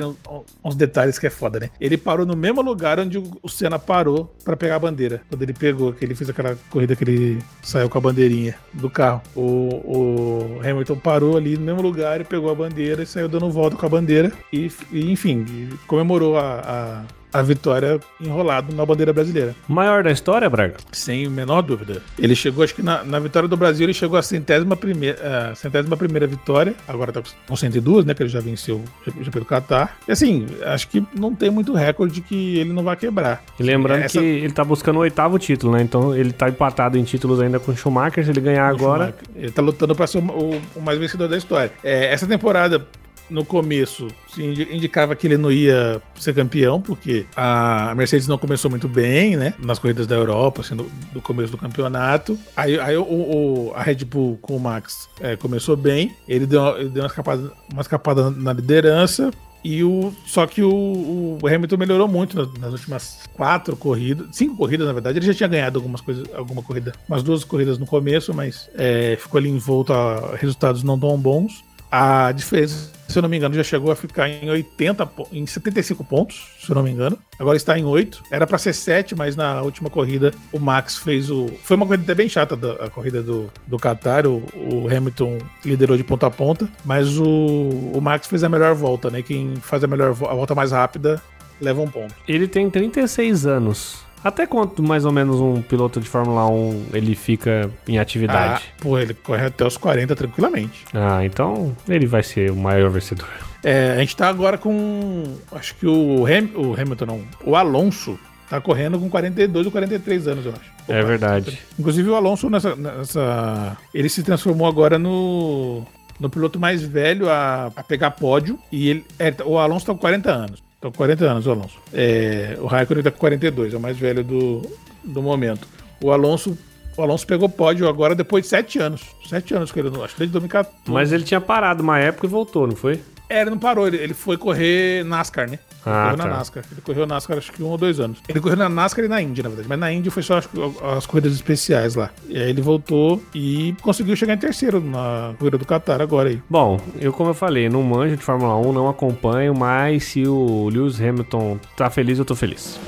uns 0.64 0.74
detalhes 0.74 1.18
que 1.18 1.26
é 1.26 1.30
foda, 1.30 1.60
né? 1.60 1.70
Ele 1.80 1.96
parou 1.96 2.26
no 2.26 2.36
mesmo 2.36 2.60
lugar 2.62 2.98
onde 2.98 3.18
o 3.18 3.48
Senna 3.48 3.78
parou 3.78 4.34
para 4.44 4.56
pegar 4.56 4.76
a 4.76 4.78
bandeira. 4.78 5.22
Quando 5.28 5.42
ele 5.42 5.52
pegou, 5.52 5.92
que 5.92 6.04
ele 6.04 6.14
fez 6.14 6.28
aquela 6.28 6.56
corrida 6.68 6.96
que 6.96 7.04
ele 7.04 7.38
saiu 7.62 7.88
com 7.88 7.98
a 7.98 8.00
bandeirinha 8.00 8.54
do 8.72 8.90
carro. 8.90 9.22
O, 9.34 9.40
o 9.42 10.60
Hamilton 10.60 10.96
parou 10.96 11.36
ali 11.36 11.56
no 11.56 11.64
mesmo 11.64 11.82
lugar 11.82 12.20
e 12.20 12.24
pegou 12.24 12.50
a 12.50 12.54
bandeira 12.54 13.02
e 13.02 13.06
saiu 13.06 13.28
dando 13.28 13.50
volta 13.50 13.76
com 13.76 13.86
a 13.86 13.88
bandeira. 13.88 14.32
E, 14.52 14.70
e 14.92 15.10
enfim, 15.10 15.44
comemorou 15.86 16.36
a, 16.36 16.60
a 16.60 17.19
a 17.32 17.42
vitória 17.42 18.00
enrolado 18.20 18.74
na 18.74 18.84
bandeira 18.84 19.12
brasileira. 19.12 19.54
Maior 19.68 20.02
da 20.02 20.10
história, 20.10 20.48
Braga? 20.48 20.74
Sem 20.92 21.28
menor 21.28 21.62
dúvida. 21.62 22.02
Ele 22.18 22.34
chegou, 22.34 22.64
acho 22.64 22.74
que 22.74 22.82
na, 22.82 23.04
na 23.04 23.18
vitória 23.18 23.48
do 23.48 23.56
Brasil, 23.56 23.86
ele 23.86 23.94
chegou 23.94 24.18
à 24.18 24.22
centésima 24.22 24.76
primeira, 24.76 25.18
uh, 25.52 25.56
centésima 25.56 25.96
primeira 25.96 26.26
vitória. 26.26 26.74
Agora 26.86 27.12
tá 27.12 27.22
com 27.46 27.56
102, 27.56 28.04
né? 28.04 28.14
Que 28.14 28.22
ele 28.22 28.30
já 28.30 28.40
venceu 28.40 28.82
já 29.20 29.30
pelo 29.30 29.44
Qatar. 29.44 29.96
E 30.06 30.12
assim, 30.12 30.46
acho 30.64 30.88
que 30.88 31.04
não 31.14 31.34
tem 31.34 31.50
muito 31.50 31.72
recorde 31.72 32.20
que 32.20 32.58
ele 32.58 32.72
não 32.72 32.82
vai 32.82 32.96
quebrar. 32.96 33.42
E 33.58 33.62
lembrando 33.62 34.02
Essa... 34.02 34.18
que 34.18 34.24
ele 34.24 34.52
tá 34.52 34.64
buscando 34.64 34.96
o 34.96 35.00
oitavo 35.00 35.38
título, 35.38 35.72
né? 35.72 35.82
Então 35.82 36.14
ele 36.14 36.32
tá 36.32 36.48
empatado 36.48 36.98
em 36.98 37.04
títulos 37.04 37.40
ainda 37.40 37.58
com 37.58 37.72
o 37.72 37.76
Schumacher. 37.76 38.24
Se 38.24 38.30
ele 38.30 38.40
ganhar 38.40 38.68
agora. 38.68 39.06
Schumacher. 39.06 39.28
Ele 39.36 39.52
tá 39.52 39.62
lutando 39.62 39.94
para 39.94 40.06
ser 40.06 40.18
o, 40.18 40.22
o, 40.22 40.62
o, 40.76 40.80
mais 40.80 40.98
vencedor 40.98 41.28
da 41.28 41.36
história. 41.36 41.72
É, 41.82 42.12
essa 42.12 42.26
temporada 42.26 42.86
no 43.30 43.44
começo 43.44 44.08
indicava 44.38 45.14
que 45.14 45.26
ele 45.26 45.36
não 45.36 45.50
ia 45.50 46.00
ser 46.14 46.34
campeão, 46.34 46.80
porque 46.80 47.26
a 47.36 47.94
Mercedes 47.96 48.26
não 48.26 48.38
começou 48.38 48.70
muito 48.70 48.88
bem, 48.88 49.36
né? 49.36 49.54
Nas 49.58 49.78
corridas 49.78 50.06
da 50.06 50.14
Europa, 50.14 50.60
assim, 50.60 50.74
no 50.74 51.20
começo 51.22 51.50
do 51.50 51.58
campeonato. 51.58 52.38
Aí, 52.56 52.78
aí 52.78 52.96
o, 52.96 53.02
o, 53.02 53.72
a 53.74 53.82
Red 53.82 54.04
Bull 54.04 54.38
com 54.40 54.56
o 54.56 54.60
Max 54.60 55.08
é, 55.20 55.36
começou 55.36 55.76
bem, 55.76 56.14
ele 56.28 56.46
deu, 56.46 56.76
ele 56.76 56.88
deu 56.88 57.02
uma, 57.02 57.08
escapada, 57.08 57.52
uma 57.72 57.82
escapada 57.82 58.30
na 58.30 58.52
liderança, 58.52 59.30
e 59.62 59.84
o, 59.84 60.12
só 60.26 60.46
que 60.46 60.62
o, 60.62 61.38
o 61.40 61.46
Hamilton 61.46 61.76
melhorou 61.76 62.08
muito 62.08 62.36
nas, 62.36 62.52
nas, 62.58 62.72
últimas 62.72 63.20
quatro 63.34 63.76
corridas, 63.76 64.28
cinco 64.32 64.56
corridas 64.56 64.86
na 64.86 64.92
verdade. 64.92 65.18
Ele 65.18 65.26
já 65.26 65.34
tinha 65.34 65.48
ganhado 65.48 65.78
algumas 65.78 66.00
coisas, 66.00 66.26
alguma 66.34 66.62
corrida, 66.62 66.92
umas 67.06 67.22
duas 67.22 67.44
corridas 67.44 67.78
no 67.78 67.86
começo, 67.86 68.32
mas 68.32 68.70
é, 68.74 69.16
ficou 69.20 69.38
ali 69.38 69.50
envolto 69.50 69.92
a 69.92 70.34
resultados 70.36 70.82
não 70.82 70.98
tão 70.98 71.18
bons. 71.18 71.62
A 71.90 72.32
diferença 72.32 72.90
se 73.10 73.18
eu 73.18 73.22
não 73.22 73.28
me 73.28 73.36
engano, 73.36 73.54
já 73.54 73.62
chegou 73.62 73.90
a 73.90 73.96
ficar 73.96 74.28
em 74.28 74.48
80, 74.48 75.10
em 75.32 75.46
75 75.46 76.04
pontos, 76.04 76.48
se 76.60 76.70
eu 76.70 76.74
não 76.74 76.82
me 76.82 76.90
engano. 76.90 77.18
Agora 77.38 77.56
está 77.56 77.78
em 77.78 77.84
8. 77.84 78.24
Era 78.30 78.46
para 78.46 78.58
ser 78.58 78.72
7, 78.72 79.14
mas 79.14 79.36
na 79.36 79.62
última 79.62 79.90
corrida 79.90 80.32
o 80.52 80.58
Max 80.58 80.98
fez 80.98 81.30
o. 81.30 81.48
Foi 81.62 81.76
uma 81.76 81.86
corrida 81.86 82.04
até 82.04 82.14
bem 82.14 82.28
chata 82.28 82.56
da, 82.56 82.72
a 82.74 82.90
corrida 82.90 83.22
do, 83.22 83.50
do 83.66 83.78
Qatar. 83.78 84.26
O, 84.26 84.42
o, 84.54 84.88
Hamilton 84.88 85.38
liderou 85.64 85.96
de 85.96 86.04
ponta 86.04 86.26
a 86.26 86.30
ponta, 86.30 86.68
mas 86.84 87.18
o, 87.18 87.90
o 87.94 88.00
Max 88.00 88.26
fez 88.26 88.44
a 88.44 88.48
melhor 88.48 88.74
volta, 88.74 89.10
né? 89.10 89.22
Quem 89.22 89.56
faz 89.56 89.82
a 89.82 89.86
melhor 89.86 90.10
a 90.10 90.34
volta 90.34 90.54
mais 90.54 90.72
rápida 90.72 91.20
leva 91.60 91.80
um 91.80 91.88
ponto. 91.88 92.14
Ele 92.26 92.48
tem 92.48 92.70
36 92.70 93.46
anos. 93.46 94.09
Até 94.22 94.46
quanto 94.46 94.82
mais 94.82 95.04
ou 95.04 95.12
menos 95.12 95.40
um 95.40 95.62
piloto 95.62 96.00
de 96.00 96.08
Fórmula 96.08 96.46
1 96.46 96.86
ele 96.92 97.14
fica 97.14 97.70
em 97.88 97.98
atividade? 97.98 98.64
Ah, 98.66 98.80
pô, 98.82 98.98
ele 98.98 99.14
corre 99.14 99.46
até 99.46 99.66
os 99.66 99.76
40 99.76 100.14
tranquilamente. 100.14 100.84
Ah, 100.92 101.24
então 101.24 101.74
ele 101.88 102.06
vai 102.06 102.22
ser 102.22 102.50
o 102.50 102.56
maior 102.56 102.90
vencedor. 102.90 103.28
É, 103.62 103.92
a 103.92 103.98
gente 104.00 104.16
tá 104.16 104.28
agora 104.28 104.56
com. 104.58 105.24
Acho 105.52 105.74
que 105.74 105.86
o, 105.86 106.26
Ham, 106.26 106.48
o 106.54 106.74
Hamilton, 106.74 107.06
não. 107.06 107.22
O 107.44 107.56
Alonso 107.56 108.18
tá 108.48 108.60
correndo 108.60 108.98
com 108.98 109.08
42 109.08 109.66
ou 109.66 109.72
43 109.72 110.28
anos, 110.28 110.46
eu 110.46 110.52
acho. 110.52 110.70
Opa, 110.82 110.94
é 110.94 111.02
verdade. 111.02 111.58
Inclusive 111.78 112.08
o 112.08 112.14
Alonso 112.14 112.48
nessa, 112.50 112.74
nessa. 112.74 113.76
Ele 113.94 114.08
se 114.08 114.22
transformou 114.22 114.66
agora 114.66 114.98
no. 114.98 115.84
No 116.18 116.28
piloto 116.28 116.60
mais 116.60 116.82
velho 116.82 117.30
a, 117.30 117.70
a 117.74 117.82
pegar 117.82 118.10
pódio. 118.10 118.58
E 118.70 118.90
ele. 118.90 119.06
É, 119.18 119.34
o 119.44 119.58
Alonso 119.58 119.86
tá 119.86 119.92
com 119.92 119.98
40 119.98 120.30
anos. 120.30 120.69
Com 120.80 120.90
40 120.90 121.24
anos, 121.24 121.46
o 121.46 121.50
Alonso. 121.50 121.78
É, 121.92 122.56
o 122.60 122.66
Raikkonen 122.66 123.02
tá 123.02 123.10
com 123.10 123.18
42, 123.18 123.74
é 123.74 123.76
o 123.76 123.80
mais 123.80 123.98
velho 123.98 124.24
do, 124.24 124.62
do 125.04 125.22
momento. 125.22 125.68
O 126.02 126.10
Alonso 126.10 126.56
o 126.96 127.02
Alonso 127.02 127.26
pegou 127.26 127.48
pódio 127.48 127.88
agora 127.88 128.14
depois 128.14 128.44
de 128.44 128.50
sete 128.50 128.78
anos. 128.78 129.02
Sete 129.26 129.54
anos 129.54 129.72
que 129.72 129.78
ele 129.78 129.90
não. 129.90 130.04
Acho 130.04 130.14
que 130.14 130.20
desde 130.20 130.32
2014. 130.32 130.76
Mas 130.86 131.12
ele 131.12 131.24
tinha 131.24 131.40
parado 131.40 131.82
uma 131.82 131.98
época 131.98 132.26
e 132.26 132.28
voltou, 132.28 132.66
não 132.66 132.76
foi? 132.76 133.00
É, 133.28 133.40
ele 133.40 133.50
não 133.50 133.58
parou, 133.58 133.86
ele, 133.86 133.96
ele 133.96 134.12
foi 134.12 134.36
correr 134.36 135.04
NASCAR, 135.04 135.48
né? 135.48 135.58
Ele 135.86 135.94
Ah, 135.94 136.02
correu 136.10 136.16
tá. 136.18 136.24
na 136.24 136.36
NASCAR. 136.36 136.64
Ele 136.70 136.80
correu 136.82 137.06
na 137.06 137.14
NASCAR 137.14 137.38
acho 137.38 137.52
que 137.52 137.62
um 137.62 137.66
ou 137.68 137.78
dois 137.78 137.98
anos. 138.00 138.18
Ele 138.28 138.38
correu 138.40 138.56
na 138.58 138.68
NASCAR 138.68 139.04
e 139.04 139.08
na 139.08 139.22
Índia, 139.22 139.42
na 139.42 139.48
verdade. 139.48 139.68
Mas 139.68 139.78
na 139.78 139.90
Índia 139.92 140.10
foi 140.10 140.22
só 140.22 140.40
que, 140.40 140.48
as 140.96 141.06
corridas 141.06 141.32
especiais 141.32 141.94
lá. 141.94 142.10
E 142.28 142.36
aí 142.36 142.50
ele 142.50 142.60
voltou 142.60 143.22
e 143.34 143.74
conseguiu 143.80 144.14
chegar 144.14 144.34
em 144.34 144.38
terceiro 144.38 144.80
na 144.80 145.32
corrida 145.38 145.56
do 145.56 145.64
Qatar 145.64 146.00
agora 146.02 146.28
aí. 146.28 146.42
Bom, 146.50 146.78
eu 147.00 147.12
como 147.12 147.30
eu 147.30 147.34
falei, 147.34 147.68
não 147.68 147.82
manjo 147.82 148.16
de 148.16 148.22
Fórmula 148.22 148.56
1, 148.58 148.72
não 148.72 148.88
acompanho, 148.88 149.54
mas 149.54 150.04
se 150.04 150.26
o 150.26 150.68
Lewis 150.68 151.00
Hamilton 151.00 151.58
tá 151.76 151.88
feliz, 151.88 152.18
eu 152.18 152.24
tô 152.24 152.34
feliz. 152.36 152.78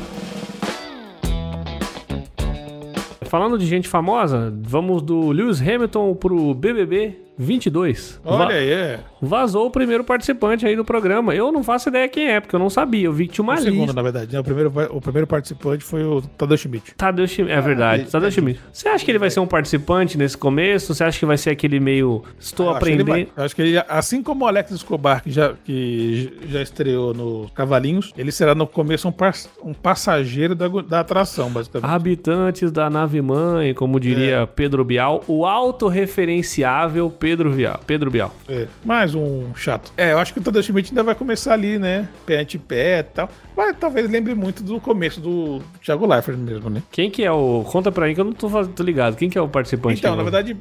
Falando 3.22 3.56
de 3.58 3.64
gente 3.64 3.88
famosa, 3.88 4.52
vamos 4.62 5.00
do 5.00 5.30
Lewis 5.30 5.58
Hamilton 5.62 6.14
pro 6.14 6.52
BBB 6.52 7.16
22. 7.38 8.20
Olha 8.24 8.38
Va- 8.38 8.48
aí, 8.52 8.70
é. 8.70 9.00
Vazou 9.20 9.66
o 9.66 9.70
primeiro 9.70 10.04
participante 10.04 10.66
aí 10.66 10.74
do 10.76 10.84
programa. 10.84 11.34
Eu 11.34 11.50
não 11.52 11.62
faço 11.62 11.88
ideia 11.88 12.08
quem 12.08 12.28
é, 12.28 12.40
porque 12.40 12.54
eu 12.54 12.60
não 12.60 12.68
sabia. 12.68 13.06
Eu 13.06 13.12
vi 13.12 13.26
que 13.26 13.34
tinha 13.34 13.42
uma 13.42 13.54
O 13.54 13.58
segundo, 13.58 13.78
lista. 13.80 13.92
na 13.94 14.02
verdade. 14.02 14.32
né? 14.32 14.40
O 14.40 14.44
primeiro, 14.44 14.72
o 14.90 15.00
primeiro 15.00 15.26
participante 15.26 15.82
foi 15.84 16.04
o 16.04 16.20
Tadeu 16.20 16.56
Schmidt. 16.56 16.94
Tadeu 16.96 17.26
Schmidt, 17.26 17.52
é 17.52 17.60
verdade, 17.60 18.02
ele- 18.02 18.10
Tadeu 18.10 18.30
Schmidt. 18.30 18.60
Você 18.72 18.88
acha 18.88 19.04
que 19.04 19.10
ele 19.10 19.18
vai 19.18 19.30
ser 19.30 19.40
um 19.40 19.46
participante 19.46 20.18
nesse 20.18 20.36
começo? 20.36 20.94
Você 20.94 21.04
acha 21.04 21.18
que 21.18 21.24
vai 21.26 21.38
ser 21.38 21.50
aquele 21.50 21.78
meio 21.80 22.22
estou 22.38 22.66
Eu 22.66 22.72
acho 22.72 22.84
que 22.84 22.90
ele 22.90 23.02
aprendendo? 23.02 23.30
acho 23.36 23.56
que 23.56 23.62
ele, 23.62 23.82
assim 23.88 24.22
como 24.22 24.44
o 24.44 24.48
Alex 24.48 24.70
Escobar, 24.72 25.22
que 25.22 25.30
já, 25.30 25.52
que 25.64 26.32
já 26.48 26.60
estreou 26.60 27.14
no 27.14 27.48
Cavalinhos, 27.54 28.12
ele 28.16 28.32
será 28.32 28.54
no 28.54 28.66
começo 28.66 29.08
um, 29.08 29.12
par- 29.12 29.34
um 29.62 29.72
passageiro 29.72 30.54
da, 30.54 30.66
da 30.68 31.00
atração, 31.00 31.48
basicamente. 31.50 31.88
Habitantes 31.90 32.70
da 32.72 32.90
nave 32.90 33.20
mãe, 33.22 33.72
como 33.72 33.98
diria 34.00 34.36
É. 34.42 34.46
Pedro 34.46 34.84
Bial, 34.84 35.22
o 35.28 35.46
autorreferenciável 35.46 37.08
Pedro 37.22 37.52
Bial. 37.52 37.80
Pedro 37.86 38.10
Bial. 38.10 38.34
É, 38.48 38.66
mais 38.84 39.14
um 39.14 39.54
chato. 39.54 39.92
É, 39.96 40.10
eu 40.10 40.18
acho 40.18 40.34
que 40.34 40.40
o 40.40 40.42
Tadeu 40.42 40.60
Schmidt 40.60 40.90
ainda 40.90 41.04
vai 41.04 41.14
começar 41.14 41.52
ali, 41.52 41.78
né? 41.78 42.08
Pé 42.26 42.40
ante 42.40 42.58
pé 42.58 42.98
e 42.98 43.02
tal. 43.04 43.28
Mas 43.56 43.76
talvez 43.78 44.10
lembre 44.10 44.34
muito 44.34 44.60
do 44.60 44.80
começo 44.80 45.20
do 45.20 45.62
Thiago 45.80 46.04
Leifert 46.04 46.36
mesmo, 46.36 46.68
né? 46.68 46.82
Quem 46.90 47.08
que 47.12 47.22
é 47.22 47.30
o. 47.30 47.62
Conta 47.62 47.92
pra 47.92 48.08
mim 48.08 48.14
que 48.14 48.20
eu 48.20 48.24
não 48.24 48.32
tô, 48.32 48.48
tô 48.66 48.82
ligado. 48.82 49.14
Quem 49.14 49.30
que 49.30 49.38
é 49.38 49.40
o 49.40 49.46
participante? 49.46 50.00
Então, 50.00 50.16
na 50.16 50.22
verdade, 50.24 50.56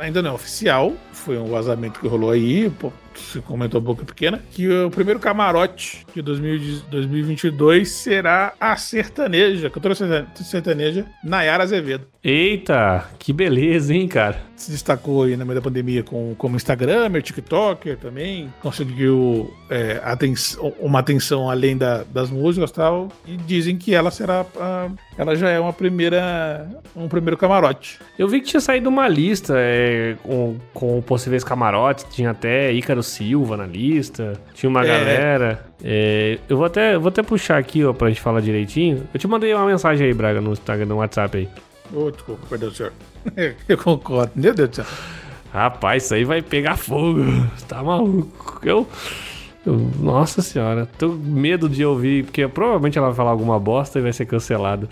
ainda 0.00 0.22
não 0.22 0.30
é 0.30 0.32
oficial. 0.32 0.94
Foi 1.12 1.36
um 1.36 1.50
vazamento 1.50 2.00
que 2.00 2.08
rolou 2.08 2.30
aí, 2.30 2.70
pô, 2.70 2.90
se 3.20 3.40
comentou 3.40 3.78
a 3.78 3.80
boca 3.82 4.04
pequena, 4.04 4.40
que 4.52 4.68
o 4.68 4.90
primeiro 4.90 5.18
camarote 5.20 6.04
de 6.14 6.22
2000 6.22 6.82
2022 6.90 7.88
será 7.90 8.52
a 8.60 8.76
sertaneja, 8.76 9.70
cantora 9.70 9.94
sertane- 9.94 10.26
sertaneja, 10.36 11.04
Nayara 11.24 11.62
Azevedo. 11.64 12.06
Eita, 12.22 13.04
que 13.20 13.32
beleza, 13.32 13.94
hein, 13.94 14.08
cara? 14.08 14.38
Se 14.56 14.70
destacou 14.70 15.22
aí 15.24 15.36
no 15.36 15.44
meio 15.46 15.56
da 15.60 15.62
pandemia 15.62 16.02
com, 16.02 16.34
como 16.36 16.56
Instagramer, 16.56 17.22
TikToker 17.22 17.96
também, 17.98 18.52
conseguiu 18.60 19.52
é, 19.70 20.00
uma 20.80 20.98
atenção 21.00 21.48
além 21.50 21.76
da- 21.76 22.04
das 22.04 22.30
músicas 22.30 22.70
e 22.70 22.74
tal, 22.74 23.08
e 23.26 23.36
dizem 23.36 23.76
que 23.76 23.94
ela 23.94 24.10
será, 24.10 24.44
a- 24.58 24.88
ela 25.16 25.36
já 25.36 25.50
é 25.50 25.60
uma 25.60 25.72
primeira, 25.72 26.68
um 26.96 27.06
primeiro 27.08 27.36
camarote. 27.36 27.98
Eu 28.18 28.28
vi 28.28 28.40
que 28.40 28.46
tinha 28.48 28.60
saído 28.60 28.88
uma 28.88 29.06
lista 29.08 29.54
é, 29.56 30.16
com, 30.22 30.56
com 30.74 31.00
possíveis 31.02 31.44
camarotes, 31.44 32.06
tinha 32.10 32.30
até 32.30 32.72
Ícaro 32.72 33.02
Silva 33.06 33.56
na 33.56 33.66
lista, 33.66 34.34
tinha 34.54 34.68
uma 34.68 34.82
É. 34.82 34.86
galera. 34.86 35.66
É, 35.82 36.38
eu 36.48 36.56
vou 36.56 36.66
até, 36.66 36.98
vou 36.98 37.08
até 37.08 37.22
puxar 37.22 37.56
aqui, 37.58 37.84
ó, 37.84 37.92
pra 37.92 38.08
gente 38.08 38.20
falar 38.20 38.40
direitinho. 38.40 39.06
Eu 39.14 39.18
te 39.20 39.26
mandei 39.26 39.54
uma 39.54 39.64
mensagem 39.66 40.06
aí, 40.06 40.12
Braga, 40.12 40.40
no 40.40 40.52
Instagram, 40.52 40.86
no 40.86 40.96
WhatsApp 40.96 41.38
aí. 41.38 41.48
Ô, 41.94 42.10
desculpa, 42.10 42.46
perdão, 42.48 42.70
senhor. 42.70 42.92
Eu 43.68 43.78
concordo. 43.78 44.32
Meu 44.34 44.52
Deus 44.54 44.68
do 44.70 44.76
céu. 44.76 44.84
Rapaz, 45.52 46.04
isso 46.04 46.14
aí 46.14 46.24
vai 46.24 46.42
pegar 46.42 46.76
fogo. 46.76 47.20
Tá 47.68 47.82
maluco. 47.82 48.60
Eu. 48.62 48.86
nossa 49.98 50.42
senhora, 50.42 50.86
tô 50.98 51.08
com 51.10 51.14
medo 51.16 51.68
de 51.68 51.84
ouvir, 51.84 52.24
porque 52.24 52.46
provavelmente 52.46 52.96
ela 52.98 53.08
vai 53.08 53.16
falar 53.16 53.30
alguma 53.30 53.58
bosta 53.58 53.98
e 53.98 54.02
vai 54.02 54.12
ser 54.12 54.24
cancelada. 54.26 54.88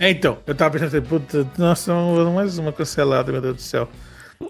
É, 0.00 0.10
então, 0.10 0.38
eu 0.46 0.54
tava 0.54 0.72
pensando 0.72 0.88
assim, 0.96 1.00
puta, 1.06 1.46
nossa, 1.58 1.94
mais 2.34 2.58
uma 2.58 2.72
cancelada, 2.72 3.30
meu 3.30 3.40
Deus 3.40 3.56
do 3.56 3.62
céu. 3.62 3.88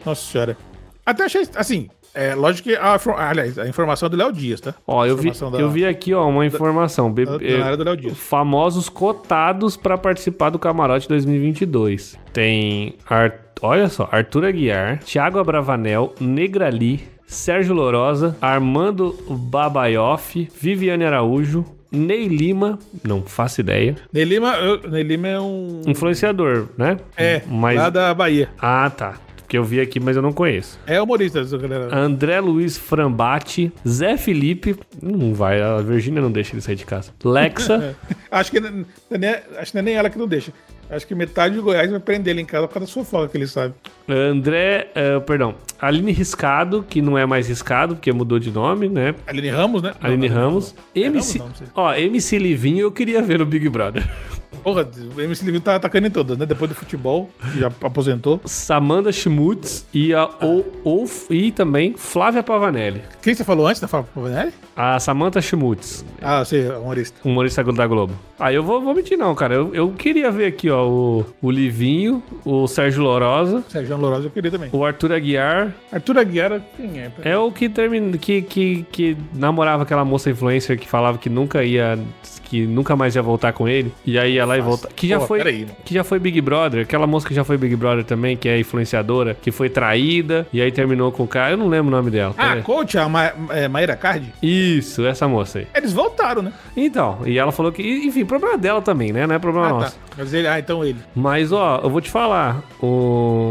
Nossa 0.04 0.22
senhora. 0.32 0.56
Até 1.04 1.24
achei, 1.24 1.42
assim, 1.54 1.88
é 2.16 2.34
lógico 2.34 2.68
que, 2.68 2.74
a, 2.76 2.98
aliás, 3.28 3.58
a 3.58 3.68
informação 3.68 4.06
é 4.06 4.10
do 4.10 4.16
Léo 4.16 4.32
Dias, 4.32 4.60
tá? 4.60 4.74
Ó, 4.86 5.04
eu 5.06 5.16
vi, 5.16 5.30
da- 5.30 5.58
eu 5.58 5.70
vi 5.70 5.84
aqui, 5.84 6.12
ó, 6.14 6.28
uma 6.28 6.44
informação. 6.46 7.12
Be- 7.12 7.24
Da, 7.26 7.36
da 7.38 7.44
é, 7.44 7.76
do 7.76 7.84
Léo 7.84 7.96
Dias. 7.96 8.18
famosos 8.18 8.88
cotados 8.88 9.76
pra 9.76 9.96
participar 9.98 10.50
do 10.50 10.58
Camarote 10.58 11.08
2022. 11.08 12.18
Tem, 12.32 12.94
Ar- 13.08 13.34
olha 13.62 13.88
só, 13.88 14.08
Arthur 14.10 14.44
Aguiar, 14.46 14.98
Thiago 15.04 15.38
Abravanel, 15.38 16.14
Negrali, 16.20 17.04
Sérgio 17.26 17.74
Lorosa, 17.74 18.36
Armando 18.40 19.14
Babaioff, 19.28 20.48
Viviane 20.60 21.04
Araújo, 21.04 21.64
Ney 21.90 22.28
Lima, 22.28 22.78
não 23.02 23.22
faço 23.22 23.60
ideia, 23.60 23.96
Ney 24.12 24.24
Lima, 24.24 24.54
eu- 24.56 24.90
Ney 24.90 25.02
Lima 25.02 25.28
é 25.28 25.40
um... 25.40 25.80
influenciador, 25.86 26.66
né? 26.76 26.98
É, 27.16 27.42
mas 27.48 27.76
lá 27.78 27.90
da 27.90 28.12
Bahia. 28.12 28.48
Ah, 28.60 28.90
tá. 28.90 29.14
Porque 29.46 29.56
eu 29.56 29.62
vi 29.62 29.80
aqui, 29.80 30.00
mas 30.00 30.16
eu 30.16 30.22
não 30.22 30.32
conheço. 30.32 30.76
É 30.88 31.00
humorista, 31.00 31.38
essa 31.38 31.56
galera. 31.56 31.96
André 31.96 32.40
Luiz 32.40 32.76
Frambati, 32.76 33.72
Zé 33.86 34.16
Felipe, 34.16 34.74
não 35.00 35.32
vai, 35.34 35.62
a 35.62 35.78
Virgínia 35.78 36.20
não 36.20 36.32
deixa 36.32 36.52
ele 36.54 36.60
sair 36.60 36.74
de 36.74 36.84
casa. 36.84 37.12
Lexa, 37.24 37.96
Acho 38.28 38.50
que, 38.50 38.58
não 38.58 38.84
é 39.12 39.18
nem- 39.18 39.30
acho 39.56 39.70
que 39.70 39.74
não 39.76 39.80
é 39.80 39.82
nem 39.84 39.94
ela 39.94 40.10
que 40.10 40.18
não 40.18 40.26
deixa. 40.26 40.52
Acho 40.90 41.06
que 41.06 41.14
metade 41.14 41.54
de 41.54 41.60
Goiás 41.60 41.88
vai 41.90 42.00
prender 42.00 42.32
ele 42.34 42.42
em 42.42 42.44
casa 42.44 42.66
por 42.66 42.74
causa 42.74 42.86
da 42.88 42.92
fofoca 42.92 43.28
que 43.28 43.36
ele 43.36 43.46
sabe. 43.46 43.72
André, 44.08 44.88
eh, 44.94 45.18
perdão, 45.20 45.54
Aline 45.80 46.10
Riscado, 46.12 46.84
que 46.88 47.00
não 47.00 47.16
é 47.16 47.24
mais 47.24 47.48
Riscado, 47.48 47.94
porque 47.96 48.12
mudou 48.12 48.38
de 48.40 48.50
nome, 48.50 48.88
né? 48.88 49.14
Aline 49.28 49.48
Ramos, 49.48 49.82
né? 49.82 49.94
Aline 50.00 50.28
Não, 50.28 50.36
Ramos. 50.36 50.74
É 50.94 51.00
MC, 51.00 51.38
Ramos, 51.38 51.38
não, 51.38 51.46
não 51.48 51.54
sei. 51.54 51.66
ó, 51.74 51.94
MC 51.94 52.38
Livinho 52.38 52.80
eu 52.82 52.92
queria 52.92 53.22
ver 53.22 53.38
no 53.38 53.46
Big 53.46 53.68
Brother. 53.68 54.04
Porra, 54.62 54.88
o 55.16 55.20
MC 55.20 55.44
Livinho 55.44 55.60
tá 55.62 55.76
atacando 55.76 56.06
em 56.06 56.10
todas, 56.10 56.36
né? 56.36 56.46
Depois 56.46 56.68
do 56.70 56.74
futebol, 56.74 57.30
que 57.52 57.60
já 57.60 57.68
aposentou. 57.82 58.40
Samanda 58.44 59.12
Schmutz 59.12 59.86
e, 59.92 60.12
a, 60.14 60.26
o, 60.42 60.64
o- 60.84 61.06
e 61.30 61.52
também 61.52 61.94
Flávia 61.96 62.42
Pavanelli. 62.42 63.02
Quem 63.22 63.34
você 63.34 63.44
falou 63.44 63.66
antes 63.66 63.80
da 63.80 63.88
Fábio 63.88 64.08
Pavanelli? 64.14 64.52
A 64.76 64.98
Samantha 65.00 65.40
Schmutz, 65.40 66.04
Ah, 66.20 66.44
sei, 66.44 66.68
humorista. 66.68 67.20
humorista 67.24 67.64
da 67.64 67.86
Globo. 67.86 68.12
Ah, 68.38 68.52
eu 68.52 68.62
vou, 68.62 68.80
vou 68.82 68.94
mentir 68.94 69.16
não, 69.16 69.34
cara. 69.34 69.54
Eu, 69.54 69.74
eu 69.74 69.90
queria 69.92 70.30
ver 70.30 70.46
aqui, 70.46 70.68
ó, 70.68 70.86
o, 70.86 71.24
o 71.40 71.50
Livinho, 71.50 72.22
o 72.44 72.66
Sérgio 72.66 73.02
Lorosa, 73.02 73.64
Sérgio 73.68 73.96
Lourosa 73.96 74.26
eu 74.26 74.30
queria 74.30 74.50
também. 74.50 74.68
o 74.72 74.84
Arthur 74.84 75.12
Aguiar. 75.12 75.72
Arthur 75.90 76.18
Aguiar, 76.18 76.60
quem 76.76 77.00
é? 77.00 77.10
É 77.22 77.38
o 77.38 77.50
que 77.50 77.68
termina, 77.68 78.16
que, 78.18 78.42
que, 78.42 78.84
que 78.92 79.16
namorava 79.34 79.84
aquela 79.84 80.04
moça 80.04 80.28
influencer 80.30 80.78
que 80.78 80.86
falava 80.88 81.16
que 81.18 81.30
nunca 81.30 81.64
ia, 81.64 81.98
que 82.46 82.66
nunca 82.66 82.94
mais 82.96 83.14
ia 83.16 83.22
voltar 83.22 83.52
com 83.52 83.68
ele. 83.68 83.92
E 84.04 84.18
aí 84.18 84.34
ia 84.34 84.44
lá 84.46 84.56
e 84.56 84.60
voltar. 84.60 84.88
Que 84.94 85.08
já 85.08 85.18
Pô, 85.18 85.26
foi, 85.26 85.66
que 85.84 85.94
já 85.94 86.04
foi 86.04 86.18
Big 86.18 86.40
Brother. 86.40 86.82
Aquela 86.82 87.06
moça 87.06 87.26
que 87.26 87.34
já 87.34 87.44
foi 87.44 87.56
Big 87.58 87.74
Brother 87.76 88.04
também, 88.04 88.36
que 88.36 88.48
é 88.48 88.58
influenciadora, 88.58 89.34
que 89.40 89.50
foi 89.50 89.68
traída 89.68 90.46
e 90.52 90.60
aí 90.60 90.70
terminou 90.72 91.10
com 91.12 91.24
o 91.24 91.28
cara. 91.28 91.52
Eu 91.52 91.56
não 91.56 91.68
lembro 91.68 91.88
o 91.88 91.96
nome 91.96 92.10
dela. 92.10 92.34
Ah, 92.38 92.48
peraí. 92.48 92.62
coach, 92.62 92.96
a 92.98 93.08
Ma 93.08 93.32
é, 93.50 93.68
Maíra 93.68 93.96
Cardi? 93.96 94.32
Isso, 94.42 95.04
essa 95.06 95.26
moça 95.28 95.58
aí. 95.60 95.66
Eles 95.74 95.92
voltaram, 95.92 96.42
né? 96.42 96.52
Então, 96.76 97.18
e 97.26 97.38
ela 97.38 97.52
falou 97.52 97.72
que, 97.72 97.82
enfim, 97.82 98.24
problema 98.24 98.56
dela 98.56 98.80
também, 98.80 99.12
né? 99.12 99.26
Não 99.26 99.34
é 99.34 99.38
problema 99.38 99.66
Ah, 99.66 99.70
nosso. 99.70 99.92
tá. 99.96 100.00
Mas 100.18 100.32
ele, 100.32 100.46
ah, 100.48 100.58
então 100.58 100.84
ele. 100.84 100.98
Mas, 101.14 101.52
ó, 101.52 101.80
eu 101.82 101.90
vou 101.90 102.00
te 102.00 102.10
falar. 102.10 102.62
O... 102.82 103.45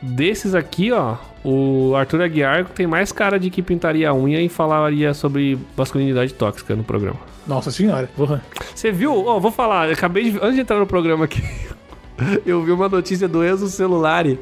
Desses 0.00 0.54
aqui, 0.54 0.92
ó, 0.92 1.16
o 1.44 1.94
Arthur 1.96 2.22
Aguiar 2.22 2.66
tem 2.66 2.86
mais 2.86 3.10
cara 3.10 3.38
de 3.38 3.50
que 3.50 3.60
pintaria 3.62 4.08
a 4.10 4.14
unha 4.14 4.40
e 4.40 4.48
falaria 4.48 5.12
sobre 5.12 5.58
masculinidade 5.76 6.32
tóxica 6.34 6.76
no 6.76 6.84
programa. 6.84 7.18
Nossa 7.46 7.70
senhora. 7.70 8.08
Porra. 8.16 8.42
Você 8.74 8.92
viu? 8.92 9.26
Ó, 9.26 9.40
vou 9.40 9.50
falar, 9.50 9.90
acabei 9.90 10.30
de. 10.30 10.38
Antes 10.38 10.54
de 10.54 10.60
entrar 10.60 10.78
no 10.78 10.86
programa 10.86 11.24
aqui, 11.24 11.42
eu 12.46 12.62
vi 12.62 12.70
uma 12.70 12.88
notícia 12.88 13.26
do 13.26 13.44
Enzo 13.44 13.68
Celulari 13.68 14.38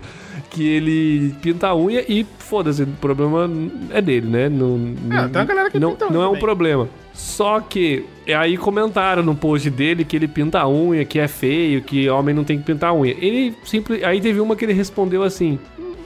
que 0.50 0.66
ele 0.66 1.34
pinta 1.40 1.68
a 1.68 1.76
unha 1.76 2.04
e 2.08 2.26
foda-se, 2.38 2.82
o 2.82 2.86
problema 3.00 3.48
é 3.90 4.00
dele, 4.02 4.26
né? 4.28 4.48
Não, 4.48 4.94
Ah, 5.10 5.28
tem 5.28 5.40
uma 5.40 5.44
galera 5.44 5.70
que 5.70 5.78
não, 5.78 5.92
pinta 5.92 6.04
a 6.04 6.08
unha 6.08 6.14
não 6.14 6.22
é 6.22 6.26
um 6.26 6.28
também. 6.30 6.40
problema. 6.42 6.88
Só 7.16 7.60
que 7.60 8.04
aí 8.28 8.56
comentaram 8.56 9.22
no 9.22 9.34
post 9.34 9.70
dele 9.70 10.04
que 10.04 10.14
ele 10.16 10.28
pinta 10.28 10.60
a 10.60 10.68
unha, 10.68 11.04
que 11.04 11.18
é 11.18 11.26
feio, 11.26 11.82
que 11.82 12.08
homem 12.08 12.34
não 12.34 12.44
tem 12.44 12.58
que 12.58 12.64
pintar 12.64 12.90
a 12.90 12.94
unha. 12.94 13.16
Ele 13.18 13.54
simples. 13.64 14.04
Aí 14.04 14.20
teve 14.20 14.38
uma 14.38 14.54
que 14.54 14.64
ele 14.64 14.72
respondeu 14.74 15.22
assim. 15.22 15.58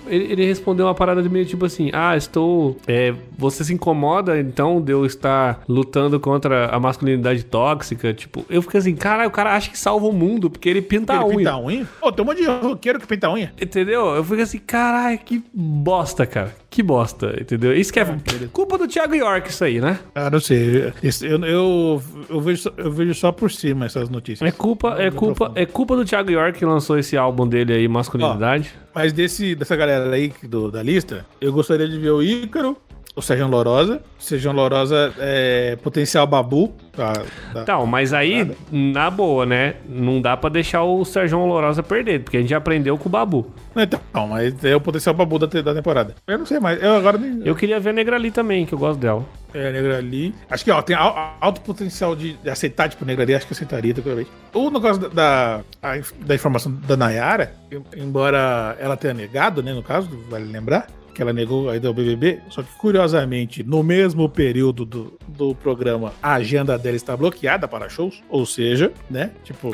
Ele, 0.06 0.44
respondeu 0.44 0.86
uma 0.86 0.94
parada 0.94 1.22
de 1.22 1.28
meio 1.28 1.46
tipo 1.46 1.64
assim: 1.64 1.90
Ah, 1.92 2.16
estou. 2.16 2.76
é, 2.86 3.14
você 3.38 3.62
se 3.62 3.72
incomoda 3.72 4.40
então 4.40 4.80
de 4.80 4.92
eu 4.92 5.06
estar 5.06 5.62
lutando 5.68 6.18
contra 6.18 6.66
a 6.66 6.80
masculinidade 6.80 7.44
tóxica? 7.44 8.12
Tipo, 8.12 8.44
eu 8.50 8.60
fiquei 8.60 8.78
assim, 8.80 8.96
cara, 8.96 9.26
o 9.28 9.30
cara 9.30 9.54
acha 9.54 9.70
que 9.70 9.78
salva 9.78 10.06
o 10.06 10.12
mundo 10.12 10.50
porque 10.50 10.68
ele 10.68 10.82
pinta 10.82 11.12
a 11.12 11.16
ele 11.16 11.24
unha. 11.26 11.36
pinta 11.36 11.50
a 11.52 11.60
unha? 11.60 11.88
Pô, 12.00 12.10
tem 12.10 12.24
um 12.24 12.26
monte 12.26 12.40
de 12.42 12.46
roqueiro 12.48 12.98
que 12.98 13.06
pinta 13.06 13.28
a 13.28 13.32
unha. 13.32 13.52
Entendeu? 13.60 14.06
Eu 14.16 14.24
fiquei 14.24 14.42
assim, 14.42 14.58
caralho, 14.58 15.18
que 15.18 15.44
bosta, 15.54 16.26
cara. 16.26 16.56
Que 16.70 16.84
bosta, 16.84 17.36
entendeu? 17.40 17.74
Isso 17.74 17.92
que 17.92 17.98
é 17.98 18.04
querido. 18.04 18.48
culpa 18.50 18.78
do 18.78 18.86
Thiago 18.86 19.12
York, 19.14 19.50
isso 19.50 19.64
aí, 19.64 19.80
né? 19.80 19.98
Ah, 20.14 20.30
não 20.30 20.38
sei. 20.38 20.92
Eu, 21.22 21.44
eu, 21.44 22.02
eu, 22.30 22.40
vejo, 22.40 22.62
só- 22.62 22.72
eu 22.76 22.92
vejo 22.92 23.12
só 23.14 23.32
por 23.32 23.50
cima 23.50 23.86
essas 23.86 24.08
notícias. 24.08 24.48
É 24.48 24.52
culpa, 24.52 24.94
é 24.96 25.10
culpa, 25.10 25.34
profundo. 25.46 25.58
é 25.58 25.66
culpa 25.66 25.96
do 25.96 26.04
Thiago 26.04 26.30
York 26.30 26.58
que 26.60 26.64
lançou 26.64 26.96
esse 26.96 27.16
álbum 27.16 27.44
dele 27.44 27.72
aí, 27.72 27.88
Masculinidade. 27.88 28.72
Mas 28.94 29.12
desse, 29.12 29.56
dessa 29.56 29.74
galera 29.74 30.08
aí 30.14 30.32
do- 30.44 30.70
da 30.70 30.80
lista, 30.80 31.26
eu 31.40 31.52
gostaria 31.52 31.88
de 31.88 31.98
ver 31.98 32.10
o 32.12 32.22
Ícaro, 32.22 32.76
o 33.20 33.22
Sérgio 33.22 33.46
Lorosa. 33.46 34.02
O 34.18 34.22
Sérgio 34.22 34.50
Lorosa 34.52 35.14
é 35.18 35.76
potencial 35.82 36.26
babu. 36.26 36.72
Tá, 36.92 37.12
tá. 37.52 37.62
Então, 37.62 37.86
mas 37.86 38.12
aí, 38.12 38.50
na 38.70 39.08
boa, 39.10 39.46
né? 39.46 39.74
Não 39.88 40.20
dá 40.20 40.36
pra 40.36 40.50
deixar 40.50 40.82
o 40.82 41.04
Sérgio 41.04 41.38
Lorosa 41.46 41.82
perder, 41.82 42.22
porque 42.24 42.38
a 42.38 42.40
gente 42.40 42.50
já 42.50 42.56
aprendeu 42.56 42.98
com 42.98 43.08
o 43.08 43.12
babu. 43.12 43.52
Então, 43.76 44.00
mas 44.28 44.64
é 44.64 44.74
o 44.74 44.80
potencial 44.80 45.14
babu 45.14 45.38
da, 45.38 45.46
da 45.46 45.74
temporada. 45.74 46.14
Eu 46.26 46.38
não 46.38 46.46
sei 46.46 46.58
mais. 46.58 46.82
Eu 46.82 46.96
agora 46.96 47.16
nem... 47.16 47.40
Eu 47.44 47.54
queria 47.54 47.78
ver 47.78 47.90
a 47.90 47.92
Negrali 47.92 48.30
também, 48.30 48.66
que 48.66 48.72
eu 48.72 48.78
gosto 48.78 48.98
dela. 48.98 49.24
É, 49.54 49.68
a 49.68 49.72
Negrali. 49.72 50.34
Acho 50.50 50.64
que, 50.64 50.70
ó, 50.70 50.82
tem 50.82 50.96
alto 50.96 51.60
potencial 51.60 52.16
de, 52.16 52.34
de 52.34 52.50
aceitar, 52.50 52.88
tipo, 52.88 53.04
Negrali, 53.04 53.34
acho 53.34 53.46
que 53.46 53.52
aceitaria 53.52 53.94
tranquilamente. 53.94 54.30
O 54.52 54.70
negócio 54.70 55.08
da, 55.08 55.08
da, 55.08 56.00
da 56.20 56.34
informação 56.34 56.72
da 56.86 56.96
Nayara, 56.96 57.54
embora 57.96 58.76
ela 58.80 58.96
tenha 58.96 59.14
negado, 59.14 59.62
né, 59.62 59.72
no 59.72 59.82
caso, 59.82 60.08
vale 60.28 60.44
lembrar, 60.44 60.86
que 61.20 61.22
ela 61.22 61.34
negou 61.34 61.68
a 61.68 61.76
ida 61.76 61.86
ao 61.86 61.92
BBB, 61.92 62.40
só 62.48 62.62
que 62.62 62.72
curiosamente, 62.78 63.62
no 63.62 63.82
mesmo 63.82 64.26
período 64.26 64.86
do, 64.86 65.18
do 65.28 65.54
programa, 65.54 66.14
a 66.22 66.32
agenda 66.32 66.78
dela 66.78 66.96
está 66.96 67.14
bloqueada 67.14 67.68
para 67.68 67.90
shows, 67.90 68.22
ou 68.26 68.46
seja, 68.46 68.90
né, 69.10 69.30
tipo... 69.44 69.70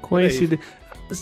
Conhecida. 0.00 0.58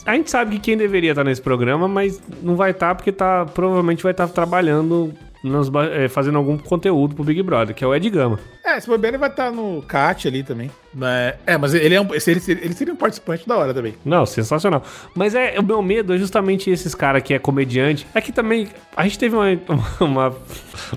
A 0.04 0.14
gente 0.14 0.30
sabe 0.30 0.52
que 0.52 0.60
quem 0.60 0.76
deveria 0.76 1.10
estar 1.10 1.24
nesse 1.24 1.42
programa, 1.42 1.88
mas 1.88 2.22
não 2.40 2.54
vai 2.54 2.70
estar 2.70 2.94
porque 2.94 3.10
tá, 3.10 3.44
provavelmente 3.44 4.04
vai 4.04 4.12
estar 4.12 4.28
trabalhando 4.28 5.12
nos, 5.46 5.70
é, 5.92 6.08
fazendo 6.08 6.38
algum 6.38 6.58
conteúdo 6.58 7.14
pro 7.14 7.24
Big 7.24 7.42
Brother, 7.42 7.74
que 7.74 7.84
é 7.84 7.86
o 7.86 7.94
Ed 7.94 8.08
Gama. 8.10 8.38
É, 8.64 8.76
esse 8.76 8.86
bobeira 8.86 9.16
ele 9.16 9.20
vai 9.20 9.30
estar 9.30 9.50
no 9.50 9.82
CAT 9.82 10.26
ali 10.26 10.42
também. 10.42 10.70
Né? 10.92 11.34
É, 11.46 11.56
mas 11.56 11.74
ele, 11.74 11.94
é 11.94 12.00
um, 12.00 12.08
ele, 12.14 12.42
ele 12.48 12.74
seria 12.74 12.92
um 12.92 12.96
participante 12.96 13.46
da 13.46 13.56
hora 13.56 13.72
também. 13.72 13.94
Não, 14.04 14.24
sensacional. 14.24 14.82
Mas 15.14 15.34
é 15.34 15.58
o 15.58 15.62
meu 15.62 15.82
medo 15.82 16.14
é 16.14 16.18
justamente 16.18 16.70
esses 16.70 16.94
caras 16.94 17.22
que 17.22 17.34
é 17.34 17.38
comediante. 17.38 18.06
É 18.14 18.20
que 18.20 18.32
também 18.32 18.68
a 18.96 19.04
gente 19.04 19.18
teve 19.18 19.36
uma, 19.36 19.46
uma, 20.00 20.36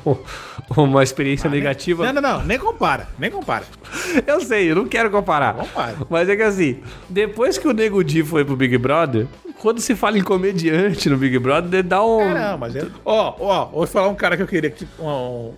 uma 0.76 1.04
experiência 1.04 1.48
ah, 1.48 1.52
negativa. 1.52 2.06
Nem, 2.06 2.14
não, 2.14 2.22
não, 2.22 2.40
não, 2.40 2.46
nem 2.46 2.58
compara, 2.58 3.08
nem 3.20 3.30
compara. 3.30 3.66
Eu 4.26 4.42
sei, 4.42 4.72
eu 4.72 4.76
não 4.76 4.88
quero 4.88 5.10
comparar. 5.10 5.54
Compara. 5.54 5.96
Mas 6.10 6.30
é 6.30 6.36
que 6.36 6.42
assim, 6.42 6.80
depois 7.10 7.58
que 7.58 7.68
o 7.68 7.74
Nego 7.74 8.04
Di 8.04 8.24
foi 8.24 8.44
pro 8.46 8.56
Big 8.56 8.78
Brother, 8.78 9.28
quando 9.60 9.80
se 9.80 9.96
fala 9.96 10.18
em 10.18 10.24
comediante 10.24 11.10
no 11.10 11.18
Big 11.18 11.38
Brother, 11.38 11.84
dá 11.84 12.04
um. 12.04 12.22
É, 12.22 12.34
não, 12.34 12.58
mas. 12.58 12.74
Ó, 13.06 13.36
ó, 13.40 13.66
vou 13.66 13.88
falar 13.88 14.08
um 14.08 14.16
cara 14.16 14.36
que 14.36 14.44
eu 14.44 14.48
queria 14.48 14.70
que. 14.70 14.88
Um, 15.00 15.54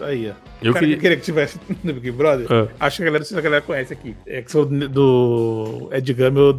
aí, 0.00 0.30
ó. 0.30 0.34
Eu 0.60 0.74
queria... 0.74 0.96
queria... 0.96 1.16
que 1.16 1.22
tivesse 1.22 1.58
no 1.82 1.94
Big 1.94 2.10
Brother. 2.10 2.46
É. 2.50 2.68
Acho 2.78 2.98
que 2.98 3.02
a 3.02 3.06
galera, 3.06 3.24
a 3.30 3.40
galera 3.40 3.62
conhece 3.62 3.92
aqui. 3.92 4.16
É 4.26 4.42
que 4.42 4.50
sou 4.50 4.66
do 4.66 5.88
Ed 5.92 6.12
Gama, 6.14 6.40
eu 6.40 6.58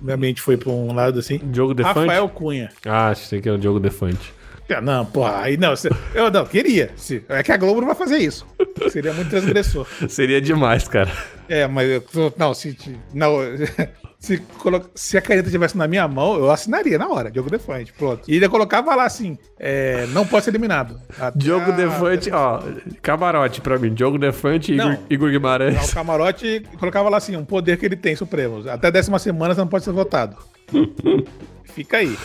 minha 0.00 0.16
mente 0.16 0.40
foi 0.40 0.56
pra 0.56 0.70
um 0.70 0.92
lado 0.94 1.18
assim. 1.18 1.38
Diogo 1.38 1.74
Defante? 1.74 1.98
Rafael 2.00 2.28
Cunha. 2.28 2.70
Ah, 2.84 3.08
acho 3.08 3.40
que 3.40 3.48
é 3.48 3.52
o 3.52 3.58
Diogo 3.58 3.80
Defante. 3.80 4.32
Ah, 4.70 4.80
não, 4.80 5.04
porra, 5.04 5.42
aí 5.42 5.56
não. 5.56 5.74
Eu 6.14 6.30
não, 6.30 6.46
queria. 6.46 6.90
É 7.28 7.42
que 7.42 7.52
a 7.52 7.56
Globo 7.56 7.80
não 7.80 7.88
vai 7.88 7.96
fazer 7.96 8.18
isso. 8.18 8.46
Seria 8.88 9.12
muito 9.12 9.28
transgressor. 9.28 9.86
Seria 10.08 10.40
demais, 10.40 10.88
cara. 10.88 11.12
É, 11.48 11.66
mas 11.66 11.90
eu. 11.90 12.32
Não, 12.36 12.54
se. 12.54 12.76
Não, 13.12 13.36
se, 14.24 14.38
colo... 14.58 14.90
se 14.94 15.18
a 15.18 15.20
caneta 15.20 15.48
estivesse 15.48 15.76
na 15.76 15.86
minha 15.86 16.08
mão, 16.08 16.36
eu 16.36 16.50
assinaria 16.50 16.96
na 16.96 17.08
hora, 17.08 17.30
Diogo 17.30 17.50
Defante, 17.50 17.92
pronto. 17.92 18.22
E 18.26 18.34
ainda 18.34 18.48
colocava 18.48 18.94
lá 18.94 19.04
assim, 19.04 19.38
é, 19.58 20.06
não 20.08 20.26
pode 20.26 20.44
ser 20.44 20.50
eliminado. 20.50 20.98
Até 21.18 21.38
Diogo 21.38 21.70
a... 21.70 21.74
Defante, 21.74 22.30
ó, 22.30 22.62
camarote 23.02 23.60
pra 23.60 23.78
mim, 23.78 23.92
Diogo 23.92 24.18
Defante 24.18 24.72
e 24.72 24.76
Igor, 24.76 24.98
Igor 25.10 25.30
Guimarães. 25.30 25.74
Não, 25.74 25.84
o 25.84 25.92
camarote 25.92 26.62
colocava 26.78 27.08
lá 27.08 27.18
assim, 27.18 27.36
um 27.36 27.44
poder 27.44 27.76
que 27.76 27.84
ele 27.84 27.96
tem, 27.96 28.16
supremo. 28.16 28.68
Até 28.68 28.90
décima 28.90 29.18
semana 29.18 29.54
você 29.54 29.60
não 29.60 29.68
pode 29.68 29.84
ser 29.84 29.92
votado. 29.92 30.36
Fica 31.64 31.98
aí. 31.98 32.16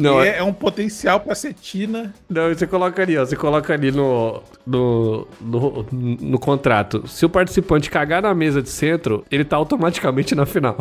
Não, 0.00 0.22
é, 0.22 0.38
é, 0.38 0.42
um 0.42 0.52
potencial 0.52 1.20
pra 1.20 1.34
cetina. 1.34 2.14
Não, 2.28 2.48
você 2.48 2.66
coloca 2.66 3.02
ali, 3.02 3.16
ó. 3.16 3.24
Você 3.24 3.36
coloca 3.36 3.72
ali 3.72 3.90
no, 3.90 4.42
no, 4.66 5.26
no, 5.40 5.86
no 5.92 6.38
contrato. 6.38 7.06
Se 7.06 7.24
o 7.24 7.28
participante 7.28 7.90
cagar 7.90 8.22
na 8.22 8.34
mesa 8.34 8.62
de 8.62 8.68
centro, 8.68 9.24
ele 9.30 9.44
tá 9.44 9.56
automaticamente 9.56 10.34
na 10.34 10.46
final. 10.46 10.76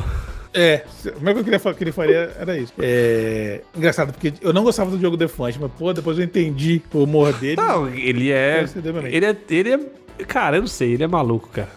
É, 0.53 0.83
o 1.05 1.19
que 1.19 1.29
eu 1.29 1.43
queria 1.43 1.59
que 1.59 1.83
ele 1.83 1.91
faria 1.91 2.31
era 2.39 2.57
isso. 2.57 2.73
É. 2.79 3.61
Engraçado, 3.75 4.11
porque 4.13 4.33
eu 4.41 4.51
não 4.51 4.63
gostava 4.63 4.89
do 4.89 4.97
Diogo 4.97 5.15
Defante, 5.15 5.59
mas, 5.59 5.71
pô, 5.77 5.93
depois 5.93 6.17
eu 6.17 6.23
entendi 6.23 6.81
o 6.93 7.03
humor 7.03 7.33
dele. 7.33 7.57
Não, 7.57 7.87
ele 7.87 8.31
é. 8.31 8.65
Ele 9.05 9.25
é. 9.25 9.37
Ele 9.49 9.73
é 9.73 9.79
Cara, 10.27 10.57
eu 10.57 10.61
não 10.61 10.67
sei, 10.67 10.93
ele 10.93 11.03
é 11.03 11.07
maluco, 11.07 11.47
cara. 11.47 11.69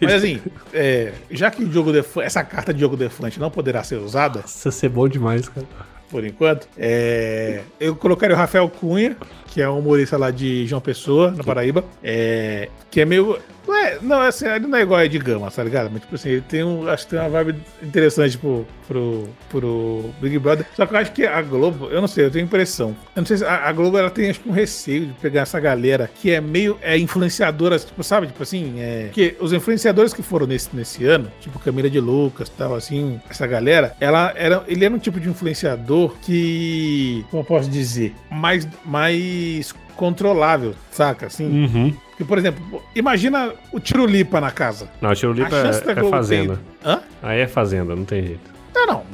Mas 0.00 0.12
assim, 0.12 0.40
é, 0.74 1.12
já 1.30 1.50
que 1.50 1.62
o 1.62 1.68
Diogo 1.68 1.90
Defante, 1.90 2.26
essa 2.26 2.44
carta 2.44 2.72
de 2.72 2.80
Diogo 2.80 2.96
Defante 2.96 3.40
não 3.40 3.50
poderá 3.50 3.82
ser 3.82 3.96
usada. 3.96 4.40
Nossa, 4.40 4.70
ser 4.70 4.90
bom 4.90 5.08
demais, 5.08 5.48
cara 5.48 5.66
por 6.10 6.24
enquanto. 6.24 6.68
É, 6.76 7.62
eu 7.78 7.94
colocaria 7.96 8.34
o 8.34 8.38
Rafael 8.38 8.68
Cunha, 8.68 9.16
que 9.48 9.60
é 9.60 9.68
um 9.68 9.78
humorista 9.78 10.16
lá 10.16 10.30
de 10.30 10.66
João 10.66 10.80
Pessoa, 10.80 11.30
na 11.30 11.42
Paraíba. 11.42 11.84
É, 12.02 12.68
que 12.90 13.00
é 13.00 13.04
meio. 13.04 13.38
Não, 13.66 13.76
é, 13.76 13.98
não, 14.00 14.20
assim, 14.22 14.46
ele 14.46 14.66
não 14.66 14.78
é 14.78 14.82
igual 14.82 15.00
a 15.00 15.04
Ed 15.04 15.18
Gama, 15.18 15.50
tá 15.50 15.62
ligado? 15.62 15.90
Mas, 15.92 16.00
tipo 16.02 16.14
assim, 16.14 16.30
ele 16.30 16.40
tem 16.42 16.64
um. 16.64 16.88
Acho 16.88 17.04
que 17.04 17.10
tem 17.10 17.20
uma 17.20 17.28
vibe 17.28 17.60
interessante 17.82 18.32
tipo, 18.32 18.66
pro, 18.86 19.28
pro 19.50 20.10
Big 20.20 20.38
Brother. 20.38 20.66
Só 20.74 20.86
que 20.86 20.94
eu 20.94 20.98
acho 20.98 21.12
que 21.12 21.26
a 21.26 21.42
Globo, 21.42 21.88
eu 21.90 22.00
não 22.00 22.08
sei, 22.08 22.24
eu 22.24 22.30
tenho 22.30 22.46
impressão. 22.46 22.96
Eu 23.14 23.20
não 23.20 23.26
sei 23.26 23.36
se 23.36 23.44
a, 23.44 23.68
a 23.68 23.72
Globo 23.72 23.98
ela 23.98 24.08
tem 24.08 24.30
acho 24.30 24.40
que 24.40 24.48
um 24.48 24.52
receio 24.52 25.06
de 25.06 25.12
pegar 25.14 25.42
essa 25.42 25.60
galera 25.60 26.10
que 26.14 26.30
é 26.30 26.40
meio 26.40 26.78
é 26.80 26.96
influenciadora, 26.96 27.78
tipo, 27.78 28.02
sabe? 28.02 28.28
Tipo 28.28 28.42
assim, 28.42 28.76
é. 28.78 29.10
Que 29.12 29.36
os 29.38 29.52
influenciadores 29.52 30.14
que 30.14 30.22
foram 30.22 30.46
nesse, 30.46 30.74
nesse 30.74 31.04
ano, 31.04 31.30
tipo 31.38 31.58
Camila 31.58 31.90
de 31.90 32.00
Lucas 32.00 32.48
tal, 32.48 32.74
assim, 32.74 33.20
essa 33.28 33.46
galera, 33.46 33.94
ela 34.00 34.32
era. 34.34 34.64
Ele 34.66 34.84
era 34.84 34.94
um 34.94 34.98
tipo 34.98 35.20
de 35.20 35.28
influenciador 35.28 36.16
que. 36.22 37.24
Como 37.30 37.42
eu 37.42 37.46
posso 37.46 37.68
dizer? 37.68 38.14
Mais. 38.30 38.66
mais 38.84 39.37
controlável, 39.96 40.74
saca? 40.90 41.26
Assim. 41.26 41.44
Uhum. 41.44 41.94
Porque, 42.10 42.24
por 42.24 42.38
exemplo, 42.38 42.82
imagina 42.94 43.52
o 43.72 43.78
Tirulipa 43.78 44.40
na 44.40 44.50
casa. 44.50 44.88
Não, 45.00 45.10
o 45.10 45.14
Tirulipa 45.14 45.56
é, 45.56 45.68
é 45.70 46.10
fazenda. 46.10 46.58
Tem... 46.82 46.92
Hã? 46.92 47.00
Aí 47.22 47.40
é 47.40 47.46
fazenda, 47.46 47.94
não 47.94 48.04
tem 48.04 48.22
jeito. 48.22 48.57
Não, 48.78 48.86
não, 48.86 49.04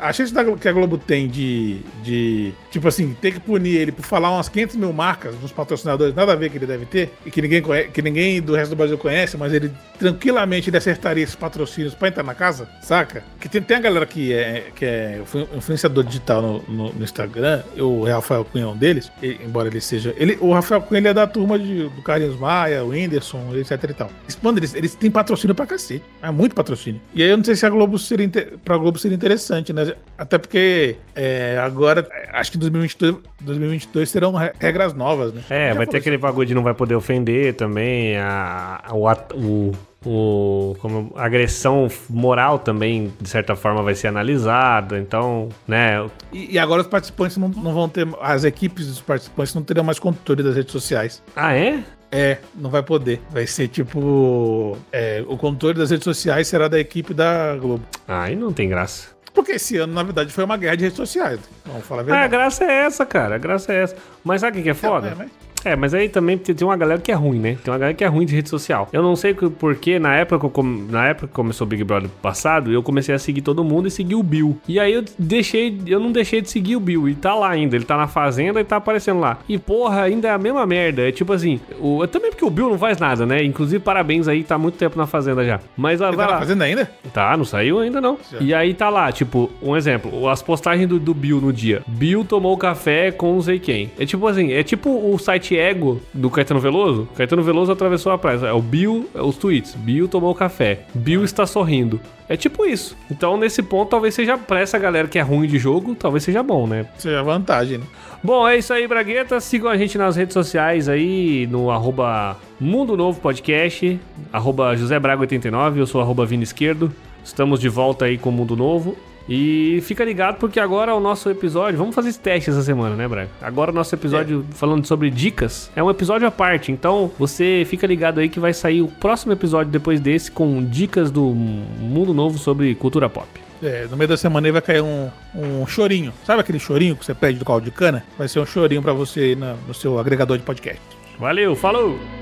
a 0.00 0.12
chance 0.12 0.34
que 0.60 0.68
a 0.68 0.72
Globo 0.72 0.98
tem 0.98 1.28
de, 1.28 1.78
de, 2.02 2.52
tipo 2.70 2.88
assim, 2.88 3.14
ter 3.20 3.32
que 3.32 3.38
punir 3.40 3.76
ele 3.76 3.92
por 3.92 4.04
falar 4.04 4.32
umas 4.32 4.48
500 4.48 4.76
mil 4.76 4.92
marcas 4.92 5.36
dos 5.36 5.52
patrocinadores, 5.52 6.14
nada 6.14 6.32
a 6.32 6.36
ver 6.36 6.50
que 6.50 6.58
ele 6.58 6.66
deve 6.66 6.86
ter, 6.86 7.12
e 7.24 7.30
que 7.30 7.40
ninguém, 7.40 7.62
conhece, 7.62 7.88
que 7.90 8.02
ninguém 8.02 8.42
do 8.42 8.54
resto 8.54 8.70
do 8.70 8.76
Brasil 8.76 8.98
conhece, 8.98 9.36
mas 9.36 9.52
ele 9.52 9.70
tranquilamente 9.96 10.70
ele 10.70 10.76
acertaria 10.76 11.22
esses 11.22 11.36
patrocínios 11.36 11.94
pra 11.94 12.08
entrar 12.08 12.24
na 12.24 12.34
casa, 12.34 12.68
saca? 12.82 13.22
Que 13.38 13.48
tem, 13.48 13.62
tem 13.62 13.76
a 13.76 13.80
galera 13.80 14.06
que 14.06 14.32
é, 14.32 14.70
que 14.74 14.84
é 14.84 15.22
influenciador 15.56 16.02
digital 16.02 16.42
no, 16.42 16.62
no, 16.62 16.92
no 16.92 17.04
Instagram, 17.04 17.62
o 17.78 18.04
Rafael 18.04 18.44
Cunha 18.44 18.64
é 18.64 18.66
um 18.66 18.76
deles, 18.76 19.12
ele, 19.22 19.38
embora 19.44 19.68
ele 19.68 19.80
seja. 19.80 20.12
Ele, 20.16 20.36
o 20.40 20.52
Rafael 20.52 20.82
Cunha 20.82 20.98
ele 20.98 21.08
é 21.08 21.14
da 21.14 21.28
turma 21.28 21.56
de, 21.58 21.88
do 21.88 22.02
Carlinhos 22.02 22.36
Maia, 22.38 22.84
o 22.84 22.88
Whindersson, 22.88 23.54
etc 23.54 23.90
e 23.90 23.94
tal. 23.94 24.10
Mano, 24.42 24.58
eles, 24.58 24.74
eles 24.74 24.94
têm 24.96 25.10
patrocínio 25.10 25.54
pra 25.54 25.66
cacete. 25.66 26.02
É 26.20 26.30
muito 26.30 26.54
patrocínio. 26.54 27.00
E 27.14 27.22
aí 27.22 27.30
eu 27.30 27.36
não 27.36 27.44
sei 27.44 27.54
se 27.54 27.64
a 27.64 27.70
Globo 27.70 27.98
seria, 27.98 28.28
pra 28.64 28.76
Globo 28.76 28.98
seria 28.98 29.11
interessante, 29.14 29.72
né? 29.72 29.94
Até 30.16 30.38
porque 30.38 30.96
é, 31.14 31.58
agora, 31.62 32.08
acho 32.32 32.52
que 32.52 32.58
2022, 32.58 33.16
2022 33.40 34.10
serão 34.10 34.34
regras 34.58 34.94
novas, 34.94 35.32
né? 35.32 35.42
É, 35.50 35.74
vai 35.74 35.86
ter 35.86 35.98
aquele 35.98 36.18
bagulho 36.18 36.46
de 36.46 36.54
não 36.54 36.62
vai 36.62 36.74
poder 36.74 36.94
ofender 36.94 37.54
também, 37.54 38.16
a, 38.16 38.82
a 38.84 38.94
o, 39.34 39.72
o 40.04 40.76
como 40.80 41.12
agressão 41.16 41.88
moral 42.08 42.58
também 42.58 43.12
de 43.20 43.28
certa 43.28 43.54
forma 43.54 43.82
vai 43.82 43.94
ser 43.94 44.08
analisada 44.08 44.98
então 44.98 45.48
né 45.66 46.04
e, 46.32 46.54
e 46.54 46.58
agora 46.58 46.80
os 46.80 46.88
participantes 46.88 47.36
não, 47.36 47.48
não, 47.48 47.72
vão 47.72 47.88
ter 47.88 48.06
as 48.20 48.44
equipes 48.44 48.88
dos 48.88 49.00
participantes 49.00 49.54
não 49.54 49.62
terão 49.62 49.84
mais 49.84 49.98
controle 49.98 50.42
das 50.42 50.56
redes 50.56 50.72
sociais 50.72 51.22
ah 51.36 51.54
é 51.54 51.84
é, 52.12 52.38
não 52.54 52.68
vai 52.68 52.82
poder. 52.82 53.22
Vai 53.30 53.46
ser 53.46 53.68
tipo. 53.68 54.76
É, 54.92 55.24
o 55.26 55.38
controle 55.38 55.78
das 55.78 55.90
redes 55.90 56.04
sociais 56.04 56.46
será 56.46 56.68
da 56.68 56.78
equipe 56.78 57.14
da 57.14 57.56
Globo. 57.56 57.84
Aí 58.06 58.36
não 58.36 58.52
tem 58.52 58.68
graça. 58.68 59.08
Porque 59.32 59.52
esse 59.52 59.78
ano, 59.78 59.94
na 59.94 60.02
verdade, 60.02 60.30
foi 60.30 60.44
uma 60.44 60.58
guerra 60.58 60.76
de 60.76 60.84
redes 60.84 60.96
sociais. 60.98 61.40
Vamos 61.64 61.86
falar 61.86 62.02
a 62.02 62.04
verdade. 62.04 62.22
Ah, 62.22 62.26
a 62.26 62.28
graça 62.28 62.64
é 62.64 62.84
essa, 62.84 63.06
cara. 63.06 63.36
A 63.36 63.38
graça 63.38 63.72
é 63.72 63.82
essa. 63.82 63.96
Mas 64.22 64.42
sabe 64.42 64.60
o 64.60 64.62
que 64.62 64.68
é 64.68 64.74
foda? 64.74 65.08
É, 65.08 65.14
mas... 65.14 65.30
É, 65.64 65.76
mas 65.76 65.94
aí 65.94 66.08
também 66.08 66.36
tem 66.38 66.56
uma 66.62 66.76
galera 66.76 67.00
que 67.00 67.10
é 67.10 67.14
ruim, 67.14 67.38
né? 67.38 67.56
Tem 67.62 67.72
uma 67.72 67.78
galera 67.78 67.94
que 67.94 68.04
é 68.04 68.06
ruim 68.06 68.26
de 68.26 68.34
rede 68.34 68.48
social. 68.48 68.88
Eu 68.92 69.02
não 69.02 69.16
sei 69.16 69.34
porque 69.34 69.98
na 69.98 70.14
época, 70.16 70.50
na 70.90 71.08
época 71.08 71.28
que 71.28 71.32
começou 71.32 71.66
o 71.66 71.70
Big 71.70 71.84
Brother 71.84 72.10
passado, 72.20 72.72
eu 72.72 72.82
comecei 72.82 73.14
a 73.14 73.18
seguir 73.18 73.42
todo 73.42 73.62
mundo 73.64 73.88
e 73.88 73.90
seguir 73.90 74.14
o 74.14 74.22
Bill. 74.22 74.58
E 74.66 74.78
aí 74.78 74.92
eu 74.92 75.04
deixei, 75.18 75.80
eu 75.86 76.00
não 76.00 76.12
deixei 76.12 76.40
de 76.40 76.50
seguir 76.50 76.76
o 76.76 76.80
Bill. 76.80 77.08
E 77.08 77.14
tá 77.14 77.34
lá 77.34 77.50
ainda, 77.50 77.76
ele 77.76 77.84
tá 77.84 77.96
na 77.96 78.06
fazenda 78.06 78.60
e 78.60 78.64
tá 78.64 78.76
aparecendo 78.76 79.20
lá. 79.20 79.38
E 79.48 79.58
porra, 79.58 80.02
ainda 80.02 80.28
é 80.28 80.30
a 80.30 80.38
mesma 80.38 80.66
merda. 80.66 81.08
É 81.08 81.12
tipo 81.12 81.32
assim, 81.32 81.60
o, 81.80 82.06
também 82.06 82.30
porque 82.30 82.44
o 82.44 82.50
Bill 82.50 82.68
não 82.68 82.78
faz 82.78 82.98
nada, 82.98 83.24
né? 83.24 83.42
Inclusive, 83.44 83.82
parabéns 83.82 84.28
aí, 84.28 84.42
tá 84.42 84.58
muito 84.58 84.76
tempo 84.76 84.98
na 84.98 85.06
fazenda 85.06 85.44
já. 85.44 85.60
Mas 85.76 86.00
lá, 86.00 86.08
ele 86.08 86.16
vai 86.16 86.26
tá 86.26 86.32
lá. 86.32 86.38
na 86.38 86.44
fazenda 86.44 86.64
ainda? 86.64 86.90
Tá, 87.12 87.36
não 87.36 87.44
saiu 87.44 87.80
ainda 87.80 88.00
não. 88.00 88.18
Já. 88.30 88.38
E 88.40 88.54
aí 88.54 88.74
tá 88.74 88.88
lá, 88.88 89.10
tipo, 89.12 89.50
um 89.62 89.76
exemplo, 89.76 90.28
as 90.28 90.42
postagens 90.42 90.88
do, 90.88 90.98
do 90.98 91.14
Bill 91.14 91.40
no 91.40 91.52
dia. 91.52 91.82
Bill 91.86 92.24
tomou 92.24 92.56
café 92.56 93.10
com 93.10 93.34
não 93.34 93.42
sei 93.42 93.58
quem. 93.58 93.90
É 93.98 94.06
tipo 94.06 94.26
assim, 94.26 94.52
é 94.52 94.62
tipo 94.62 94.90
o 94.90 95.18
site 95.18 95.51
alter 95.52 95.58
ego 95.58 96.00
do 96.12 96.30
Caetano 96.30 96.60
Veloso. 96.60 97.08
Caetano 97.16 97.42
Veloso 97.42 97.72
atravessou 97.72 98.12
a 98.12 98.18
praia. 98.18 98.46
É 98.46 98.52
o 98.52 98.60
Bill, 98.60 99.08
é 99.14 99.22
os 99.22 99.36
tweets. 99.36 99.74
Bill 99.74 100.08
tomou 100.08 100.34
café. 100.34 100.80
Bill 100.94 101.24
está 101.24 101.46
sorrindo. 101.46 102.00
É 102.28 102.36
tipo 102.36 102.64
isso. 102.64 102.96
Então, 103.10 103.36
nesse 103.36 103.62
ponto, 103.62 103.90
talvez 103.90 104.14
seja 104.14 104.38
pra 104.38 104.60
essa 104.60 104.78
galera 104.78 105.06
que 105.06 105.18
é 105.18 105.22
ruim 105.22 105.46
de 105.46 105.58
jogo, 105.58 105.94
talvez 105.94 106.24
seja 106.24 106.42
bom, 106.42 106.66
né? 106.66 106.86
Seja 106.96 107.22
vantagem, 107.22 107.78
né? 107.78 107.84
Bom, 108.22 108.46
é 108.48 108.56
isso 108.56 108.72
aí, 108.72 108.86
Bragueta. 108.86 109.38
Sigam 109.40 109.70
a 109.70 109.76
gente 109.76 109.98
nas 109.98 110.16
redes 110.16 110.32
sociais 110.32 110.88
aí, 110.88 111.46
no 111.50 111.70
arroba 111.70 112.38
Mundo 112.58 112.96
Novo 112.96 113.20
Podcast, 113.20 113.98
arroba 114.32 114.76
José 114.76 114.98
Braga 114.98 115.20
89, 115.22 115.80
eu 115.80 115.86
sou 115.86 116.00
arroba 116.00 116.24
Vini 116.24 116.44
Esquerdo. 116.44 116.92
Estamos 117.24 117.60
de 117.60 117.68
volta 117.68 118.06
aí 118.06 118.16
com 118.16 118.30
o 118.30 118.32
Mundo 118.32 118.56
Novo. 118.56 118.96
E 119.28 119.80
fica 119.82 120.04
ligado 120.04 120.38
porque 120.38 120.58
agora 120.58 120.94
o 120.94 121.00
nosso 121.00 121.30
episódio. 121.30 121.78
Vamos 121.78 121.94
fazer 121.94 122.10
esse 122.10 122.20
teste 122.20 122.50
essa 122.50 122.62
semana, 122.62 122.96
né, 122.96 123.06
Braga? 123.06 123.30
Agora 123.40 123.70
o 123.70 123.74
nosso 123.74 123.94
episódio 123.94 124.44
é. 124.48 124.54
falando 124.54 124.86
sobre 124.86 125.10
dicas 125.10 125.70
é 125.76 125.82
um 125.82 125.90
episódio 125.90 126.26
à 126.26 126.30
parte. 126.30 126.72
Então 126.72 127.10
você 127.18 127.64
fica 127.66 127.86
ligado 127.86 128.20
aí 128.20 128.28
que 128.28 128.40
vai 128.40 128.52
sair 128.52 128.82
o 128.82 128.88
próximo 128.88 129.32
episódio 129.32 129.70
depois 129.70 130.00
desse 130.00 130.30
com 130.30 130.64
dicas 130.64 131.10
do 131.10 131.22
mundo 131.22 132.12
novo 132.12 132.38
sobre 132.38 132.74
cultura 132.74 133.08
pop. 133.08 133.28
É, 133.62 133.86
no 133.88 133.96
meio 133.96 134.08
da 134.08 134.16
semana 134.16 134.48
aí 134.48 134.52
vai 134.52 134.60
cair 134.62 134.82
um, 134.82 135.08
um 135.34 135.66
chorinho. 135.66 136.12
Sabe 136.24 136.40
aquele 136.40 136.58
chorinho 136.58 136.96
que 136.96 137.04
você 137.04 137.14
pede 137.14 137.38
do 137.38 137.44
caldo 137.44 137.64
de 137.64 137.70
cana? 137.70 138.04
Vai 138.18 138.26
ser 138.26 138.40
um 138.40 138.46
chorinho 138.46 138.82
para 138.82 138.92
você 138.92 139.20
aí 139.20 139.36
na, 139.36 139.54
no 139.68 139.72
seu 139.72 139.98
agregador 139.98 140.36
de 140.36 140.42
podcast. 140.42 140.80
Valeu, 141.18 141.54
falou! 141.54 142.21